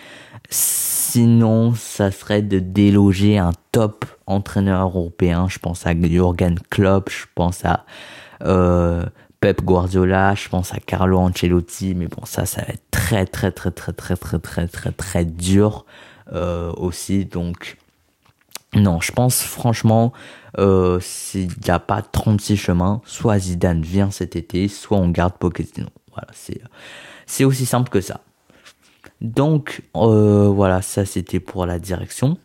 sinon, 0.51 1.75
ça 1.75 2.11
serait 2.11 2.43
de 2.43 2.59
déloger 2.59 3.39
un 3.39 3.53
top 3.73 4.05
entraîneur 4.27 4.83
européen. 4.83 5.47
Je 5.49 5.59
pense 5.59 5.87
à 5.87 5.95
Jurgen 5.95 6.59
Klopp, 6.71 7.11
je 7.11 7.27
pense 7.35 7.65
à 7.65 7.85
euh, 8.45 9.05
Pep 9.41 9.63
Guardiola, 9.63 10.35
je 10.35 10.49
pense 10.49 10.73
à 10.73 10.79
Carlo 10.79 11.19
Ancelotti, 11.19 11.95
mais 11.95 12.07
bon 12.07 12.25
ça 12.25 12.47
ça 12.47 12.63
va 12.63 12.69
être 12.69 12.91
très 12.91 13.27
très 13.27 13.51
très 13.53 13.71
très 13.71 13.93
très 13.93 14.17
très 14.17 14.39
très 14.39 14.67
très 14.67 14.91
très 14.91 15.25
dur 15.25 15.85
euh, 16.33 16.73
aussi. 16.77 17.27
Donc 17.27 17.77
non 18.75 19.01
je 19.01 19.13
pense 19.13 19.43
franchement 19.43 20.13
euh, 20.59 20.99
s'il 21.01 21.51
n'y 21.63 21.71
a 21.71 21.79
pas 21.79 22.01
36 22.01 22.57
chemins 22.57 23.03
soit 23.05 23.39
Zidane 23.39 23.83
vient 23.83 24.11
cet 24.11 24.35
été 24.35 24.67
soit 24.69 24.97
on 24.97 25.11
garde 25.11 25.35
Pochettino. 25.35 25.89
Voilà 26.13 26.29
c'est 26.33 26.61
c'est 27.27 27.45
aussi 27.45 27.67
simple 27.67 27.91
que 27.91 28.01
ça 28.01 28.21
donc 29.25 29.83
euh, 29.97 30.49
voilà 30.49 30.81
ça 30.83 31.05
c'était 31.05 31.41
pour 31.41 31.67
la 31.67 31.79
direction 31.79 32.39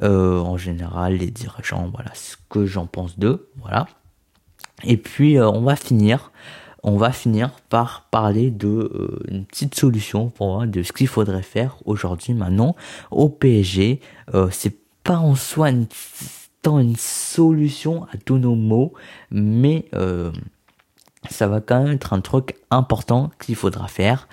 en 0.00 0.56
général 0.56 1.14
les 1.14 1.32
dirigeants 1.32 1.90
voilà 1.92 2.12
ce 2.14 2.36
que 2.48 2.66
j'en 2.66 2.86
pense 2.86 3.18
d'eux 3.18 3.50
voilà 3.60 3.88
et 4.84 4.96
puis 4.96 5.38
euh, 5.38 5.48
on 5.48 5.62
va 5.62 5.76
finir, 5.76 6.32
on 6.82 6.96
va 6.96 7.12
finir 7.12 7.50
par 7.68 8.06
parler 8.10 8.50
de 8.50 8.68
euh, 8.68 9.18
une 9.28 9.44
petite 9.44 9.74
solution 9.74 10.30
pour 10.30 10.54
moi 10.54 10.66
de 10.66 10.82
ce 10.82 10.92
qu'il 10.92 11.08
faudrait 11.08 11.42
faire 11.42 11.76
aujourd'hui 11.84 12.34
maintenant 12.34 12.76
au 13.10 13.28
PSG. 13.28 14.00
Euh, 14.34 14.48
c'est 14.50 14.76
pas 15.02 15.18
en 15.18 15.34
soi 15.34 15.70
une, 15.70 15.86
tant 16.62 16.78
une 16.78 16.96
solution 16.96 18.04
à 18.12 18.18
tous 18.24 18.38
nos 18.38 18.54
maux, 18.54 18.92
mais 19.30 19.86
ça 21.30 21.48
va 21.48 21.60
quand 21.60 21.82
même 21.82 21.94
être 21.94 22.12
un 22.12 22.20
truc 22.20 22.56
important 22.70 23.30
qu'il 23.40 23.54
faudra 23.54 23.88
faire. 23.88 24.28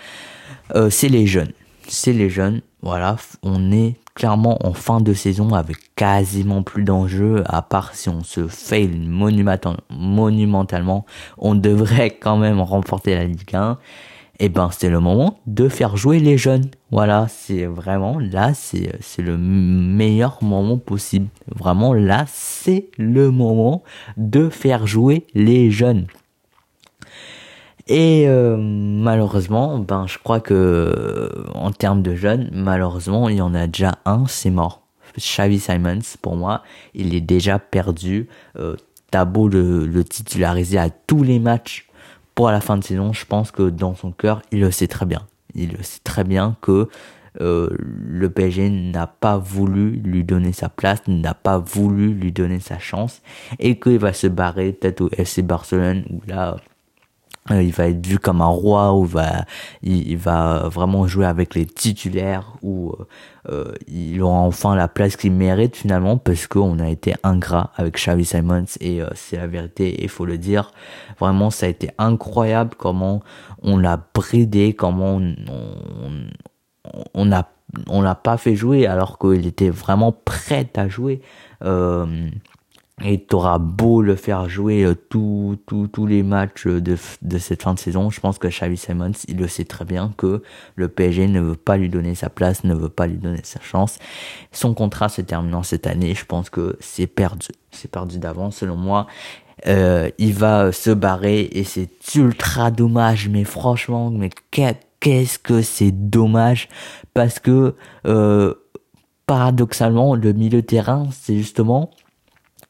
c'est 0.90 1.08
les 1.08 1.28
jeunes, 1.28 1.54
c'est 1.88 2.14
les 2.14 2.30
jeunes. 2.30 2.62
Voilà, 2.82 3.18
on 3.44 3.72
est 3.72 3.96
clairement 4.16 4.58
en 4.66 4.74
fin 4.74 5.02
de 5.02 5.14
saison 5.14 5.54
avec 5.54 5.78
quasiment 5.96 6.64
plus 6.64 6.84
d'enjeux, 6.84 7.44
à 7.46 7.62
part 7.62 7.94
si 7.94 8.10
on 8.10 8.24
se 8.24 8.48
fail 8.48 8.90
monumentalement, 9.90 11.06
on 11.38 11.56
devrait 11.56 12.12
quand 12.22 12.38
même 12.38 12.62
remporter 12.62 13.14
la 13.16 13.26
Ligue 13.26 13.54
1. 13.54 13.78
Et 14.38 14.46
eh 14.46 14.50
ben 14.50 14.70
c'est 14.70 14.90
le 14.90 15.00
moment 15.00 15.40
de 15.48 15.70
faire 15.70 15.96
jouer 15.96 16.20
les 16.20 16.38
jeunes. 16.38 16.66
Voilà, 16.92 17.28
c'est 17.30 17.66
vraiment 17.66 18.20
là, 18.20 18.54
c'est 18.54 18.92
c'est 19.00 19.22
le 19.22 19.38
meilleur 19.38 20.40
moment 20.42 20.78
possible. 20.78 21.28
Vraiment 21.56 21.94
là, 21.94 22.26
c'est 22.28 22.90
le 22.98 23.32
moment 23.32 23.82
de 24.18 24.50
faire 24.50 24.88
jouer 24.88 25.26
les 25.36 25.72
jeunes. 25.72 26.08
Et 27.88 28.26
euh, 28.28 28.58
malheureusement, 28.58 29.78
ben 29.78 30.08
je 30.08 30.18
crois 30.18 30.40
que 30.40 31.32
en 31.54 31.72
termes 31.72 32.02
de 32.02 32.16
jeunes, 32.16 32.50
malheureusement, 32.52 33.30
il 33.30 33.38
y 33.38 33.42
en 33.42 33.54
a 33.54 33.68
déjà 33.68 34.00
un, 34.06 34.26
c'est 34.28 34.50
mort. 34.50 34.82
Xavi 35.18 35.60
Simons, 35.60 36.00
pour 36.22 36.36
moi, 36.36 36.64
il 36.94 37.16
est 37.16 37.22
déjà 37.22 37.60
perdu. 37.60 38.28
Euh, 38.58 38.76
T'as 39.12 39.24
le, 39.24 39.86
le 39.86 40.04
titulariser 40.04 40.78
à 40.78 40.90
tous 40.90 41.24
les 41.24 41.40
matchs 41.40 41.88
pour 42.36 42.52
la 42.52 42.60
fin 42.60 42.76
de 42.76 42.84
saison, 42.84 43.14
je 43.14 43.26
pense 43.26 43.50
que 43.50 43.70
dans 43.70 43.96
son 43.96 44.12
cœur, 44.12 44.42
il 44.52 44.60
le 44.60 44.72
sait 44.72 44.88
très 44.88 45.06
bien. 45.06 45.26
Il 45.54 45.72
le 45.72 45.84
sait 45.84 46.02
très 46.04 46.26
bien 46.26 46.58
que 46.62 46.90
euh, 47.40 47.70
le 47.80 48.30
PSG 48.30 48.70
n'a 48.70 49.08
pas 49.08 49.38
voulu 49.38 49.92
lui 49.92 50.26
donner 50.26 50.52
sa 50.52 50.68
place, 50.68 51.00
n'a 51.08 51.34
pas 51.34 51.60
voulu 51.60 52.14
lui 52.14 52.34
donner 52.34 52.60
sa 52.60 52.78
chance, 52.78 53.22
et 53.60 53.80
qu'il 53.80 54.00
va 54.00 54.12
se 54.12 54.28
barrer 54.28 54.74
peut-être 54.74 55.02
au 55.02 55.10
FC 55.18 55.42
Barcelone, 55.42 56.04
où 56.10 56.22
là, 56.28 56.54
euh, 56.54 56.58
il 57.52 57.72
va 57.72 57.88
être 57.88 58.06
vu 58.06 58.18
comme 58.18 58.42
un 58.42 58.48
roi 58.48 58.94
ou 58.94 59.06
va 59.06 59.46
il, 59.84 60.18
va 60.18 60.68
vraiment 60.68 61.08
jouer 61.08 61.26
avec 61.26 61.54
les 61.54 61.66
titulaires 61.66 62.54
ou 62.64 62.92
euh, 62.92 63.06
euh, 63.50 63.74
il 63.88 64.22
aura 64.22 64.40
enfin 64.40 64.76
la 64.76 64.88
place 64.88 65.16
qu'il 65.16 65.32
mérite 65.32 65.76
finalement 65.76 66.18
parce 66.18 66.48
qu'on 66.48 66.80
a 66.80 66.90
été 66.90 67.14
ingrat 67.24 67.72
avec 67.76 67.96
Xavi 67.96 68.26
Simons 68.26 68.66
et 68.82 69.02
c'est 69.14 69.38
la 69.38 69.48
vérité 69.48 70.02
il 70.02 70.10
faut 70.10 70.26
le 70.26 70.38
dire. 70.38 70.72
Vraiment 71.20 71.50
ça 71.52 71.68
a 71.68 71.70
été 71.70 71.92
incroyable 71.98 72.72
comment 72.78 73.22
on 73.62 73.78
l'a 73.78 74.04
bridé 74.14 74.74
comment 74.74 75.16
on, 75.16 75.36
on, 75.48 77.06
on 77.14 77.32
a 77.32 77.48
on 77.88 78.02
l'a 78.02 78.16
pas 78.16 78.38
fait 78.38 78.56
jouer 78.56 78.88
alors 78.88 79.20
qu'il 79.20 79.46
était 79.48 79.70
vraiment 79.70 80.12
prêt 80.12 80.70
à 80.76 80.88
jouer. 80.88 81.22
Euh, 81.64 82.30
et 83.04 83.22
t'auras 83.26 83.58
beau 83.58 84.02
le 84.02 84.16
faire 84.16 84.48
jouer 84.48 84.84
euh, 84.84 84.96
tous 84.96 85.58
tous 85.68 86.06
les 86.06 86.24
matchs 86.24 86.66
de, 86.66 86.98
de 87.22 87.38
cette 87.38 87.62
fin 87.62 87.74
de 87.74 87.80
saison, 87.80 88.10
je 88.10 88.22
pense 88.22 88.38
que 88.38 88.48
Xavi 88.48 88.78
Simons, 88.78 89.12
il 89.28 89.38
le 89.38 89.48
sait 89.48 89.66
très 89.66 89.84
bien 89.84 90.14
que 90.18 90.42
le 90.76 90.88
PSG 90.88 91.28
ne 91.28 91.42
veut 91.42 91.56
pas 91.56 91.76
lui 91.76 91.90
donner 91.90 92.16
sa 92.16 92.30
place, 92.30 92.64
ne 92.64 92.74
veut 92.74 92.90
pas 92.90 93.08
lui 93.08 93.18
donner 93.18 93.42
sa 93.44 93.60
chance. 93.60 94.00
Son 94.54 94.74
contrat 94.74 95.10
se 95.10 95.22
terminant 95.22 95.62
cette 95.62 95.88
année, 95.88 96.16
je 96.16 96.26
pense 96.26 96.50
que 96.50 96.78
c'est 96.80 97.08
perdu. 97.08 97.48
C'est 97.72 97.92
perdu 97.92 98.18
d'avance 98.18 98.58
selon 98.58 98.78
moi. 98.78 99.08
Euh, 99.68 100.10
il 100.18 100.34
va 100.34 100.72
se 100.72 100.92
barrer 100.92 101.50
et 101.52 101.64
c'est 101.66 101.90
ultra 102.16 102.72
dommage, 102.72 103.28
mais 103.30 103.44
franchement, 103.44 104.10
mais 104.10 104.30
qu'est-ce 104.52 105.40
que 105.40 105.62
c'est 105.62 105.92
dommage? 105.92 106.70
Parce 107.14 107.40
que 107.40 107.76
euh, 108.06 108.54
paradoxalement, 109.26 110.16
le 110.16 110.32
milieu 110.34 110.62
terrain, 110.62 111.08
c'est 111.12 111.36
justement 111.38 111.92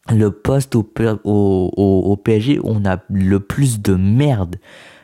le 0.10 0.32
poste 0.32 0.76
au, 0.76 0.88
au, 1.24 1.72
au, 1.78 2.16
PSG 2.18 2.60
où 2.60 2.64
on 2.66 2.86
a 2.86 2.98
le 3.10 3.40
plus 3.40 3.82
de 3.82 3.96
merde. 3.96 4.58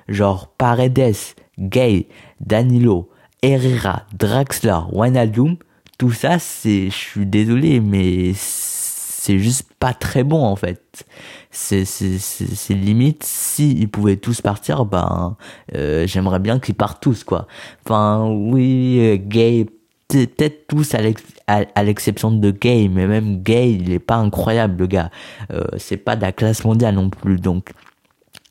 Genre 0.08 0.48
Paredes, 0.58 1.36
Gay, 1.60 2.08
Danilo, 2.40 3.10
Herrera, 3.42 4.04
Draxler, 4.18 4.80
Wijnaldum, 4.92 5.58
tout 5.98 6.12
ça, 6.12 6.40
c'est, 6.40 6.90
je 6.90 6.96
suis 6.96 7.26
désolé, 7.26 7.80
mais 7.80 8.34
c'est 8.36 9.40
juste 9.40 9.72
pas 9.80 9.94
très 9.94 10.24
bon 10.24 10.44
en 10.44 10.56
fait. 10.56 11.06
C'est 11.52 11.86
c'est 11.86 12.74
limite 12.74 13.24
si 13.24 13.74
ils 13.74 13.90
pouvaient 13.90 14.18
tous 14.18 14.42
partir, 14.42 14.86
ben 14.86 15.38
euh, 15.76 16.08
j'aimerais 16.08 16.40
bien 16.40 16.60
qu'ils 16.60 16.76
partent 16.76 17.02
tous 17.04 17.24
quoi. 17.24 17.48
Enfin 17.86 18.28
oui, 18.28 19.20
Gay 19.20 19.68
peut-être 20.12 20.68
tous 20.68 20.96
à 20.96 21.84
l'exception 21.84 22.32
de 22.32 22.52
Gay, 22.52 22.90
mais 22.90 23.08
même 23.08 23.42
Gay, 23.42 23.74
il 23.74 23.92
est 23.92 24.00
pas 24.00 24.16
incroyable 24.16 24.82
le 24.82 24.88
gars. 24.88 25.12
Euh, 25.52 25.64
c'est 25.78 25.98
pas 25.98 26.16
de 26.16 26.22
la 26.22 26.32
classe 26.32 26.64
mondiale 26.64 26.96
non 26.96 27.10
plus, 27.10 27.38
donc 27.38 27.72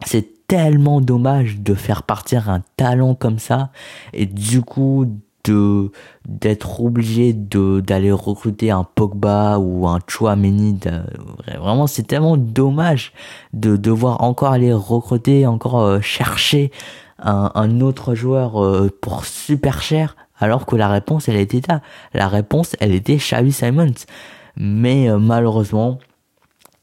c'est 0.04 0.46
tellement 0.46 1.00
dommage 1.00 1.60
de 1.60 1.74
faire 1.74 2.02
partir 2.02 2.50
un 2.50 2.62
talent 2.76 3.14
comme 3.14 3.38
ça 3.38 3.70
et 4.12 4.26
du 4.26 4.62
coup 4.62 5.06
de 5.44 5.90
d'être 6.28 6.80
obligé 6.80 7.32
de 7.32 7.80
d'aller 7.80 8.12
recruter 8.12 8.70
un 8.70 8.84
Pogba 8.84 9.58
ou 9.58 9.86
un 9.86 10.00
Chouameni 10.06 10.78
vraiment 11.56 11.86
c'est 11.86 12.02
tellement 12.02 12.36
dommage 12.36 13.12
de 13.52 13.76
devoir 13.76 14.22
encore 14.22 14.52
aller 14.52 14.72
recruter 14.72 15.46
encore 15.46 15.80
euh, 15.80 16.00
chercher 16.00 16.72
un, 17.22 17.80
autre 17.80 18.14
joueur 18.14 18.64
euh, 18.64 18.90
pour 19.00 19.24
super 19.26 19.82
cher 19.82 20.16
alors 20.40 20.66
que 20.66 20.76
la 20.76 20.88
réponse 20.88 21.28
elle 21.28 21.36
était 21.36 21.62
là. 21.68 21.82
La 22.14 22.28
réponse 22.28 22.76
elle 22.80 22.92
était 22.92 23.16
Xavi 23.16 23.52
Simons. 23.52 23.94
Mais 24.56 25.08
euh, 25.08 25.18
malheureusement, 25.18 25.98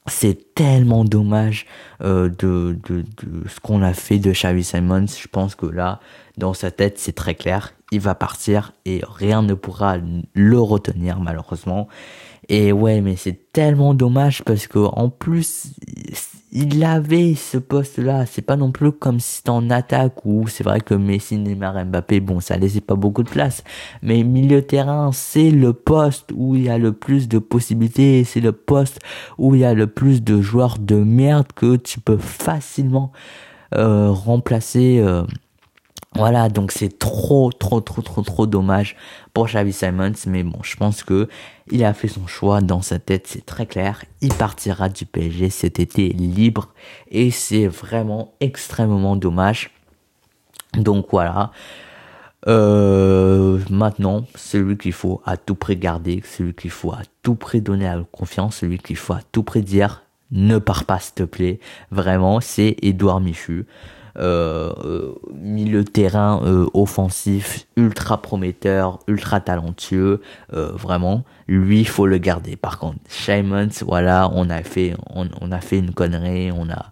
c'est 0.08 0.56
tellement 0.56 1.04
dommage 1.04 1.66
euh, 2.02 2.30
de, 2.30 2.80
de, 2.88 3.04
ce 3.48 3.60
qu'on 3.60 3.82
a 3.82 3.94
fait 3.94 4.20
de 4.20 4.32
Xavi 4.32 4.64
Simons. 4.64 5.08
Je 5.08 5.28
pense 5.28 5.56
que 5.56 5.66
là, 5.66 6.00
dans 6.38 6.54
sa 6.54 6.72
tête, 6.72 6.98
c'est 6.98 7.14
très 7.14 7.36
clair. 7.36 7.74
Il 7.92 8.00
va 8.00 8.16
partir 8.16 8.74
et 8.86 9.02
rien 9.08 9.42
ne 9.42 9.54
pourra 9.54 9.98
le 10.34 10.60
retenir 10.60 11.20
malheureusement. 11.20 11.88
Et 12.50 12.72
ouais, 12.72 13.02
mais 13.02 13.16
c'est 13.16 13.52
tellement 13.52 13.94
dommage 13.94 14.44
parce 14.44 14.68
que 14.68 14.80
en 14.80 15.10
plus, 15.10 15.74
il 16.60 16.84
avait 16.84 17.36
ce 17.36 17.60
poste-là. 17.60 18.26
C'est 18.26 18.42
pas 18.42 18.56
non 18.56 18.72
plus 18.72 18.92
comme 18.92 19.20
si 19.20 19.38
c'était 19.38 19.52
en 19.52 19.70
attaque 19.70 20.26
où 20.26 20.48
c'est 20.48 20.64
vrai 20.64 20.82
que 20.82 20.96
Messi, 20.96 21.38
Neymar, 21.38 21.86
Mbappé, 21.86 22.20
bon, 22.20 22.40
ça 22.40 22.58
laissait 22.58 22.82
pas 22.82 22.96
beaucoup 22.96 23.22
de 23.22 23.30
place. 23.30 23.64
Mais 24.02 24.24
milieu 24.24 24.64
terrain, 24.64 25.12
c'est 25.14 25.52
le 25.52 25.74
poste 25.74 26.32
où 26.34 26.56
il 26.56 26.64
y 26.64 26.70
a 26.70 26.80
le 26.80 26.94
plus 26.94 27.28
de 27.28 27.38
possibilités. 27.38 28.24
C'est 28.24 28.42
le 28.42 28.54
poste 28.54 29.00
où 29.38 29.54
il 29.54 29.62
y 29.62 29.66
a 29.66 29.76
le 29.76 29.86
plus 29.86 30.24
de 30.24 30.42
joueurs 30.42 30.80
de 30.80 30.96
merde 30.96 31.48
que 31.56 31.76
tu 31.76 32.00
peux 32.00 32.18
facilement 32.18 33.12
euh, 33.76 34.10
remplacer. 34.10 35.00
Euh, 35.00 35.24
voilà, 36.18 36.50
donc 36.50 36.72
c'est 36.72 36.98
trop, 36.98 37.52
trop, 37.52 37.80
trop, 37.80 38.02
trop, 38.02 38.22
trop 38.22 38.48
dommage 38.48 38.96
pour 39.34 39.46
Xavi 39.48 39.72
Simons, 39.72 40.14
mais 40.26 40.44
bon, 40.44 40.60
je 40.64 40.76
pense 40.76 41.04
que 41.04 41.28
il 41.70 41.84
a 41.84 41.94
fait 41.94 42.08
son 42.08 42.28
choix 42.28 42.62
dans 42.62 42.82
sa 42.82 42.98
tête, 42.98 43.28
c'est 43.28 43.46
très 43.46 43.66
clair. 43.66 44.04
Il 44.22 44.34
partira 44.34 44.90
du 44.90 45.06
PSG 45.06 45.50
cet 45.50 45.80
été 45.80 46.10
libre 46.10 46.74
et 47.12 47.30
c'est 47.32 47.68
vraiment 47.68 48.34
extrêmement 48.40 49.16
dommage. 49.16 49.70
Donc 50.74 51.08
voilà. 51.12 51.52
Euh, 52.48 53.60
maintenant, 53.70 54.26
celui 54.36 54.78
qu'il 54.78 54.94
faut 54.94 55.22
à 55.26 55.38
tout 55.38 55.56
prix 55.56 55.76
garder, 55.76 56.24
celui 56.26 56.54
qu'il 56.54 56.72
faut 56.72 56.94
à 56.94 57.02
tout 57.22 57.36
prix 57.36 57.62
donner 57.62 57.86
la 57.86 58.04
confiance, 58.12 58.58
celui 58.58 58.78
qu'il 58.78 58.96
faut 58.96 59.14
à 59.14 59.22
tout 59.32 59.44
prix 59.44 59.62
dire 59.62 60.04
ne 60.32 60.58
pars 60.58 60.86
pas 60.86 61.00
s'il 61.00 61.16
te 61.16 61.24
plaît. 61.24 61.60
Vraiment, 61.92 62.40
c'est 62.42 62.76
Edouard 62.82 63.22
Michu 63.22 63.66
euh, 64.20 64.74
euh, 64.84 65.16
milieu 65.32 65.84
terrain 65.84 66.42
euh, 66.44 66.66
offensif 66.74 67.68
ultra 67.76 68.20
prometteur, 68.20 69.00
ultra 69.08 69.40
talentueux, 69.40 70.22
vraiment. 70.50 71.24
Lui, 71.48 71.86
faut 71.86 72.08
le 72.08 72.18
garder. 72.18 72.56
Par 72.56 72.80
contre, 72.80 72.98
Simons, 73.08 73.70
voilà, 73.86 74.30
on 74.34 74.50
a 74.50 74.64
fait, 74.64 74.96
on, 75.10 75.52
a 75.52 75.62
fait 75.62 75.80
une 75.80 75.94
connerie, 75.94 76.52
on 76.52 76.70
a, 76.70 76.92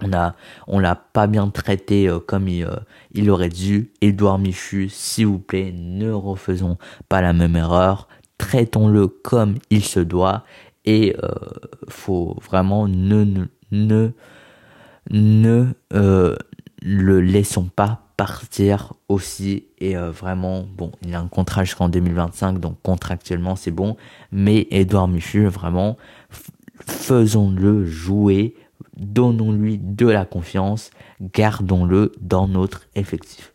on 0.00 0.12
a, 0.12 0.34
on 0.66 0.78
l'a 0.78 0.94
pas 0.94 1.26
bien 1.26 1.48
traité 1.48 2.10
comme 2.26 2.48
il, 2.48 2.66
il 3.12 3.30
aurait 3.30 3.50
dû. 3.50 3.90
Edouard 4.00 4.38
Michu, 4.38 4.88
s'il 4.88 5.26
vous 5.26 5.38
plaît, 5.38 5.74
ne 5.76 6.10
refaisons 6.10 6.78
pas 7.08 7.20
la 7.20 7.32
même 7.34 7.56
erreur. 7.56 8.08
Traitons-le 8.38 9.08
comme 9.08 9.56
il 9.70 9.84
se 9.84 10.00
doit 10.00 10.44
et 10.86 11.14
faut 11.88 12.36
vraiment 12.42 12.88
ne, 12.88 13.46
ne 13.70 14.10
ne 15.10 15.66
euh, 15.92 16.36
le 16.82 17.20
laissons 17.20 17.64
pas 17.64 18.02
partir 18.16 18.92
aussi. 19.08 19.64
Et 19.78 19.96
euh, 19.96 20.10
vraiment 20.10 20.62
bon 20.62 20.92
il 21.02 21.14
a 21.14 21.20
un 21.20 21.28
contrat 21.28 21.64
jusqu'en 21.64 21.88
2025 21.88 22.58
donc 22.58 22.76
contractuellement 22.82 23.56
c'est 23.56 23.70
bon. 23.70 23.96
Mais 24.32 24.66
Edouard 24.70 25.08
Michu 25.08 25.46
vraiment 25.46 25.96
faisons-le 26.86 27.84
jouer. 27.84 28.54
Donnons-lui 28.96 29.78
de 29.78 30.06
la 30.06 30.24
confiance. 30.24 30.90
Gardons-le 31.20 32.12
dans 32.20 32.46
notre 32.46 32.82
effectif 32.94 33.53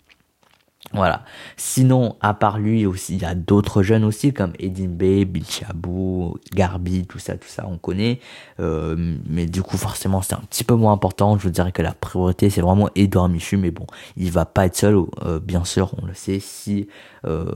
voilà. 0.93 1.23
Sinon, 1.55 2.15
à 2.19 2.33
part 2.33 2.57
lui 2.57 2.85
aussi, 2.87 3.15
il 3.15 3.21
y 3.21 3.25
a 3.25 3.35
d'autres 3.35 3.83
jeunes 3.83 4.03
aussi 4.03 4.33
comme 4.33 4.53
Edin 4.57 4.87
Bey, 4.87 5.25
Bichabou, 5.25 6.37
Garbi, 6.53 7.05
tout 7.05 7.19
ça, 7.19 7.37
tout 7.37 7.47
ça, 7.47 7.65
on 7.67 7.77
connaît. 7.77 8.19
Euh, 8.59 9.15
mais 9.27 9.45
du 9.45 9.61
coup, 9.61 9.77
forcément, 9.77 10.23
c'est 10.23 10.33
un 10.33 10.41
petit 10.49 10.63
peu 10.63 10.73
moins 10.73 10.93
important. 10.93 11.37
Je 11.37 11.43
vous 11.43 11.51
dirais 11.51 11.71
que 11.71 11.83
la 11.83 11.93
priorité, 11.93 12.49
c'est 12.49 12.61
vraiment 12.61 12.89
Edouard 12.95 13.29
Michu. 13.29 13.57
Mais 13.57 13.69
bon, 13.71 13.85
il 14.17 14.31
va 14.31 14.45
pas 14.45 14.65
être 14.65 14.75
seul, 14.75 14.97
euh, 15.23 15.39
bien 15.39 15.63
sûr, 15.63 15.93
on 16.01 16.05
le 16.07 16.15
sait. 16.15 16.39
Si 16.39 16.87
euh, 17.25 17.51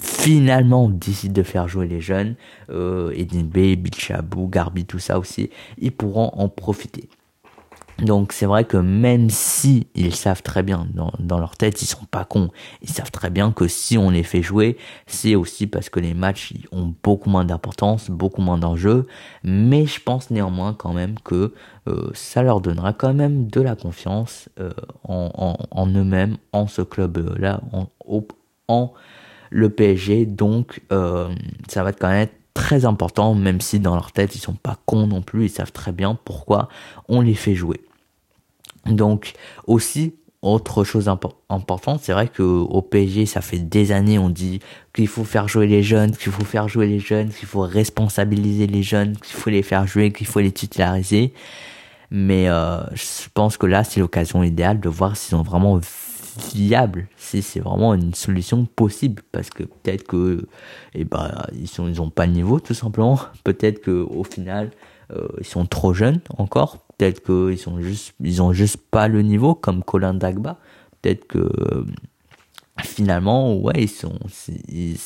finalement 0.00 0.88
décide 0.88 1.32
de 1.32 1.44
faire 1.44 1.68
jouer 1.68 1.86
les 1.86 2.00
jeunes, 2.00 2.34
euh, 2.70 3.12
Edin 3.14 3.44
Bey, 3.44 3.76
Bichabou, 3.76 4.48
Garbi, 4.48 4.84
tout 4.84 4.98
ça 4.98 5.18
aussi, 5.18 5.50
ils 5.78 5.92
pourront 5.92 6.30
en 6.34 6.48
profiter. 6.48 7.08
Donc 8.00 8.32
c'est 8.32 8.46
vrai 8.46 8.64
que 8.64 8.78
même 8.78 9.28
si 9.28 9.86
ils 9.94 10.14
savent 10.14 10.42
très 10.42 10.62
bien 10.62 10.86
dans, 10.94 11.12
dans, 11.18 11.38
leur 11.38 11.56
tête, 11.56 11.82
ils 11.82 11.86
sont 11.86 12.06
pas 12.10 12.24
cons, 12.24 12.50
ils 12.82 12.88
savent 12.88 13.10
très 13.10 13.30
bien 13.30 13.52
que 13.52 13.68
si 13.68 13.98
on 13.98 14.10
les 14.10 14.22
fait 14.22 14.42
jouer, 14.42 14.78
c'est 15.06 15.34
aussi 15.34 15.66
parce 15.66 15.90
que 15.90 16.00
les 16.00 16.14
matchs 16.14 16.54
ont 16.72 16.94
beaucoup 17.02 17.28
moins 17.28 17.44
d'importance, 17.44 18.10
beaucoup 18.10 18.40
moins 18.40 18.56
d'enjeux. 18.56 19.06
Mais 19.44 19.86
je 19.86 20.00
pense 20.00 20.30
néanmoins 20.30 20.72
quand 20.72 20.94
même 20.94 21.16
que 21.24 21.52
euh, 21.88 22.10
ça 22.14 22.42
leur 22.42 22.60
donnera 22.60 22.92
quand 22.92 23.12
même 23.12 23.48
de 23.48 23.60
la 23.60 23.76
confiance 23.76 24.48
euh, 24.58 24.70
en, 25.04 25.56
en, 25.70 25.86
eux-mêmes, 25.88 26.36
en 26.52 26.66
ce 26.66 26.82
club-là, 26.82 27.60
en, 27.72 27.86
en, 28.68 28.92
le 29.50 29.68
PSG. 29.68 30.24
Donc 30.24 30.80
euh, 30.90 31.28
ça 31.68 31.82
va 31.82 31.90
être 31.90 31.98
quand 31.98 32.08
même 32.08 32.28
très 32.54 32.84
important, 32.84 33.34
même 33.34 33.60
si 33.60 33.78
dans 33.78 33.94
leur 33.94 34.12
tête 34.12 34.34
ils 34.34 34.40
sont 34.40 34.54
pas 34.54 34.76
cons 34.86 35.06
non 35.06 35.22
plus, 35.22 35.46
ils 35.46 35.50
savent 35.50 35.72
très 35.72 35.92
bien 35.92 36.18
pourquoi 36.24 36.68
on 37.08 37.20
les 37.20 37.34
fait 37.34 37.54
jouer. 37.54 37.80
Donc 38.86 39.32
aussi, 39.66 40.14
autre 40.42 40.84
chose 40.84 41.08
importante, 41.08 42.00
c'est 42.02 42.12
vrai 42.12 42.28
que 42.28 42.42
au 42.42 42.80
PSG, 42.80 43.26
ça 43.26 43.42
fait 43.42 43.58
des 43.58 43.92
années, 43.92 44.18
on 44.18 44.30
dit 44.30 44.60
qu'il 44.94 45.06
faut 45.06 45.24
faire 45.24 45.48
jouer 45.48 45.66
les 45.66 45.82
jeunes, 45.82 46.12
qu'il 46.16 46.32
faut 46.32 46.44
faire 46.44 46.66
jouer 46.66 46.86
les 46.86 46.98
jeunes, 46.98 47.28
qu'il 47.28 47.46
faut 47.46 47.60
responsabiliser 47.60 48.66
les 48.66 48.82
jeunes, 48.82 49.16
qu'il 49.18 49.36
faut 49.36 49.50
les 49.50 49.62
faire 49.62 49.86
jouer, 49.86 50.12
qu'il 50.12 50.26
faut 50.26 50.40
les 50.40 50.52
titulariser. 50.52 51.34
Mais 52.10 52.48
euh, 52.48 52.80
je 52.94 53.28
pense 53.34 53.58
que 53.58 53.66
là, 53.66 53.84
c'est 53.84 54.00
l'occasion 54.00 54.42
idéale 54.42 54.80
de 54.80 54.88
voir 54.88 55.16
s'ils 55.16 55.30
sont 55.30 55.42
vraiment 55.42 55.78
viables, 56.54 57.08
si 57.16 57.42
c'est 57.42 57.60
vraiment 57.60 57.94
une 57.94 58.14
solution 58.14 58.64
possible, 58.64 59.22
parce 59.32 59.50
que 59.50 59.64
peut-être 59.64 60.04
que, 60.04 60.46
eh 60.94 61.04
ben, 61.04 61.30
ils 61.52 61.68
sont, 61.68 61.86
ont 62.00 62.10
pas 62.10 62.26
le 62.26 62.32
niveau, 62.32 62.60
tout 62.60 62.74
simplement. 62.74 63.18
Peut-être 63.44 63.82
que 63.82 63.90
au 63.90 64.24
final, 64.24 64.70
euh, 65.12 65.28
ils 65.38 65.46
sont 65.46 65.66
trop 65.66 65.92
jeunes 65.92 66.20
encore 66.38 66.78
Peut-être 67.00 67.22
qu'ils 67.24 67.58
sont 67.58 67.80
juste, 67.80 68.12
ils 68.20 68.42
ont 68.42 68.52
juste 68.52 68.76
pas 68.76 69.08
le 69.08 69.22
niveau 69.22 69.54
comme 69.54 69.82
Colin 69.82 70.12
Dagba. 70.12 70.58
Peut-être 71.00 71.26
que 71.26 71.50
finalement, 72.82 73.56
ouais, 73.56 73.84
ils 73.84 73.88
sont, 73.88 74.18
ils, 74.68 74.98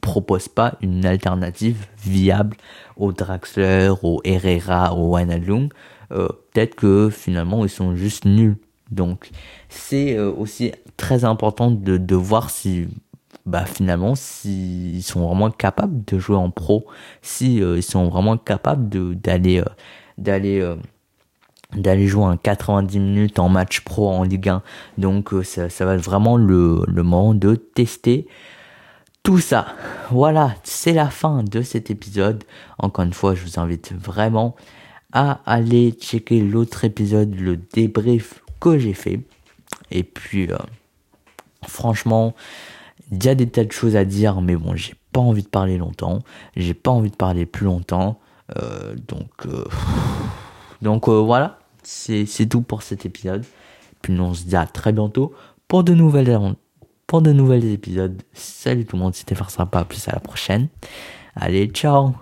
proposent 0.00 0.46
pas 0.46 0.76
une 0.80 1.04
alternative 1.04 1.86
viable 1.98 2.56
au 2.96 3.10
Draxler, 3.10 3.94
au 4.04 4.20
Herrera, 4.22 4.94
au 4.94 5.16
Wijnaldum. 5.16 5.70
Euh, 6.12 6.28
peut-être 6.52 6.76
que 6.76 7.10
finalement 7.10 7.64
ils 7.64 7.68
sont 7.68 7.96
juste 7.96 8.24
nuls. 8.24 8.56
Donc 8.92 9.30
c'est 9.68 10.16
euh, 10.16 10.30
aussi 10.30 10.70
très 10.96 11.24
important 11.24 11.72
de, 11.72 12.14
voir 12.14 12.50
si 12.50 12.86
bah 13.44 13.64
finalement 13.64 14.14
s'ils 14.14 15.02
sont 15.02 15.26
vraiment 15.26 15.50
capables 15.50 16.04
de 16.04 16.16
jouer 16.20 16.36
en 16.36 16.50
pro, 16.50 16.86
si 17.22 17.60
euh, 17.60 17.76
ils 17.76 17.82
sont 17.82 18.08
vraiment 18.08 18.36
capables 18.36 18.88
d'aller 19.16 19.58
euh, 19.58 19.64
d'aller 20.18 20.64
d'aller 21.74 22.06
jouer 22.06 22.24
un 22.24 22.36
90 22.36 22.98
minutes 23.00 23.38
en 23.38 23.48
match 23.48 23.80
pro 23.80 24.08
en 24.10 24.22
Ligue 24.22 24.48
1. 24.48 24.62
Donc 24.98 25.30
ça, 25.42 25.68
ça 25.68 25.84
va 25.84 25.94
être 25.94 26.04
vraiment 26.04 26.36
le, 26.36 26.82
le 26.86 27.02
moment 27.02 27.34
de 27.34 27.56
tester 27.56 28.28
tout 29.24 29.38
ça. 29.38 29.66
Voilà, 30.10 30.54
c'est 30.62 30.92
la 30.92 31.08
fin 31.08 31.42
de 31.42 31.62
cet 31.62 31.90
épisode. 31.90 32.44
Encore 32.78 33.04
une 33.06 33.14
fois, 33.14 33.34
je 33.34 33.42
vous 33.42 33.58
invite 33.58 33.92
vraiment 33.92 34.54
à 35.12 35.40
aller 35.46 35.92
checker 35.92 36.40
l'autre 36.40 36.84
épisode, 36.84 37.34
le 37.34 37.56
débrief 37.56 38.42
que 38.60 38.78
j'ai 38.78 38.92
fait. 38.92 39.20
Et 39.90 40.04
puis, 40.04 40.52
euh, 40.52 40.58
franchement, 41.66 42.34
il 43.10 43.24
y 43.24 43.28
a 43.28 43.34
des 43.34 43.48
tas 43.48 43.64
de 43.64 43.72
choses 43.72 43.96
à 43.96 44.04
dire, 44.04 44.40
mais 44.42 44.56
bon, 44.56 44.76
j'ai 44.76 44.94
pas 45.12 45.20
envie 45.20 45.42
de 45.42 45.48
parler 45.48 45.78
longtemps. 45.78 46.18
J'ai 46.54 46.74
pas 46.74 46.90
envie 46.90 47.10
de 47.10 47.16
parler 47.16 47.46
plus 47.46 47.64
longtemps. 47.64 48.20
Euh, 48.56 48.94
donc, 49.08 49.30
euh, 49.46 49.64
donc 50.82 51.08
voilà, 51.08 51.58
c'est 51.82 52.48
tout 52.48 52.62
pour 52.62 52.82
cet 52.82 53.06
épisode. 53.06 53.44
Puis 54.02 54.12
nous, 54.12 54.24
on 54.24 54.34
se 54.34 54.44
dit 54.44 54.56
à 54.56 54.66
très 54.66 54.92
bientôt 54.92 55.34
pour 55.68 55.84
de 55.84 55.94
nouvelles 55.94 56.38
pour 57.06 57.22
de 57.22 57.32
nouvelles 57.32 57.66
épisodes. 57.66 58.20
Salut 58.32 58.84
tout 58.84 58.96
le 58.96 59.02
monde, 59.02 59.14
c'était 59.14 59.34
Farce 59.34 59.56
Pas, 59.70 59.84
plus 59.84 60.08
à 60.08 60.12
la 60.12 60.20
prochaine. 60.20 60.68
Allez, 61.36 61.66
ciao 61.68 62.14